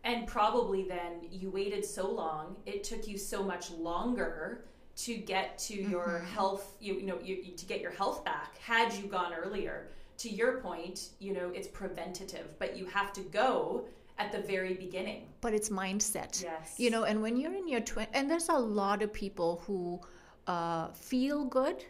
And 0.08 0.26
probably 0.26 0.84
then 0.96 1.14
you 1.30 1.50
waited 1.60 1.84
so 1.84 2.06
long, 2.10 2.56
it 2.66 2.80
took 2.90 3.04
you 3.12 3.18
so 3.18 3.40
much 3.44 3.66
longer 3.72 4.64
to 5.06 5.14
get 5.34 5.58
to 5.70 5.76
your 5.94 6.08
Mm-hmm. 6.08 6.34
health, 6.38 6.66
you, 6.80 6.94
you 7.02 7.06
know, 7.10 7.20
you, 7.22 7.36
to 7.62 7.66
get 7.72 7.80
your 7.86 7.92
health 7.92 8.20
back 8.24 8.58
had 8.60 8.88
you 8.94 9.04
gone 9.18 9.34
earlier. 9.44 9.78
To 10.24 10.30
your 10.30 10.54
point, 10.68 10.98
you 11.20 11.32
know, 11.34 11.52
it's 11.58 11.68
preventative, 11.82 12.48
but 12.58 12.70
you 12.78 12.86
have 12.86 13.12
to 13.20 13.22
go 13.44 13.86
at 14.18 14.32
the 14.32 14.40
very 14.54 14.74
beginning. 14.86 15.20
But 15.42 15.54
it's 15.54 15.70
mindset. 15.70 16.32
Yes. 16.42 16.76
You 16.78 16.90
know, 16.90 17.04
and 17.04 17.22
when 17.22 17.34
you're 17.38 17.54
in 17.62 17.68
your 17.68 17.82
twenties, 17.82 18.14
and 18.18 18.26
there's 18.32 18.50
a 18.50 18.62
lot 18.82 19.00
of 19.04 19.10
people 19.14 19.62
who 19.68 20.00
uh, 20.48 20.88
feel 20.94 21.40
good, 21.46 21.84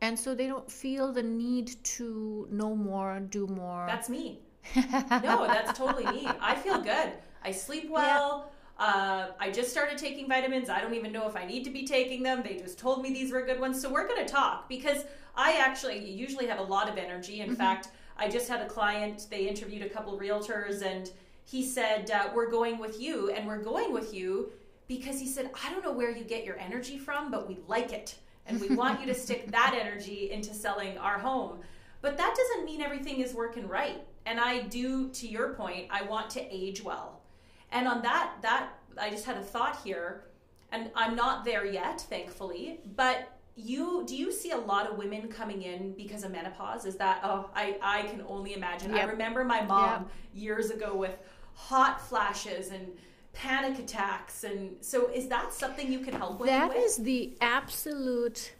and 0.00 0.16
so 0.16 0.28
they 0.34 0.46
don't 0.46 0.70
feel 0.70 1.06
the 1.12 1.22
need 1.24 1.68
to 1.96 2.46
know 2.52 2.76
more, 2.76 3.18
do 3.30 3.46
more. 3.48 3.84
That's 3.88 4.08
me. 4.08 4.26
no, 4.76 5.46
that's 5.48 5.76
totally 5.76 6.06
me. 6.06 6.28
I 6.40 6.54
feel 6.54 6.80
good. 6.80 7.10
I 7.42 7.50
sleep 7.50 7.88
well. 7.90 8.52
Uh, 8.78 9.28
I 9.38 9.50
just 9.50 9.70
started 9.70 9.98
taking 9.98 10.26
vitamins. 10.26 10.70
I 10.70 10.80
don't 10.80 10.94
even 10.94 11.12
know 11.12 11.28
if 11.28 11.36
I 11.36 11.44
need 11.44 11.64
to 11.64 11.70
be 11.70 11.86
taking 11.86 12.22
them. 12.22 12.42
They 12.42 12.56
just 12.56 12.78
told 12.78 13.02
me 13.02 13.12
these 13.12 13.30
were 13.30 13.42
good 13.42 13.60
ones. 13.60 13.80
So 13.80 13.92
we're 13.92 14.08
going 14.08 14.24
to 14.24 14.32
talk 14.32 14.68
because 14.68 15.04
I 15.36 15.58
actually 15.58 16.10
usually 16.10 16.46
have 16.46 16.58
a 16.58 16.62
lot 16.62 16.88
of 16.88 16.96
energy. 16.96 17.40
In 17.40 17.54
fact, 17.54 17.88
I 18.16 18.28
just 18.28 18.48
had 18.48 18.60
a 18.60 18.66
client, 18.66 19.26
they 19.30 19.46
interviewed 19.46 19.82
a 19.82 19.88
couple 19.88 20.18
realtors, 20.18 20.82
and 20.82 21.10
he 21.44 21.62
said, 21.62 22.10
uh, 22.10 22.30
We're 22.34 22.50
going 22.50 22.78
with 22.78 23.00
you. 23.00 23.30
And 23.30 23.46
we're 23.46 23.62
going 23.62 23.92
with 23.92 24.14
you 24.14 24.50
because 24.88 25.20
he 25.20 25.26
said, 25.26 25.50
I 25.64 25.70
don't 25.70 25.84
know 25.84 25.92
where 25.92 26.10
you 26.10 26.24
get 26.24 26.44
your 26.44 26.58
energy 26.58 26.98
from, 26.98 27.30
but 27.30 27.48
we 27.48 27.58
like 27.68 27.92
it. 27.92 28.16
And 28.46 28.60
we 28.60 28.74
want 28.74 29.00
you 29.00 29.06
to 29.06 29.14
stick 29.26 29.50
that 29.50 29.76
energy 29.78 30.30
into 30.30 30.54
selling 30.54 30.98
our 30.98 31.18
home. 31.18 31.60
But 32.02 32.16
that 32.16 32.34
doesn't 32.34 32.64
mean 32.64 32.80
everything 32.80 33.20
is 33.20 33.34
working 33.34 33.68
right. 33.68 34.02
And 34.26 34.40
I 34.40 34.62
do, 34.62 35.10
to 35.10 35.28
your 35.28 35.54
point, 35.54 35.86
I 35.90 36.02
want 36.02 36.30
to 36.30 36.54
age 36.54 36.82
well. 36.82 37.19
And 37.72 37.86
on 37.86 38.02
that, 38.02 38.34
that 38.42 38.70
I 38.98 39.10
just 39.10 39.24
had 39.24 39.36
a 39.36 39.42
thought 39.42 39.80
here, 39.84 40.24
and 40.72 40.90
I'm 40.94 41.14
not 41.16 41.44
there 41.44 41.64
yet, 41.64 42.00
thankfully. 42.00 42.80
But 42.96 43.38
you, 43.56 44.04
do 44.06 44.16
you 44.16 44.32
see 44.32 44.52
a 44.52 44.58
lot 44.58 44.90
of 44.90 44.96
women 44.98 45.28
coming 45.28 45.62
in 45.62 45.92
because 45.94 46.24
of 46.24 46.32
menopause? 46.32 46.84
Is 46.84 46.96
that 46.96 47.20
oh, 47.24 47.50
I 47.54 47.76
I 47.82 48.02
can 48.02 48.22
only 48.26 48.54
imagine. 48.54 48.94
I 48.94 49.04
remember 49.04 49.44
my 49.44 49.62
mom 49.62 50.08
years 50.34 50.70
ago 50.70 50.94
with 50.94 51.16
hot 51.54 52.00
flashes 52.00 52.70
and 52.70 52.88
panic 53.32 53.78
attacks, 53.78 54.44
and 54.44 54.76
so 54.80 55.08
is 55.10 55.28
that 55.28 55.52
something 55.52 55.92
you 55.92 56.00
can 56.00 56.14
help 56.14 56.40
with? 56.40 56.48
That 56.48 56.74
is 56.76 56.96
the 56.96 57.36
absolute 57.40 58.54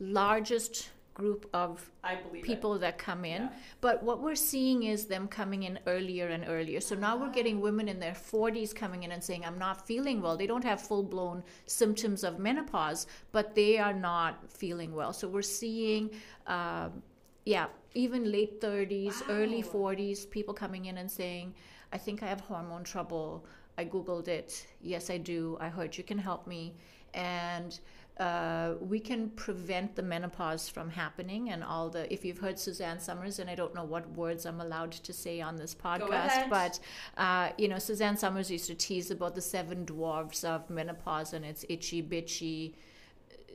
largest 0.00 0.90
group 1.18 1.50
of 1.52 1.90
believe 2.02 2.44
it. 2.44 2.46
people 2.46 2.78
that 2.78 2.96
come 2.96 3.24
in. 3.24 3.42
Yeah. 3.42 3.48
But 3.80 4.02
what 4.02 4.22
we're 4.22 4.36
seeing 4.36 4.84
is 4.84 5.06
them 5.06 5.28
coming 5.28 5.64
in 5.64 5.78
earlier 5.86 6.28
and 6.28 6.44
earlier. 6.48 6.80
So 6.80 6.94
now 6.94 7.16
we're 7.16 7.32
getting 7.32 7.60
women 7.60 7.88
in 7.88 7.98
their 7.98 8.12
40s 8.12 8.74
coming 8.74 9.02
in 9.02 9.12
and 9.12 9.22
saying, 9.22 9.44
I'm 9.44 9.58
not 9.58 9.86
feeling 9.86 10.22
well. 10.22 10.36
They 10.36 10.46
don't 10.46 10.64
have 10.64 10.80
full 10.80 11.02
blown 11.02 11.42
symptoms 11.66 12.24
of 12.24 12.38
menopause, 12.38 13.06
but 13.32 13.54
they 13.54 13.78
are 13.78 13.92
not 13.92 14.50
feeling 14.50 14.94
well. 14.94 15.12
So 15.12 15.28
we're 15.28 15.42
seeing, 15.42 16.10
um, 16.46 17.02
yeah, 17.44 17.66
even 17.94 18.30
late 18.30 18.60
30s, 18.60 19.22
early 19.28 19.62
40s, 19.62 20.30
people 20.30 20.54
coming 20.54 20.86
in 20.86 20.98
and 20.98 21.10
saying, 21.10 21.52
I 21.92 21.98
think 21.98 22.22
I 22.22 22.26
have 22.26 22.40
hormone 22.40 22.84
trouble. 22.84 23.44
I 23.76 23.84
Googled 23.84 24.28
it. 24.28 24.66
Yes, 24.80 25.10
I 25.10 25.18
do. 25.18 25.56
I 25.60 25.68
heard 25.68 25.96
you 25.96 26.04
can 26.04 26.18
help 26.18 26.46
me. 26.46 26.74
And 27.14 27.78
uh, 28.18 28.74
we 28.80 28.98
can 28.98 29.30
prevent 29.30 29.94
the 29.94 30.02
menopause 30.02 30.68
from 30.68 30.90
happening 30.90 31.50
and 31.50 31.62
all 31.62 31.88
the 31.88 32.12
if 32.12 32.24
you've 32.24 32.38
heard 32.38 32.58
Suzanne 32.58 32.98
Somers 32.98 33.38
and 33.38 33.48
i 33.48 33.54
don't 33.54 33.74
know 33.74 33.84
what 33.84 34.08
words 34.10 34.44
i'm 34.44 34.60
allowed 34.60 34.92
to 34.92 35.12
say 35.12 35.40
on 35.40 35.56
this 35.56 35.74
podcast 35.74 36.48
but 36.50 36.80
uh, 37.16 37.50
you 37.56 37.68
know 37.68 37.78
Suzanne 37.78 38.16
Somers 38.16 38.50
used 38.50 38.66
to 38.66 38.74
tease 38.74 39.10
about 39.10 39.34
the 39.34 39.40
seven 39.40 39.84
dwarfs 39.84 40.44
of 40.44 40.68
menopause 40.68 41.32
and 41.32 41.44
it's 41.44 41.64
itchy 41.68 42.02
bitchy 42.02 42.74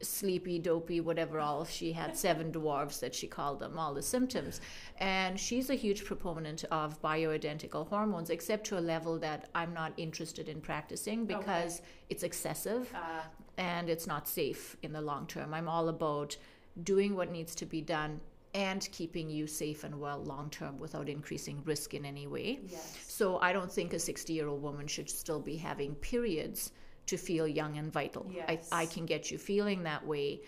sleepy, 0.01 0.59
dopey, 0.59 0.99
whatever 0.99 1.39
all. 1.39 1.65
She 1.65 1.93
had 1.93 2.17
seven 2.17 2.51
dwarfs 2.59 2.99
that 2.99 3.15
she 3.15 3.27
called 3.27 3.59
them, 3.59 3.79
all 3.79 3.93
the 3.93 4.01
symptoms. 4.01 4.61
And 4.99 5.39
she's 5.39 5.69
a 5.69 5.75
huge 5.75 6.05
proponent 6.05 6.65
of 6.71 7.01
bioidentical 7.01 7.87
hormones, 7.87 8.29
except 8.29 8.65
to 8.67 8.77
a 8.77 8.81
level 8.81 9.17
that 9.19 9.49
I'm 9.55 9.73
not 9.73 9.93
interested 9.97 10.49
in 10.49 10.61
practicing 10.61 11.25
because 11.25 11.81
it's 12.09 12.23
excessive 12.23 12.91
Uh, 12.93 13.21
and 13.57 13.89
it's 13.89 14.07
not 14.07 14.27
safe 14.27 14.75
in 14.83 14.93
the 14.93 15.01
long 15.01 15.27
term. 15.27 15.53
I'm 15.53 15.67
all 15.67 15.89
about 15.89 16.35
doing 16.83 17.15
what 17.15 17.31
needs 17.31 17.53
to 17.55 17.65
be 17.65 17.81
done 17.81 18.19
and 18.53 18.87
keeping 18.91 19.29
you 19.29 19.47
safe 19.47 19.83
and 19.83 19.99
well 19.99 20.23
long 20.23 20.49
term 20.49 20.77
without 20.77 21.09
increasing 21.09 21.61
risk 21.65 21.93
in 21.93 22.05
any 22.05 22.27
way. 22.27 22.59
yes. 22.67 22.97
So 23.07 23.39
I 23.39 23.53
don't 23.53 23.71
think 23.71 23.93
a 23.93 23.99
60 23.99 24.33
year 24.33 24.47
old 24.47 24.61
woman 24.61 24.87
should 24.87 25.09
still 25.09 25.39
be 25.39 25.57
having 25.57 25.95
periods 25.95 26.71
to 27.07 27.17
feel 27.17 27.47
young 27.47 27.77
and 27.77 27.91
vital. 27.91 28.25
Yes. 28.31 28.69
I, 28.71 28.83
I 28.83 28.85
can 28.85 29.05
get 29.05 29.31
you 29.31 29.37
feeling 29.37 29.83
that 29.83 30.05
way 30.05 30.41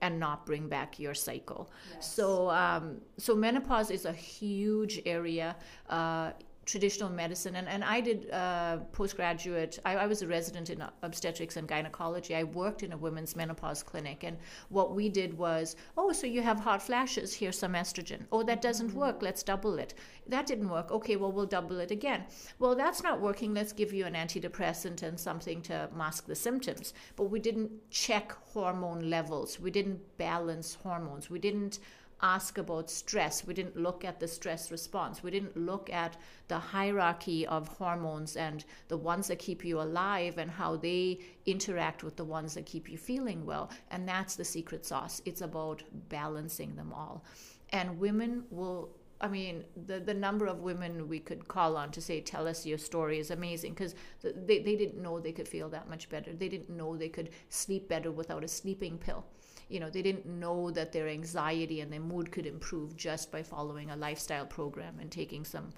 and 0.00 0.20
not 0.20 0.44
bring 0.44 0.68
back 0.68 0.98
your 0.98 1.14
cycle. 1.14 1.70
Yes. 1.94 2.14
So, 2.14 2.50
um, 2.50 3.00
so 3.16 3.34
menopause 3.34 3.90
is 3.90 4.04
a 4.04 4.12
huge 4.12 5.00
area. 5.06 5.56
Uh, 5.88 6.32
traditional 6.64 7.10
medicine. 7.10 7.56
And, 7.56 7.68
and 7.68 7.84
i 7.84 8.00
did 8.00 8.30
uh, 8.30 8.78
postgraduate. 8.92 9.78
I, 9.84 9.96
I 9.96 10.06
was 10.06 10.22
a 10.22 10.26
resident 10.26 10.70
in 10.70 10.84
obstetrics 11.02 11.56
and 11.56 11.68
gynecology. 11.68 12.34
I 12.34 12.44
worked 12.44 12.82
in 12.82 12.92
a 12.92 12.96
women's 12.96 13.36
menopause 13.36 13.82
clinic. 13.82 14.24
And 14.24 14.36
what 14.68 14.94
we 14.94 15.08
did 15.08 15.36
was 15.36 15.76
oh 15.96 16.12
so 16.12 16.26
you 16.26 16.42
have 16.42 16.60
hot 16.60 16.82
flashes. 16.82 17.34
Here's 17.34 17.58
some 17.58 17.74
estrogen. 17.74 18.22
Oh 18.32 18.42
that 18.42 18.62
doesn't 18.62 18.94
work. 18.94 19.22
Let's 19.22 19.42
double 19.42 19.78
it. 19.78 19.94
That 20.26 20.46
didn't 20.46 20.68
work. 20.68 20.90
Okay 20.90 21.16
well 21.16 21.32
we'll 21.32 21.46
double 21.46 21.78
it 21.80 21.90
again. 21.90 22.24
Well 22.58 22.74
that's 22.74 23.02
not 23.02 23.20
working. 23.20 23.54
Let's 23.54 23.72
give 23.72 23.92
you 23.92 24.06
an 24.06 24.14
antidepressant 24.14 25.02
and 25.02 25.18
something 25.18 25.62
to 25.62 25.88
mask 25.94 26.26
the 26.26 26.34
symptoms. 26.34 26.94
But 27.16 27.24
we 27.24 27.40
didn't 27.40 27.70
check 27.90 28.32
hormone 28.52 29.10
levels. 29.10 29.60
We 29.60 29.70
didn't 29.70 30.00
balance 30.18 30.74
hormones. 30.82 31.30
We 31.30 31.38
didn't 31.38 31.78
ask 32.24 32.56
about 32.56 32.90
stress. 32.90 33.46
We 33.46 33.52
didn't 33.52 33.76
look 33.76 34.02
at 34.02 34.18
the 34.18 34.26
stress 34.26 34.72
response. 34.72 35.22
We 35.22 35.30
didn't 35.30 35.56
look 35.58 35.90
at 35.92 36.16
the 36.48 36.58
hierarchy 36.58 37.46
of 37.46 37.68
hormones 37.68 38.36
and 38.36 38.64
the 38.88 38.96
ones 38.96 39.28
that 39.28 39.38
keep 39.38 39.62
you 39.62 39.78
alive 39.80 40.38
and 40.38 40.50
how 40.50 40.76
they 40.76 41.20
interact 41.44 42.02
with 42.02 42.16
the 42.16 42.24
ones 42.24 42.54
that 42.54 42.64
keep 42.64 42.88
you 42.88 42.96
feeling 42.96 43.44
well. 43.44 43.70
And 43.90 44.08
that's 44.08 44.36
the 44.36 44.44
secret 44.44 44.86
sauce. 44.86 45.20
It's 45.26 45.42
about 45.42 45.82
balancing 46.08 46.74
them 46.76 46.92
all. 46.92 47.24
And 47.70 48.00
women 48.00 48.44
will. 48.50 48.96
I 49.20 49.28
mean, 49.28 49.64
the, 49.86 50.00
the 50.00 50.12
number 50.12 50.46
of 50.46 50.58
women 50.60 51.08
we 51.08 51.18
could 51.18 51.46
call 51.48 51.76
on 51.76 51.92
to 51.92 52.00
say, 52.00 52.20
tell 52.20 52.46
us 52.48 52.66
your 52.66 52.76
story 52.78 53.18
is 53.18 53.30
amazing 53.30 53.72
because 53.72 53.94
they, 54.22 54.58
they 54.58 54.76
didn't 54.76 55.00
know 55.00 55.18
they 55.18 55.32
could 55.32 55.48
feel 55.48 55.68
that 55.70 55.88
much 55.88 56.10
better. 56.10 56.32
They 56.32 56.48
didn't 56.48 56.68
know 56.68 56.96
they 56.96 57.08
could 57.08 57.30
sleep 57.48 57.88
better 57.88 58.10
without 58.10 58.44
a 58.44 58.48
sleeping 58.48 58.98
pill 58.98 59.24
you 59.68 59.80
know 59.80 59.90
they 59.90 60.02
didn't 60.02 60.26
know 60.26 60.70
that 60.70 60.92
their 60.92 61.08
anxiety 61.08 61.80
and 61.80 61.92
their 61.92 62.00
mood 62.00 62.30
could 62.30 62.46
improve 62.46 62.96
just 62.96 63.30
by 63.32 63.42
following 63.42 63.90
a 63.90 63.96
lifestyle 63.96 64.46
program 64.46 64.98
and 65.00 65.10
taking 65.10 65.44
some 65.44 65.70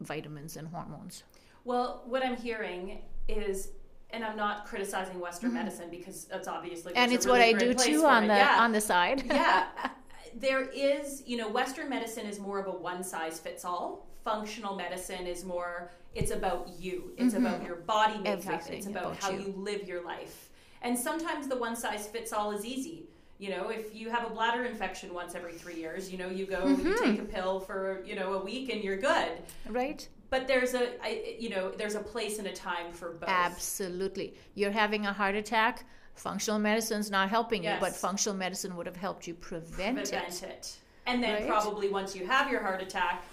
vitamins 0.00 0.56
and 0.56 0.68
hormones 0.68 1.24
Well, 1.64 2.02
what 2.06 2.22
I'm 2.24 2.36
hearing 2.36 3.02
is, 3.28 3.70
and 4.10 4.22
I'm 4.24 4.36
not 4.36 4.66
criticizing 4.66 5.18
Western 5.18 5.52
medicine 5.54 5.88
because 5.90 6.24
that's 6.26 6.46
obviously 6.48 6.92
Mm-hmm. 6.92 7.02
and 7.02 7.12
it's 7.12 7.26
a 7.26 7.30
what 7.30 7.40
i 7.40 7.52
do 7.52 7.74
too 7.74 8.04
on 8.06 8.24
it. 8.24 8.28
the 8.28 8.34
yeah. 8.34 8.58
on 8.60 8.72
the 8.72 8.80
side 8.80 9.24
yeah, 9.26 9.66
there 10.38 10.62
is, 10.62 11.22
you 11.26 11.36
know, 11.36 11.48
Western 11.48 11.88
medicine 11.88 12.26
is 12.26 12.38
more 12.38 12.58
of 12.60 12.66
a 12.66 12.70
one 12.70 13.02
size 13.02 13.40
fits 13.40 13.64
all. 13.64 14.06
Functional 14.24 14.74
medicine 14.76 15.26
is 15.26 15.44
more, 15.44 15.90
it's 16.14 16.30
about 16.30 16.68
you. 16.78 17.12
It's 17.16 17.34
about 17.34 17.64
your 17.64 17.76
body 17.76 18.18
makeup. 18.18 18.40
Mm-hmm. 18.40 18.50
Everything 18.50 18.78
it's 18.78 18.86
about, 18.86 19.04
about 19.04 19.16
how 19.22 19.30
you. 19.30 19.38
you 19.40 19.54
live 19.56 19.86
your 19.88 20.04
life. 20.04 20.45
And 20.86 20.96
sometimes 20.96 21.48
the 21.48 21.56
one 21.56 21.74
size 21.74 22.06
fits 22.06 22.32
all 22.32 22.52
is 22.52 22.64
easy. 22.64 23.06
You 23.38 23.50
know, 23.50 23.68
if 23.70 23.94
you 23.94 24.08
have 24.08 24.24
a 24.24 24.30
bladder 24.30 24.64
infection 24.64 25.12
once 25.12 25.34
every 25.34 25.52
three 25.52 25.74
years, 25.74 26.10
you 26.12 26.16
know, 26.16 26.28
you 26.28 26.46
go, 26.46 26.60
Mm-hmm. 26.62 26.86
you 26.86 26.98
take 26.98 27.18
a 27.20 27.24
pill 27.24 27.58
for, 27.60 28.02
you 28.06 28.14
know, 28.14 28.34
a 28.34 28.44
week 28.44 28.72
and 28.72 28.82
you're 28.84 28.96
good. 28.96 29.32
right 29.68 30.08
But 30.30 30.46
there's 30.46 30.74
a, 30.74 30.84
I, 31.04 31.36
you 31.38 31.50
know, 31.50 31.70
there's 31.70 31.96
a 31.96 32.00
place 32.00 32.38
and 32.38 32.46
a 32.46 32.52
time 32.52 32.92
for 32.92 33.10
both. 33.10 33.28
absolutely 33.28 34.34
you're 34.54 34.70
having 34.70 35.06
a 35.06 35.12
heart 35.12 35.34
attack 35.34 35.84
functional 36.14 36.58
medicine's 36.58 37.10
not 37.10 37.28
helping 37.28 37.62
you 37.64 37.74
but 37.80 37.94
functional 37.94 38.36
medicine 38.38 38.74
would 38.76 38.86
have 38.86 38.96
helped 38.96 39.26
you 39.26 39.34
prevent, 39.34 39.96
prevent 39.98 40.42
it 40.42 40.48
it. 40.48 40.76
And 41.06 41.22
then 41.22 41.34
Right? 41.34 41.48
probably 41.48 41.88
once 41.90 42.16
you 42.16 42.26
have 42.26 42.50
your 42.50 42.62
heart 42.62 42.80
attack, 42.80 43.24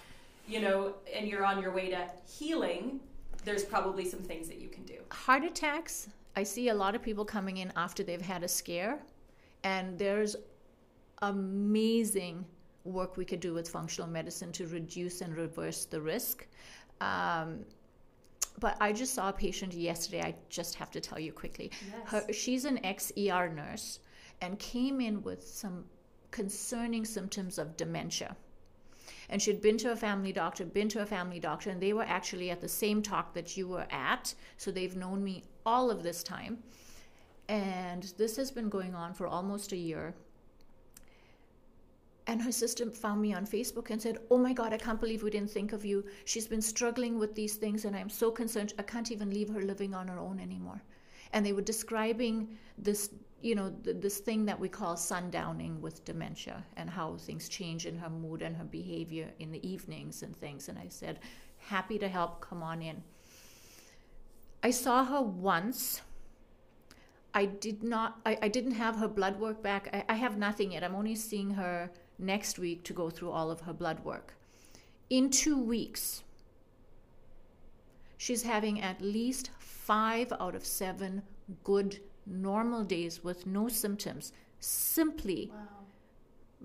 you 0.48 0.60
know, 0.60 0.96
and 1.16 1.28
you're 1.30 1.46
on 1.46 1.62
your 1.62 1.72
way 1.72 1.89
to 1.92 2.02
healing, 2.38 3.00
there's 3.46 3.63
probably 3.63 4.06
some 4.13 4.20
things 4.20 4.48
that 4.50 4.60
you 4.60 4.70
can 4.70 4.84
do. 4.84 4.97
heart 5.12 5.43
attacks 5.43 6.10
I 6.36 6.43
see 6.43 6.69
a 6.69 6.73
lot 6.73 6.95
of 6.95 7.01
people 7.01 7.25
coming 7.25 7.57
in 7.57 7.71
after 7.75 8.03
they've 8.03 8.21
had 8.21 8.43
a 8.43 8.47
scare, 8.47 8.99
and 9.63 9.97
there's 9.97 10.36
amazing 11.21 12.45
work 12.84 13.15
we 13.17 13.25
could 13.25 13.39
do 13.39 13.53
with 13.53 13.69
functional 13.69 14.09
medicine 14.09 14.51
to 14.53 14.67
reduce 14.67 15.21
and 15.21 15.36
reverse 15.36 15.86
the 15.86 16.01
risk. 16.01 16.47
Um, 16.99 17.65
but 18.59 18.77
I 18.79 18.91
just 18.93 19.13
saw 19.13 19.29
a 19.29 19.34
patient 19.34 19.73
yesterday. 19.73 20.21
I 20.21 20.36
just 20.49 20.75
have 20.75 20.91
to 20.91 21.01
tell 21.01 21.19
you 21.19 21.31
quickly. 21.31 21.71
Yes. 21.89 22.09
Her, 22.11 22.34
she's 22.34 22.65
an 22.65 22.84
ex 22.86 23.11
ER 23.17 23.49
nurse 23.49 23.99
and 24.41 24.59
came 24.59 25.01
in 25.01 25.21
with 25.23 25.47
some 25.47 25.86
concerning 26.31 27.05
symptoms 27.05 27.57
of 27.57 27.77
dementia. 27.77 28.36
And 29.29 29.41
she'd 29.41 29.61
been 29.61 29.77
to 29.77 29.91
a 29.91 29.95
family 29.95 30.31
doctor, 30.34 30.65
been 30.65 30.89
to 30.89 31.01
a 31.01 31.05
family 31.05 31.39
doctor, 31.39 31.69
and 31.69 31.81
they 31.81 31.93
were 31.93 32.03
actually 32.03 32.51
at 32.51 32.61
the 32.61 32.69
same 32.69 33.01
talk 33.01 33.34
that 33.34 33.55
you 33.57 33.67
were 33.67 33.88
at. 33.89 34.34
So 34.57 34.71
they've 34.71 34.95
known 34.95 35.23
me 35.23 35.43
all 35.66 35.89
of 35.89 36.03
this 36.03 36.24
time. 36.24 36.59
And 37.49 38.03
this 38.18 38.38
has 38.38 38.51
been 38.51 38.70
going 38.70 38.95
on 38.95 39.14
for 39.14 39.28
almost 39.28 39.72
a 39.72 39.78
year. 39.78 40.14
And 42.26 42.41
her 42.41 42.53
sister 42.53 42.89
found 42.89 43.22
me 43.22 43.34
on 43.34 43.45
Facebook 43.45 43.89
and 43.89 44.01
said, 44.01 44.18
Oh 44.32 44.38
my 44.38 44.53
God, 44.53 44.72
I 44.72 44.78
can't 44.78 44.99
believe 44.99 45.24
we 45.24 45.30
didn't 45.30 45.51
think 45.51 45.74
of 45.74 45.84
you. 45.84 46.05
She's 46.24 46.47
been 46.47 46.61
struggling 46.61 47.20
with 47.20 47.36
these 47.36 47.55
things, 47.55 47.84
and 47.84 47.95
I'm 47.95 48.09
so 48.09 48.32
concerned. 48.32 48.74
I 48.80 48.84
can't 48.84 49.11
even 49.11 49.30
leave 49.30 49.49
her 49.49 49.61
living 49.61 49.93
on 49.93 50.07
her 50.07 50.18
own 50.18 50.39
anymore. 50.39 50.82
And 51.34 51.45
they 51.45 51.51
were 51.51 51.61
describing 51.61 52.57
this, 52.78 53.09
you 53.41 53.55
know, 53.55 53.74
th- 53.84 53.97
this 53.99 54.20
thing 54.20 54.45
that 54.45 54.57
we 54.57 54.70
call 54.70 54.95
sundowning 54.95 55.82
with 55.82 56.05
dementia 56.05 56.64
and 56.78 56.89
how 56.89 57.18
things 57.18 57.49
change 57.49 57.86
in 57.86 57.97
her 57.97 58.09
mood 58.09 58.41
and 58.41 58.55
her 58.55 58.64
behavior 58.64 59.30
in 59.39 59.51
the 59.51 59.68
evenings 59.68 60.24
and 60.24 60.34
things. 60.38 60.70
And 60.70 60.80
I 60.80 60.88
said, 60.88 61.20
Happy 61.57 61.99
to 61.99 62.07
help, 62.07 62.39
come 62.39 62.64
on 62.64 62.82
in. 62.82 63.03
I 64.64 64.72
saw 64.72 65.03
her 65.05 65.22
once 65.22 66.01
I 67.34 67.45
did 67.45 67.84
not 67.84 68.20
I, 68.26 68.38
I 68.43 68.47
didn't 68.47 68.74
have 68.74 68.95
her 68.97 69.07
blood 69.07 69.39
work 69.39 69.61
back. 69.61 69.89
I, 69.93 70.14
I 70.14 70.16
have 70.16 70.38
nothing 70.38 70.72
yet. 70.72 70.84
I'm 70.84 70.95
only 70.95 71.16
seeing 71.16 71.51
her 71.51 71.91
next 72.20 72.59
week 72.59 72.84
to 72.86 72.93
go 72.93 73.09
through 73.09 73.32
all 73.32 73.51
of 73.51 73.61
her 73.61 73.74
blood 73.74 74.03
work. 74.05 74.36
In 75.09 75.30
two 75.30 75.59
weeks, 75.61 76.24
she's 78.18 78.43
having 78.43 78.82
at 78.82 79.01
least 79.01 79.49
five 79.59 80.32
out 80.39 80.55
of 80.55 80.66
seven 80.66 81.24
good 81.64 81.99
normal 82.26 82.84
days 82.84 83.24
with 83.24 83.45
no 83.45 83.68
symptoms 83.68 84.32
simply 84.59 85.51
Wow. 85.51 85.68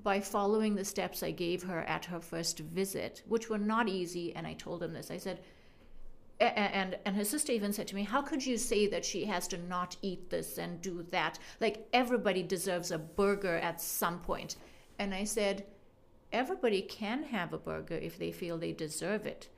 by 0.04 0.20
following 0.20 0.74
the 0.76 0.84
steps 0.84 1.22
I 1.22 1.32
gave 1.32 1.62
her 1.64 1.80
at 1.80 2.04
her 2.04 2.20
first 2.20 2.60
visit, 2.60 3.22
which 3.26 3.48
were 3.50 3.58
not 3.58 3.88
easy. 3.88 4.36
And 4.36 4.46
I 4.46 4.52
told 4.52 4.82
him 4.82 4.92
this. 4.92 5.10
I 5.10 5.16
said, 5.16 5.40
and 6.40 6.96
and 7.04 7.16
her 7.16 7.24
sister 7.24 7.52
even 7.52 7.72
said 7.72 7.88
to 7.88 7.94
me, 7.94 8.04
"How 8.04 8.22
could 8.22 8.44
you 8.46 8.58
say 8.58 8.86
that 8.86 9.04
she 9.04 9.24
has 9.26 9.48
to 9.48 9.58
not 9.58 9.96
eat 10.02 10.30
this 10.30 10.58
and 10.58 10.80
do 10.80 11.04
that? 11.10 11.38
Like 11.60 11.88
everybody 11.92 12.42
deserves 12.42 12.90
a 12.90 12.98
burger 12.98 13.56
at 13.56 13.80
some 13.80 14.20
point." 14.20 14.56
And 14.98 15.14
I 15.14 15.24
said, 15.24 15.66
"Everybody 16.32 16.82
can 16.82 17.24
have 17.24 17.52
a 17.52 17.58
burger 17.58 17.96
if 17.96 18.18
they 18.18 18.32
feel 18.32 18.58
they 18.58 18.72
deserve 18.72 19.26
it." 19.26 19.48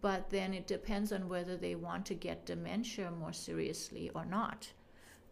But 0.00 0.30
then 0.30 0.54
it 0.54 0.68
depends 0.68 1.12
on 1.12 1.28
whether 1.28 1.56
they 1.56 1.74
want 1.74 2.06
to 2.06 2.14
get 2.14 2.46
dementia 2.46 3.10
more 3.10 3.32
seriously 3.32 4.10
or 4.14 4.24
not. 4.24 4.72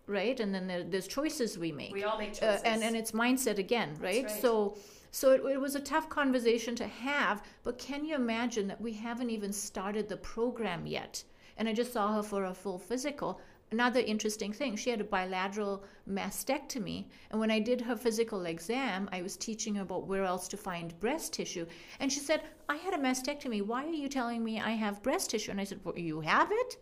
Right? 0.07 0.41
And 0.41 0.53
then 0.53 0.67
there, 0.67 0.83
there's 0.83 1.07
choices 1.07 1.57
we 1.57 1.71
make 1.71 1.93
We 1.93 2.03
all 2.03 2.19
make 2.19 2.31
uh, 2.31 2.55
choices. 2.55 2.63
and 2.65 2.83
and 2.83 2.97
it's 2.97 3.13
mindset 3.13 3.59
again, 3.59 3.97
right? 4.01 4.25
right. 4.25 4.41
So 4.41 4.77
so 5.11 5.33
it, 5.33 5.43
it 5.45 5.61
was 5.61 5.75
a 5.75 5.81
tough 5.81 6.09
conversation 6.09 6.75
to 6.77 6.87
have, 6.87 7.43
but 7.63 7.79
can 7.79 8.05
you 8.05 8.15
imagine 8.15 8.69
that 8.69 8.81
we 8.81 8.93
haven't 8.93 9.31
even 9.31 9.53
started 9.53 10.09
the 10.09 10.17
program 10.17 10.87
yet? 10.87 11.23
And 11.57 11.69
I 11.69 11.73
just 11.73 11.93
saw 11.93 12.15
her 12.15 12.23
for 12.23 12.45
a 12.45 12.55
full 12.55 12.79
physical. 12.79 13.41
Another 13.73 14.01
interesting 14.01 14.53
thing, 14.53 14.75
she 14.75 14.91
had 14.91 15.01
a 15.01 15.05
bilateral 15.05 15.85
mastectomy, 16.09 17.07
and 17.31 17.39
when 17.39 17.53
I 17.53 17.61
did 17.61 17.81
her 17.81 17.97
physical 17.97 18.47
exam, 18.47 19.09
I 19.13 19.23
was 19.23 19.37
teaching 19.37 19.77
her 19.77 19.83
about 19.83 20.09
where 20.09 20.25
else 20.25 20.49
to 20.49 20.57
find 20.57 20.99
breast 20.99 21.35
tissue, 21.35 21.67
and 22.01 22.13
she 22.13 22.19
said, 22.19 22.43
"I 22.69 22.77
had 22.77 22.95
a 22.95 22.99
mastectomy. 22.99 23.63
Why 23.63 23.87
are 23.87 23.93
you 23.93 24.09
telling 24.09 24.43
me 24.43 24.61
I 24.61 24.71
have 24.71 25.03
breast 25.03 25.31
tissue?" 25.31 25.53
And 25.53 25.61
I 25.61 25.65
said, 25.65 25.81
"Well, 25.85 25.97
you 25.97 26.21
have 26.21 26.51
it." 26.51 26.79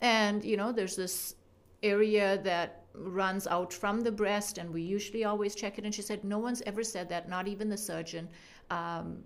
And 0.00 0.44
you 0.44 0.56
know, 0.56 0.70
there's 0.70 0.94
this 0.94 1.34
area 1.82 2.38
that 2.44 2.79
runs 2.94 3.46
out 3.46 3.72
from 3.72 4.00
the 4.00 4.12
breast, 4.12 4.58
and 4.58 4.70
we 4.70 4.82
usually 4.82 5.24
always 5.24 5.54
check 5.54 5.78
it. 5.78 5.84
And 5.84 5.94
she 5.94 6.02
said, 6.02 6.24
No 6.24 6.38
one's 6.38 6.62
ever 6.62 6.82
said 6.82 7.08
that, 7.08 7.28
not 7.28 7.48
even 7.48 7.68
the 7.68 7.76
surgeon. 7.76 8.28
Um, 8.70 9.24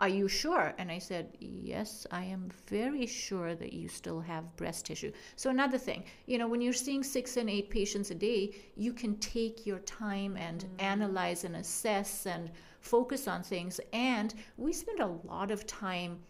are 0.00 0.08
you 0.08 0.28
sure? 0.28 0.74
And 0.78 0.90
I 0.90 0.98
said, 0.98 1.36
Yes, 1.40 2.06
I 2.10 2.24
am 2.24 2.50
very 2.68 3.06
sure 3.06 3.54
that 3.54 3.72
you 3.72 3.88
still 3.88 4.20
have 4.20 4.56
breast 4.56 4.86
tissue. 4.86 5.12
So, 5.36 5.50
another 5.50 5.78
thing, 5.78 6.04
you 6.26 6.38
know, 6.38 6.46
when 6.46 6.60
you're 6.60 6.72
seeing 6.72 7.02
six 7.02 7.36
and 7.36 7.50
eight 7.50 7.68
patients 7.70 8.10
a 8.10 8.14
day, 8.14 8.54
you 8.76 8.92
can 8.92 9.16
take 9.16 9.66
your 9.66 9.80
time 9.80 10.36
and 10.36 10.64
analyze 10.78 11.44
and 11.44 11.56
assess 11.56 12.26
and 12.26 12.50
focus 12.80 13.26
on 13.26 13.42
things. 13.42 13.80
And 13.92 14.34
we 14.56 14.72
spend 14.72 15.00
a 15.00 15.18
lot 15.26 15.50
of 15.50 15.66
time 15.66 16.20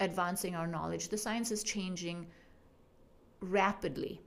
advancing 0.00 0.54
our 0.54 0.66
knowledge. 0.66 1.08
The 1.08 1.16
science 1.16 1.50
is 1.50 1.62
changing 1.62 2.26
rapidly 3.40 4.20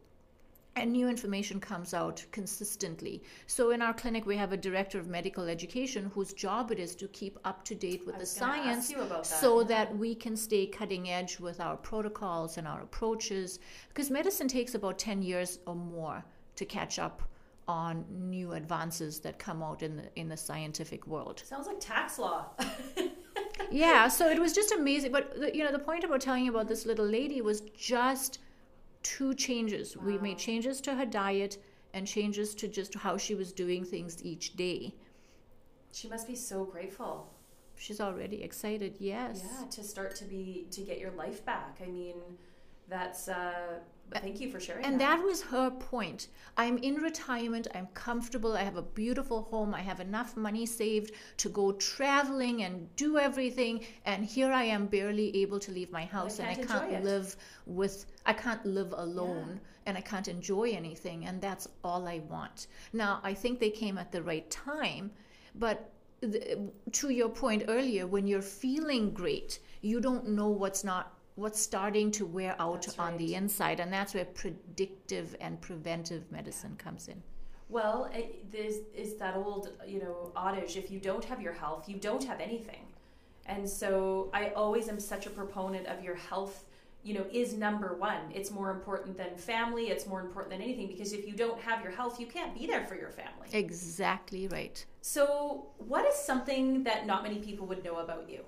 and 0.80 0.92
new 0.92 1.08
information 1.08 1.60
comes 1.60 1.94
out 1.94 2.26
consistently. 2.32 3.24
So 3.46 3.72
in 3.72 3.82
our 3.82 3.94
clinic, 3.94 4.26
we 4.26 4.38
have 4.38 4.54
a 4.54 4.58
director 4.58 5.00
of 5.00 5.08
medical 5.08 5.46
education 5.46 6.12
whose 6.14 6.34
job 6.34 6.72
it 6.72 6.80
is 6.80 6.96
to 6.96 7.08
keep 7.10 7.38
up 7.46 7.64
to 7.66 7.76
date 7.76 8.06
with 8.06 8.16
the 8.16 8.22
was 8.22 8.34
gonna 8.34 8.54
ask 8.54 8.90
science 8.90 9.10
that, 9.10 9.26
so 9.26 9.64
that 9.64 9.98
we 9.98 10.16
can 10.16 10.36
stay 10.36 10.66
cutting 10.66 11.10
edge 11.10 11.40
with 11.40 11.60
our 11.60 11.78
protocols 11.78 12.58
and 12.58 12.68
our 12.68 12.82
approaches. 12.82 13.60
Because 13.90 14.10
medicine 14.10 14.48
takes 14.48 14.76
about 14.76 14.98
10 15.00 15.22
years 15.22 15.60
or 15.66 15.76
more 15.76 16.24
to 16.56 16.66
catch 16.66 17.00
up 17.00 17.22
on 17.68 18.06
new 18.10 18.54
advances 18.54 19.20
that 19.20 19.38
come 19.40 19.62
out 19.62 19.84
in 19.84 19.98
the 19.98 20.04
in 20.16 20.30
the 20.30 20.38
scientific 20.38 21.06
world. 21.06 21.44
Sounds 21.46 21.68
like 21.68 21.80
tax 21.80 22.18
law. 22.18 22.46
yeah, 23.72 24.08
so 24.08 24.30
it 24.30 24.40
was 24.40 24.54
just 24.54 24.72
amazing. 24.72 25.12
But 25.12 25.38
the, 25.40 25.56
you 25.56 25.64
know, 25.64 25.72
the 25.72 25.80
point 25.80 26.04
about 26.04 26.22
telling 26.22 26.46
you 26.46 26.52
about 26.52 26.68
this 26.68 26.86
little 26.86 27.06
lady 27.06 27.42
was 27.42 27.62
just 27.76 28.40
two 29.16 29.34
changes. 29.34 29.96
We 29.96 30.18
made 30.18 30.38
changes 30.38 30.82
to 30.82 30.96
her 30.96 31.06
diet 31.06 31.58
and 31.94 32.06
changes 32.06 32.54
to 32.56 32.68
just 32.68 32.94
how 32.96 33.18
she 33.18 33.36
was 33.36 33.52
doing 33.64 33.84
things 33.86 34.24
each 34.32 34.56
day. 34.56 34.94
she 35.92 36.08
must 36.10 36.28
be 36.28 36.36
so 36.36 36.66
grateful. 36.66 37.14
She's 37.76 38.02
already 38.02 38.40
excited. 38.44 38.96
Yes. 39.00 39.44
Yeah, 39.46 39.68
to 39.76 39.84
start 39.84 40.16
to 40.16 40.26
be 40.26 40.68
to 40.72 40.82
get 40.82 41.00
your 41.00 41.12
life 41.12 41.46
back. 41.46 41.80
I 41.86 41.90
mean, 42.00 42.18
that's 42.90 43.28
uh 43.28 43.80
thank 44.14 44.40
you 44.40 44.50
for 44.52 44.60
sharing 44.60 44.86
And 44.86 45.00
that 45.02 45.22
was 45.22 45.42
her 45.44 45.70
point. 45.70 46.30
I'm 46.56 46.78
in 46.80 46.96
retirement. 46.96 47.68
I'm 47.76 47.88
comfortable. 47.94 48.56
I 48.56 48.64
have 48.64 48.78
a 48.78 48.82
beautiful 48.82 49.44
home. 49.44 49.74
I 49.74 49.82
have 49.82 50.00
enough 50.00 50.36
money 50.38 50.66
saved 50.66 51.12
to 51.38 51.50
go 51.50 51.74
traveling 51.74 52.64
and 52.64 52.94
do 52.96 53.18
everything. 53.18 53.86
And 54.06 54.26
here 54.26 54.52
I 54.52 54.64
am 54.64 54.88
barely 54.88 55.36
able 55.38 55.60
to 55.60 55.72
leave 55.72 55.92
my 55.92 56.06
house 56.06 56.40
and 56.40 56.48
I 56.48 56.56
can't 56.56 56.68
can't 56.90 57.04
live 57.04 57.36
with, 57.66 58.06
I 58.26 58.34
can't 58.34 58.66
live 58.66 58.94
alone 58.98 59.60
and 59.86 59.98
I 59.98 60.02
can't 60.02 60.28
enjoy 60.28 60.72
anything. 60.72 61.26
And 61.26 61.42
that's 61.42 61.68
all 61.84 62.08
I 62.08 62.20
want. 62.20 62.68
Now, 62.94 63.20
I 63.24 63.34
think 63.34 63.60
they 63.60 63.70
came 63.70 63.98
at 63.98 64.12
the 64.12 64.22
right 64.22 64.50
time, 64.50 65.12
but 65.56 65.92
the, 66.22 66.72
to 66.94 67.10
your 67.10 67.30
point 67.30 67.66
earlier, 67.68 68.08
when 68.08 68.28
you're 68.28 68.42
feeling 68.42 69.12
great, 69.12 69.60
you 69.82 70.02
don't 70.02 70.30
know 70.30 70.50
what's 70.50 70.84
not 70.84 71.17
what's 71.38 71.62
starting 71.62 72.12
to 72.12 72.26
wear 72.26 72.56
out 72.60 72.84
That's 72.84 73.00
on 73.00 73.16
the 73.18 73.36
inside, 73.36 73.80
and 73.80 73.94
that's 73.94 74.14
where 74.14 74.26
predictive 74.26 75.36
and 75.40 75.62
preventive 75.62 76.30
medicine 76.32 76.76
comes 76.78 77.08
in. 77.08 77.22
Well, 77.70 78.10
it, 78.14 78.52
there's 78.52 78.76
is 78.96 79.16
that 79.18 79.36
old, 79.36 79.70
you 79.86 80.00
know, 80.00 80.32
adage: 80.36 80.78
if 80.78 80.92
you 80.92 81.00
don't 81.00 81.24
have 81.26 81.42
your 81.42 81.54
health, 81.54 81.88
you 81.88 81.98
don't 81.98 82.24
have 82.24 82.40
anything. 82.40 82.82
And 83.46 83.70
so, 83.70 84.30
I 84.34 84.50
always 84.50 84.90
am 84.90 85.00
such 85.00 85.26
a 85.26 85.30
proponent 85.30 85.88
of 85.88 86.04
your 86.04 86.16
health. 86.16 86.66
You 87.04 87.14
know, 87.14 87.26
is 87.32 87.54
number 87.54 87.96
one. 87.96 88.32
It's 88.34 88.52
more 88.52 88.72
important 88.72 89.16
than 89.16 89.38
family. 89.38 89.90
It's 89.90 90.08
more 90.08 90.20
important 90.20 90.52
than 90.52 90.62
anything 90.62 90.88
because 90.88 91.14
if 91.14 91.26
you 91.26 91.34
don't 91.34 91.60
have 91.62 91.82
your 91.82 91.92
health, 91.92 92.20
you 92.20 92.26
can't 92.26 92.54
be 92.58 92.66
there 92.66 92.84
for 92.84 92.96
your 92.96 93.12
family. 93.12 93.48
Exactly 93.54 94.48
right. 94.50 94.84
So, 95.02 95.68
what 95.78 96.06
is 96.06 96.16
something 96.16 96.84
that 96.84 97.06
not 97.06 97.24
many 97.24 97.38
people 97.38 97.68
would 97.68 97.84
know 97.84 97.98
about 97.98 98.30
you? 98.30 98.44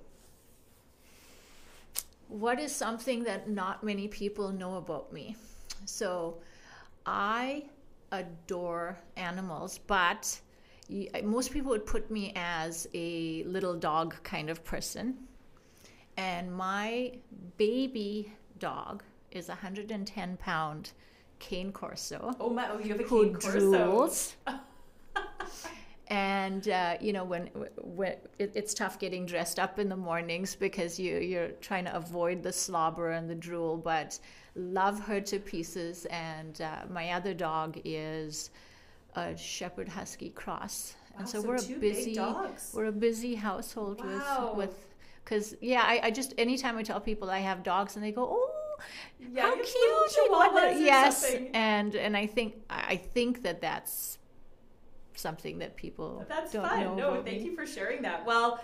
What 2.30 2.60
is 2.60 2.74
something 2.74 3.24
that 3.24 3.50
not 3.50 3.84
many 3.84 4.08
people 4.08 4.52
know 4.52 4.78
about 4.78 5.12
me? 5.12 5.36
So, 5.86 6.38
I 7.06 7.64
adore 8.12 9.00
animals, 9.18 9.80
but 9.88 10.40
most 11.24 11.52
people 11.52 11.72
would 11.72 11.88
put 11.88 12.10
me 12.12 12.32
as 12.36 12.88
a 12.94 13.44
little 13.46 13.74
dog 13.76 14.16
kind 14.24 14.50
of 14.52 14.64
person. 14.64 15.18
And 16.18 16.54
my 16.54 17.14
baby 17.58 18.32
dog 18.60 19.04
is 19.32 19.50
a 19.50 19.54
110 19.54 20.38
pound 20.38 20.92
cane 21.40 21.72
corso 21.72 22.36
Oh 22.40 22.50
my! 22.50 22.70
Oh, 22.70 22.78
you 22.78 22.90
have 22.90 23.00
a 23.00 23.04
who 23.04 23.24
cane 23.24 23.34
corso. 23.34 23.60
drools. 23.60 24.34
and 26.10 26.68
uh, 26.70 26.96
you 27.00 27.14
know 27.14 27.24
when, 27.24 27.48
when 27.78 28.16
it, 28.40 28.52
it's 28.56 28.74
tough 28.74 28.98
getting 29.00 29.26
dressed 29.26 29.60
up 29.60 29.78
in 29.80 29.90
the 29.90 29.96
mornings 29.96 30.56
because 30.56 31.00
you 31.00 31.18
you're 31.18 31.50
trying 31.62 31.86
to 31.86 31.96
avoid 31.96 32.42
the 32.44 32.52
slobber 32.52 33.12
and 33.12 33.30
the 33.30 33.36
drool 33.36 33.78
but 33.78 34.20
love 34.56 35.00
her 35.02 35.22
to 35.22 35.40
pieces. 35.40 36.06
And 36.06 36.60
uh, 36.62 36.82
my 36.90 37.12
other 37.12 37.34
dog 37.34 37.80
is 37.86 38.50
a 39.16 39.38
shepherd 39.38 39.88
husky 39.88 40.30
cross. 40.30 40.96
And 41.18 41.28
so, 41.28 41.42
so 41.42 41.48
we're 41.48 41.56
a 41.58 41.80
busy 41.80 42.18
we're 42.74 42.86
a 42.86 42.92
busy 42.92 43.36
household 43.36 44.04
Wow. 44.04 44.54
with 44.56 44.70
with 44.70 44.86
because 45.24 45.56
yeah 45.62 45.84
I, 45.86 46.00
I 46.08 46.12
just 46.12 46.34
anytime 46.38 46.78
i 46.78 46.84
tell 46.84 47.00
people 47.02 47.30
i 47.30 47.40
have 47.40 47.62
dogs 47.62 47.96
and 47.98 48.04
they 48.06 48.12
go 48.12 48.26
oh 48.32 48.50
Yeah, 49.20 49.42
how 49.44 49.56
cute 49.56 49.68
little 49.76 50.36
I 50.36 50.48
love 50.48 50.56
it." 50.56 50.78
chihuahuas 50.78 50.80
or 50.80 50.80
yes. 50.82 51.36
and 51.54 51.96
and 51.96 52.16
i 52.16 52.26
think 52.26 52.56
i 52.70 52.96
think 52.96 53.44
that 53.44 53.60
that's 53.60 54.19
something 55.20 55.60
that 55.60 55.76
people 55.76 56.26
That's 56.28 56.54
don't 56.54 56.68
fun. 56.68 56.80
know 56.82 56.96
No, 56.96 57.24
thank 57.24 57.42
me. 57.42 57.50
you 57.50 57.56
for 57.56 57.66
sharing 57.66 58.02
that. 58.04 58.26
Well, 58.26 58.64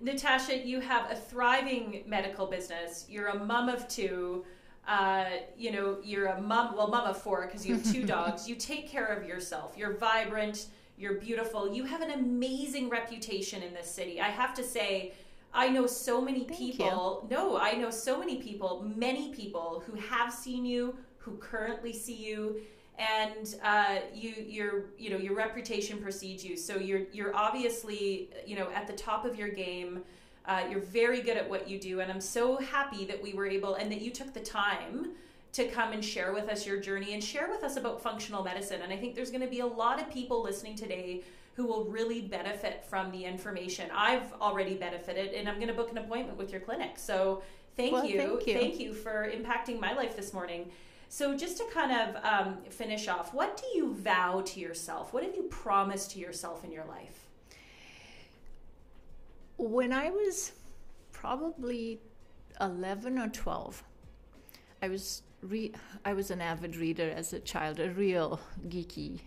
Natasha, 0.00 0.56
you 0.58 0.80
have 0.80 1.10
a 1.10 1.14
thriving 1.14 2.02
medical 2.06 2.46
business. 2.46 3.06
You're 3.08 3.28
a 3.28 3.38
mom 3.44 3.68
of 3.68 3.86
two. 3.88 4.44
Uh, 4.86 5.26
you 5.56 5.70
know, 5.70 5.98
you're 6.02 6.26
a 6.26 6.40
mom, 6.40 6.74
well, 6.76 6.88
mom 6.88 7.06
of 7.06 7.16
four 7.22 7.46
because 7.46 7.64
you 7.64 7.74
have 7.76 7.92
two 7.92 8.04
dogs. 8.16 8.48
You 8.48 8.56
take 8.56 8.88
care 8.88 9.06
of 9.06 9.26
yourself. 9.26 9.74
You're 9.76 9.96
vibrant. 9.96 10.66
You're 10.98 11.14
beautiful. 11.14 11.72
You 11.72 11.84
have 11.84 12.00
an 12.02 12.10
amazing 12.10 12.88
reputation 12.88 13.62
in 13.62 13.72
this 13.72 13.88
city. 13.90 14.20
I 14.20 14.28
have 14.28 14.54
to 14.54 14.64
say, 14.64 15.12
I 15.54 15.68
know 15.68 15.86
so 15.86 16.20
many 16.20 16.44
Thank 16.44 16.58
people. 16.58 17.26
No, 17.30 17.56
I 17.58 17.72
know 17.74 17.90
so 17.90 18.18
many 18.18 18.42
people, 18.42 18.84
many 18.96 19.32
people 19.32 19.82
who 19.86 19.94
have 19.94 20.32
seen 20.32 20.64
you, 20.64 20.96
who 21.18 21.36
currently 21.36 21.92
see 21.92 22.14
you, 22.16 22.60
and 22.98 23.56
uh, 23.64 23.98
you 24.14 24.30
your 24.46 24.84
you 24.98 25.10
know 25.10 25.16
your 25.16 25.34
reputation 25.34 25.98
precedes 25.98 26.44
you. 26.44 26.56
So 26.56 26.76
you're 26.76 27.02
you're 27.12 27.34
obviously 27.34 28.30
you 28.46 28.56
know 28.56 28.68
at 28.74 28.86
the 28.86 28.92
top 28.92 29.24
of 29.24 29.36
your 29.36 29.48
game. 29.48 30.02
Uh, 30.44 30.64
you're 30.68 30.80
very 30.80 31.22
good 31.22 31.36
at 31.36 31.48
what 31.48 31.68
you 31.68 31.78
do, 31.78 32.00
and 32.00 32.10
I'm 32.10 32.20
so 32.20 32.56
happy 32.56 33.04
that 33.04 33.22
we 33.22 33.32
were 33.32 33.46
able 33.46 33.76
and 33.76 33.90
that 33.92 34.00
you 34.00 34.10
took 34.10 34.34
the 34.34 34.40
time 34.40 35.10
to 35.52 35.68
come 35.68 35.92
and 35.92 36.04
share 36.04 36.32
with 36.32 36.48
us 36.48 36.66
your 36.66 36.80
journey 36.80 37.14
and 37.14 37.22
share 37.22 37.48
with 37.48 37.62
us 37.62 37.76
about 37.76 38.02
functional 38.02 38.42
medicine. 38.42 38.80
And 38.82 38.92
I 38.92 38.96
think 38.96 39.14
there's 39.14 39.30
going 39.30 39.42
to 39.42 39.50
be 39.50 39.60
a 39.60 39.66
lot 39.66 40.00
of 40.00 40.10
people 40.10 40.42
listening 40.42 40.74
today 40.74 41.22
who 41.54 41.66
will 41.66 41.84
really 41.84 42.22
benefit 42.22 42.84
from 42.84 43.10
the 43.12 43.24
information. 43.24 43.90
I've 43.94 44.32
already 44.40 44.74
benefited, 44.74 45.34
and 45.34 45.48
I'm 45.48 45.56
going 45.56 45.68
to 45.68 45.74
book 45.74 45.90
an 45.90 45.98
appointment 45.98 46.38
with 46.38 46.50
your 46.50 46.60
clinic. 46.60 46.92
So 46.96 47.42
thank 47.76 47.92
Well, 47.92 48.04
you, 48.04 48.18
thank 48.18 48.46
you. 48.46 48.54
thank 48.54 48.80
you 48.80 48.94
for 48.94 49.30
impacting 49.30 49.78
my 49.78 49.92
life 49.92 50.16
this 50.16 50.32
morning. 50.32 50.70
So 51.12 51.36
just 51.36 51.58
to 51.58 51.64
kind 51.74 51.92
of 51.92 52.24
um, 52.24 52.56
finish 52.70 53.06
off, 53.06 53.34
what 53.34 53.58
do 53.58 53.78
you 53.78 53.92
vow 53.92 54.40
to 54.46 54.60
yourself? 54.60 55.12
What 55.12 55.22
have 55.22 55.36
you 55.36 55.42
promised 55.42 56.12
to 56.12 56.18
yourself 56.18 56.64
in 56.64 56.72
your 56.72 56.86
life? 56.86 57.28
when 59.58 59.92
i 59.92 60.10
was 60.10 60.52
probably 61.12 62.00
11 62.60 63.18
or 63.18 63.28
12 63.28 63.84
i 64.82 64.88
was 64.88 65.22
re- 65.42 65.72
i 66.04 66.12
was 66.12 66.32
an 66.32 66.40
avid 66.40 66.74
reader 66.74 67.10
as 67.10 67.32
a 67.32 67.38
child 67.40 67.78
a 67.78 67.90
real 67.90 68.40
geeky 68.68 69.20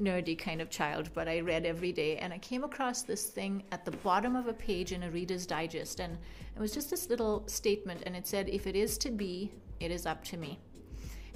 nerdy 0.00 0.38
kind 0.38 0.60
of 0.60 0.70
child 0.70 1.10
but 1.14 1.26
i 1.26 1.40
read 1.40 1.66
every 1.66 1.90
day 1.90 2.16
and 2.18 2.32
i 2.32 2.38
came 2.38 2.62
across 2.62 3.02
this 3.02 3.24
thing 3.24 3.62
at 3.72 3.84
the 3.84 3.90
bottom 3.90 4.36
of 4.36 4.46
a 4.46 4.52
page 4.52 4.92
in 4.92 5.02
a 5.02 5.10
reader's 5.10 5.46
digest 5.46 5.98
and 5.98 6.16
it 6.54 6.60
was 6.60 6.72
just 6.72 6.90
this 6.90 7.08
little 7.08 7.42
statement 7.48 8.02
and 8.06 8.14
it 8.14 8.26
said 8.26 8.48
if 8.48 8.66
it 8.66 8.76
is 8.76 8.96
to 8.96 9.10
be 9.10 9.50
it 9.80 9.90
is 9.90 10.06
up 10.06 10.22
to 10.22 10.36
me 10.36 10.58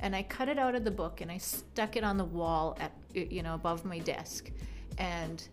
and 0.03 0.15
I 0.17 0.23
cut 0.23 0.49
it 0.49 0.59
out 0.59 0.75
of 0.75 0.85
the 0.85 0.91
book 0.91 1.21
and 1.21 1.31
I 1.31 1.39
stuck 1.39 1.97
it 1.97 2.05
on 2.05 2.17
the 2.17 2.25
wall 2.25 2.77
at 2.81 2.93
you 3.15 3.43
know 3.43 3.55
above 3.55 3.85
my 3.85 3.99
desk, 3.99 4.51
and 4.99 5.47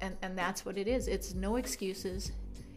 and 0.00 0.16
and 0.22 0.36
that's 0.36 0.64
what 0.64 0.76
it 0.78 0.88
is. 0.88 1.08
It's 1.08 1.34
no 1.34 1.56
excuses, 1.56 2.32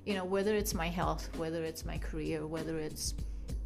you 0.05 0.13
know 0.13 0.25
whether 0.25 0.55
it's 0.55 0.73
my 0.73 0.87
health, 0.87 1.29
whether 1.37 1.63
it's 1.63 1.85
my 1.85 1.97
career, 1.97 2.45
whether 2.47 2.79
it's 2.79 3.13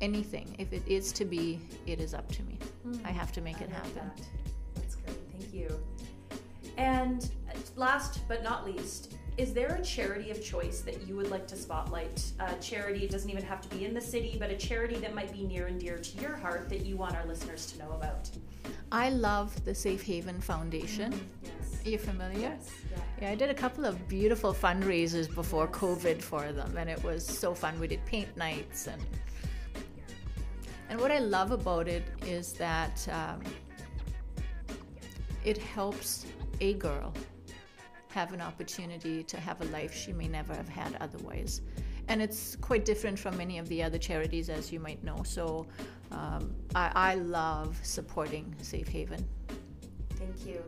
anything. 0.01 0.55
If 0.57 0.73
it 0.73 0.83
is 0.87 1.11
to 1.13 1.25
be, 1.25 1.59
it 1.85 1.99
is 1.99 2.13
up 2.13 2.31
to 2.33 2.43
me. 2.43 2.57
I 3.05 3.11
have 3.11 3.31
to 3.33 3.41
make 3.41 3.61
it 3.61 3.69
I 3.69 3.73
love 3.73 3.95
happen. 3.95 4.11
that. 4.15 4.27
That's 4.75 4.95
great. 4.95 5.17
Thank 5.37 5.53
you. 5.53 5.79
And 6.77 7.29
uh, 7.49 7.57
last 7.75 8.27
but 8.27 8.43
not 8.43 8.65
least, 8.65 9.15
is 9.37 9.53
there 9.53 9.75
a 9.75 9.81
charity 9.81 10.29
of 10.29 10.43
choice 10.43 10.81
that 10.81 11.07
you 11.07 11.15
would 11.15 11.31
like 11.31 11.47
to 11.47 11.55
spotlight? 11.55 12.23
A 12.39 12.53
charity 12.55 13.07
doesn't 13.07 13.29
even 13.29 13.43
have 13.43 13.61
to 13.61 13.69
be 13.69 13.85
in 13.85 13.93
the 13.93 14.01
city, 14.01 14.35
but 14.39 14.49
a 14.49 14.57
charity 14.57 14.95
that 14.95 15.15
might 15.15 15.31
be 15.31 15.43
near 15.43 15.67
and 15.67 15.79
dear 15.79 15.97
to 15.97 16.21
your 16.21 16.35
heart 16.35 16.69
that 16.69 16.85
you 16.85 16.97
want 16.97 17.15
our 17.15 17.25
listeners 17.25 17.65
to 17.71 17.79
know 17.79 17.91
about. 17.91 18.29
I 18.91 19.09
love 19.09 19.63
the 19.63 19.73
Safe 19.73 20.03
Haven 20.03 20.41
Foundation. 20.41 21.13
Yes. 21.43 21.85
Are 21.85 21.89
you 21.89 21.97
familiar? 21.97 22.39
Yes. 22.39 22.71
Yeah. 22.91 22.97
Yeah, 23.21 23.31
I 23.31 23.35
did 23.35 23.49
a 23.49 23.53
couple 23.53 23.85
of 23.85 24.07
beautiful 24.07 24.53
fundraisers 24.53 25.33
before 25.33 25.67
COVID 25.67 26.21
for 26.21 26.51
them, 26.51 26.75
and 26.77 26.89
it 26.89 27.01
was 27.03 27.25
so 27.25 27.53
fun. 27.53 27.79
We 27.79 27.87
did 27.87 28.05
paint 28.05 28.35
nights, 28.35 28.87
and 28.87 29.01
and 30.89 30.99
what 30.99 31.09
I 31.11 31.19
love 31.19 31.51
about 31.51 31.87
it 31.87 32.03
is 32.27 32.51
that 32.53 33.07
um, 33.09 33.41
it 35.45 35.57
helps 35.57 36.25
a 36.59 36.73
girl 36.73 37.13
have 38.11 38.33
an 38.33 38.41
opportunity 38.41 39.23
to 39.23 39.39
have 39.39 39.61
a 39.61 39.65
life 39.65 39.93
she 39.93 40.13
may 40.13 40.27
never 40.27 40.53
have 40.53 40.69
had 40.69 40.97
otherwise. 41.01 41.61
And 42.07 42.21
it's 42.21 42.55
quite 42.57 42.85
different 42.85 43.17
from 43.17 43.37
many 43.37 43.57
of 43.57 43.67
the 43.69 43.81
other 43.81 43.97
charities, 43.97 44.49
as 44.49 44.71
you 44.71 44.79
might 44.79 45.03
know. 45.03 45.23
So 45.23 45.65
um, 46.11 46.53
I, 46.75 46.91
I 46.95 47.15
love 47.15 47.79
supporting 47.83 48.53
Safe 48.61 48.87
Haven. 48.87 49.25
Thank 50.15 50.45
you. 50.45 50.63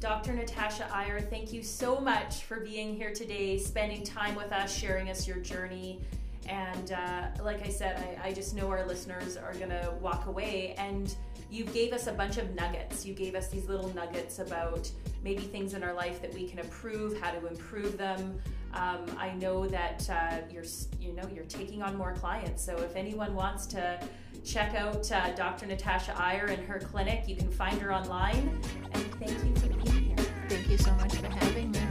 Dr. 0.00 0.32
Natasha 0.32 0.88
Iyer, 0.92 1.20
thank 1.20 1.52
you 1.52 1.62
so 1.62 2.00
much 2.00 2.42
for 2.42 2.58
being 2.58 2.96
here 2.96 3.12
today, 3.12 3.56
spending 3.56 4.02
time 4.02 4.34
with 4.34 4.50
us, 4.50 4.76
sharing 4.76 5.10
us 5.10 5.28
your 5.28 5.36
journey. 5.36 6.00
And 6.48 6.90
uh, 6.90 7.26
like 7.44 7.64
I 7.64 7.68
said, 7.68 8.18
I, 8.20 8.28
I 8.28 8.32
just 8.32 8.56
know 8.56 8.68
our 8.68 8.84
listeners 8.84 9.36
are 9.36 9.54
going 9.54 9.70
to 9.70 9.94
walk 10.00 10.26
away. 10.26 10.74
And 10.76 11.14
you 11.52 11.64
gave 11.66 11.92
us 11.92 12.06
a 12.06 12.12
bunch 12.12 12.38
of 12.38 12.54
nuggets. 12.54 13.04
You 13.04 13.12
gave 13.12 13.34
us 13.34 13.48
these 13.48 13.68
little 13.68 13.94
nuggets 13.94 14.38
about 14.38 14.90
maybe 15.22 15.42
things 15.42 15.74
in 15.74 15.82
our 15.82 15.92
life 15.92 16.22
that 16.22 16.32
we 16.32 16.48
can 16.48 16.58
improve, 16.58 17.20
how 17.20 17.30
to 17.30 17.46
improve 17.46 17.98
them. 17.98 18.40
Um, 18.72 19.04
I 19.18 19.34
know 19.34 19.66
that 19.66 20.08
uh, 20.08 20.38
you're, 20.50 20.64
you 20.98 21.12
know, 21.12 21.28
you're 21.32 21.44
taking 21.44 21.82
on 21.82 21.94
more 21.94 22.14
clients. 22.14 22.64
So 22.64 22.78
if 22.78 22.96
anyone 22.96 23.34
wants 23.34 23.66
to 23.66 24.00
check 24.42 24.74
out 24.74 25.12
uh, 25.12 25.32
Dr. 25.34 25.66
Natasha 25.66 26.18
Iyer 26.18 26.46
and 26.46 26.64
her 26.64 26.78
clinic, 26.78 27.28
you 27.28 27.36
can 27.36 27.50
find 27.50 27.78
her 27.82 27.92
online. 27.92 28.58
And 28.92 29.14
thank 29.16 29.44
you 29.44 29.54
for 29.56 29.68
being 29.84 30.04
here. 30.04 30.26
Thank 30.48 30.70
you 30.70 30.78
so 30.78 30.90
much 30.94 31.14
for 31.16 31.26
having 31.26 31.70
me. 31.70 31.81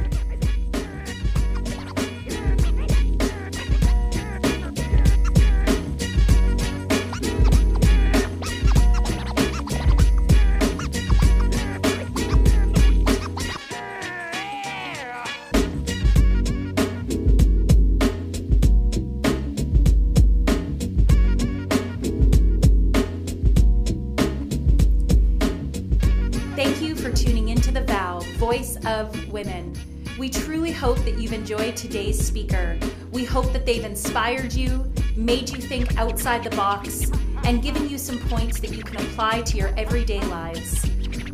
Hope 30.71 31.05
that 31.05 31.19
you've 31.19 31.31
enjoyed 31.31 31.75
today's 31.75 32.19
speaker. 32.19 32.75
We 33.11 33.23
hope 33.23 33.53
that 33.53 33.67
they've 33.67 33.83
inspired 33.83 34.51
you, 34.51 34.91
made 35.15 35.47
you 35.49 35.61
think 35.61 35.95
outside 35.97 36.43
the 36.43 36.49
box, 36.55 37.11
and 37.43 37.61
given 37.61 37.87
you 37.87 37.99
some 37.99 38.17
points 38.17 38.59
that 38.61 38.71
you 38.71 38.83
can 38.83 38.97
apply 38.97 39.41
to 39.43 39.57
your 39.57 39.71
everyday 39.77 40.21
lives. 40.21 40.89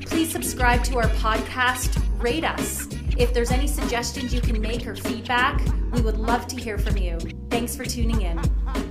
Please 0.05 0.29
subscribe 0.29 0.83
to 0.83 0.97
our 0.97 1.07
podcast, 1.11 1.97
rate 2.21 2.43
us. 2.43 2.89
If 3.17 3.33
there's 3.33 3.51
any 3.51 3.67
suggestions 3.67 4.33
you 4.33 4.41
can 4.41 4.59
make 4.59 4.85
or 4.85 4.97
feedback, 4.97 5.61
we 5.93 6.01
would 6.01 6.17
love 6.17 6.45
to 6.47 6.57
hear 6.57 6.77
from 6.77 6.97
you. 6.97 7.17
Thanks 7.49 7.73
for 7.73 7.85
tuning 7.85 8.21
in. 8.21 8.86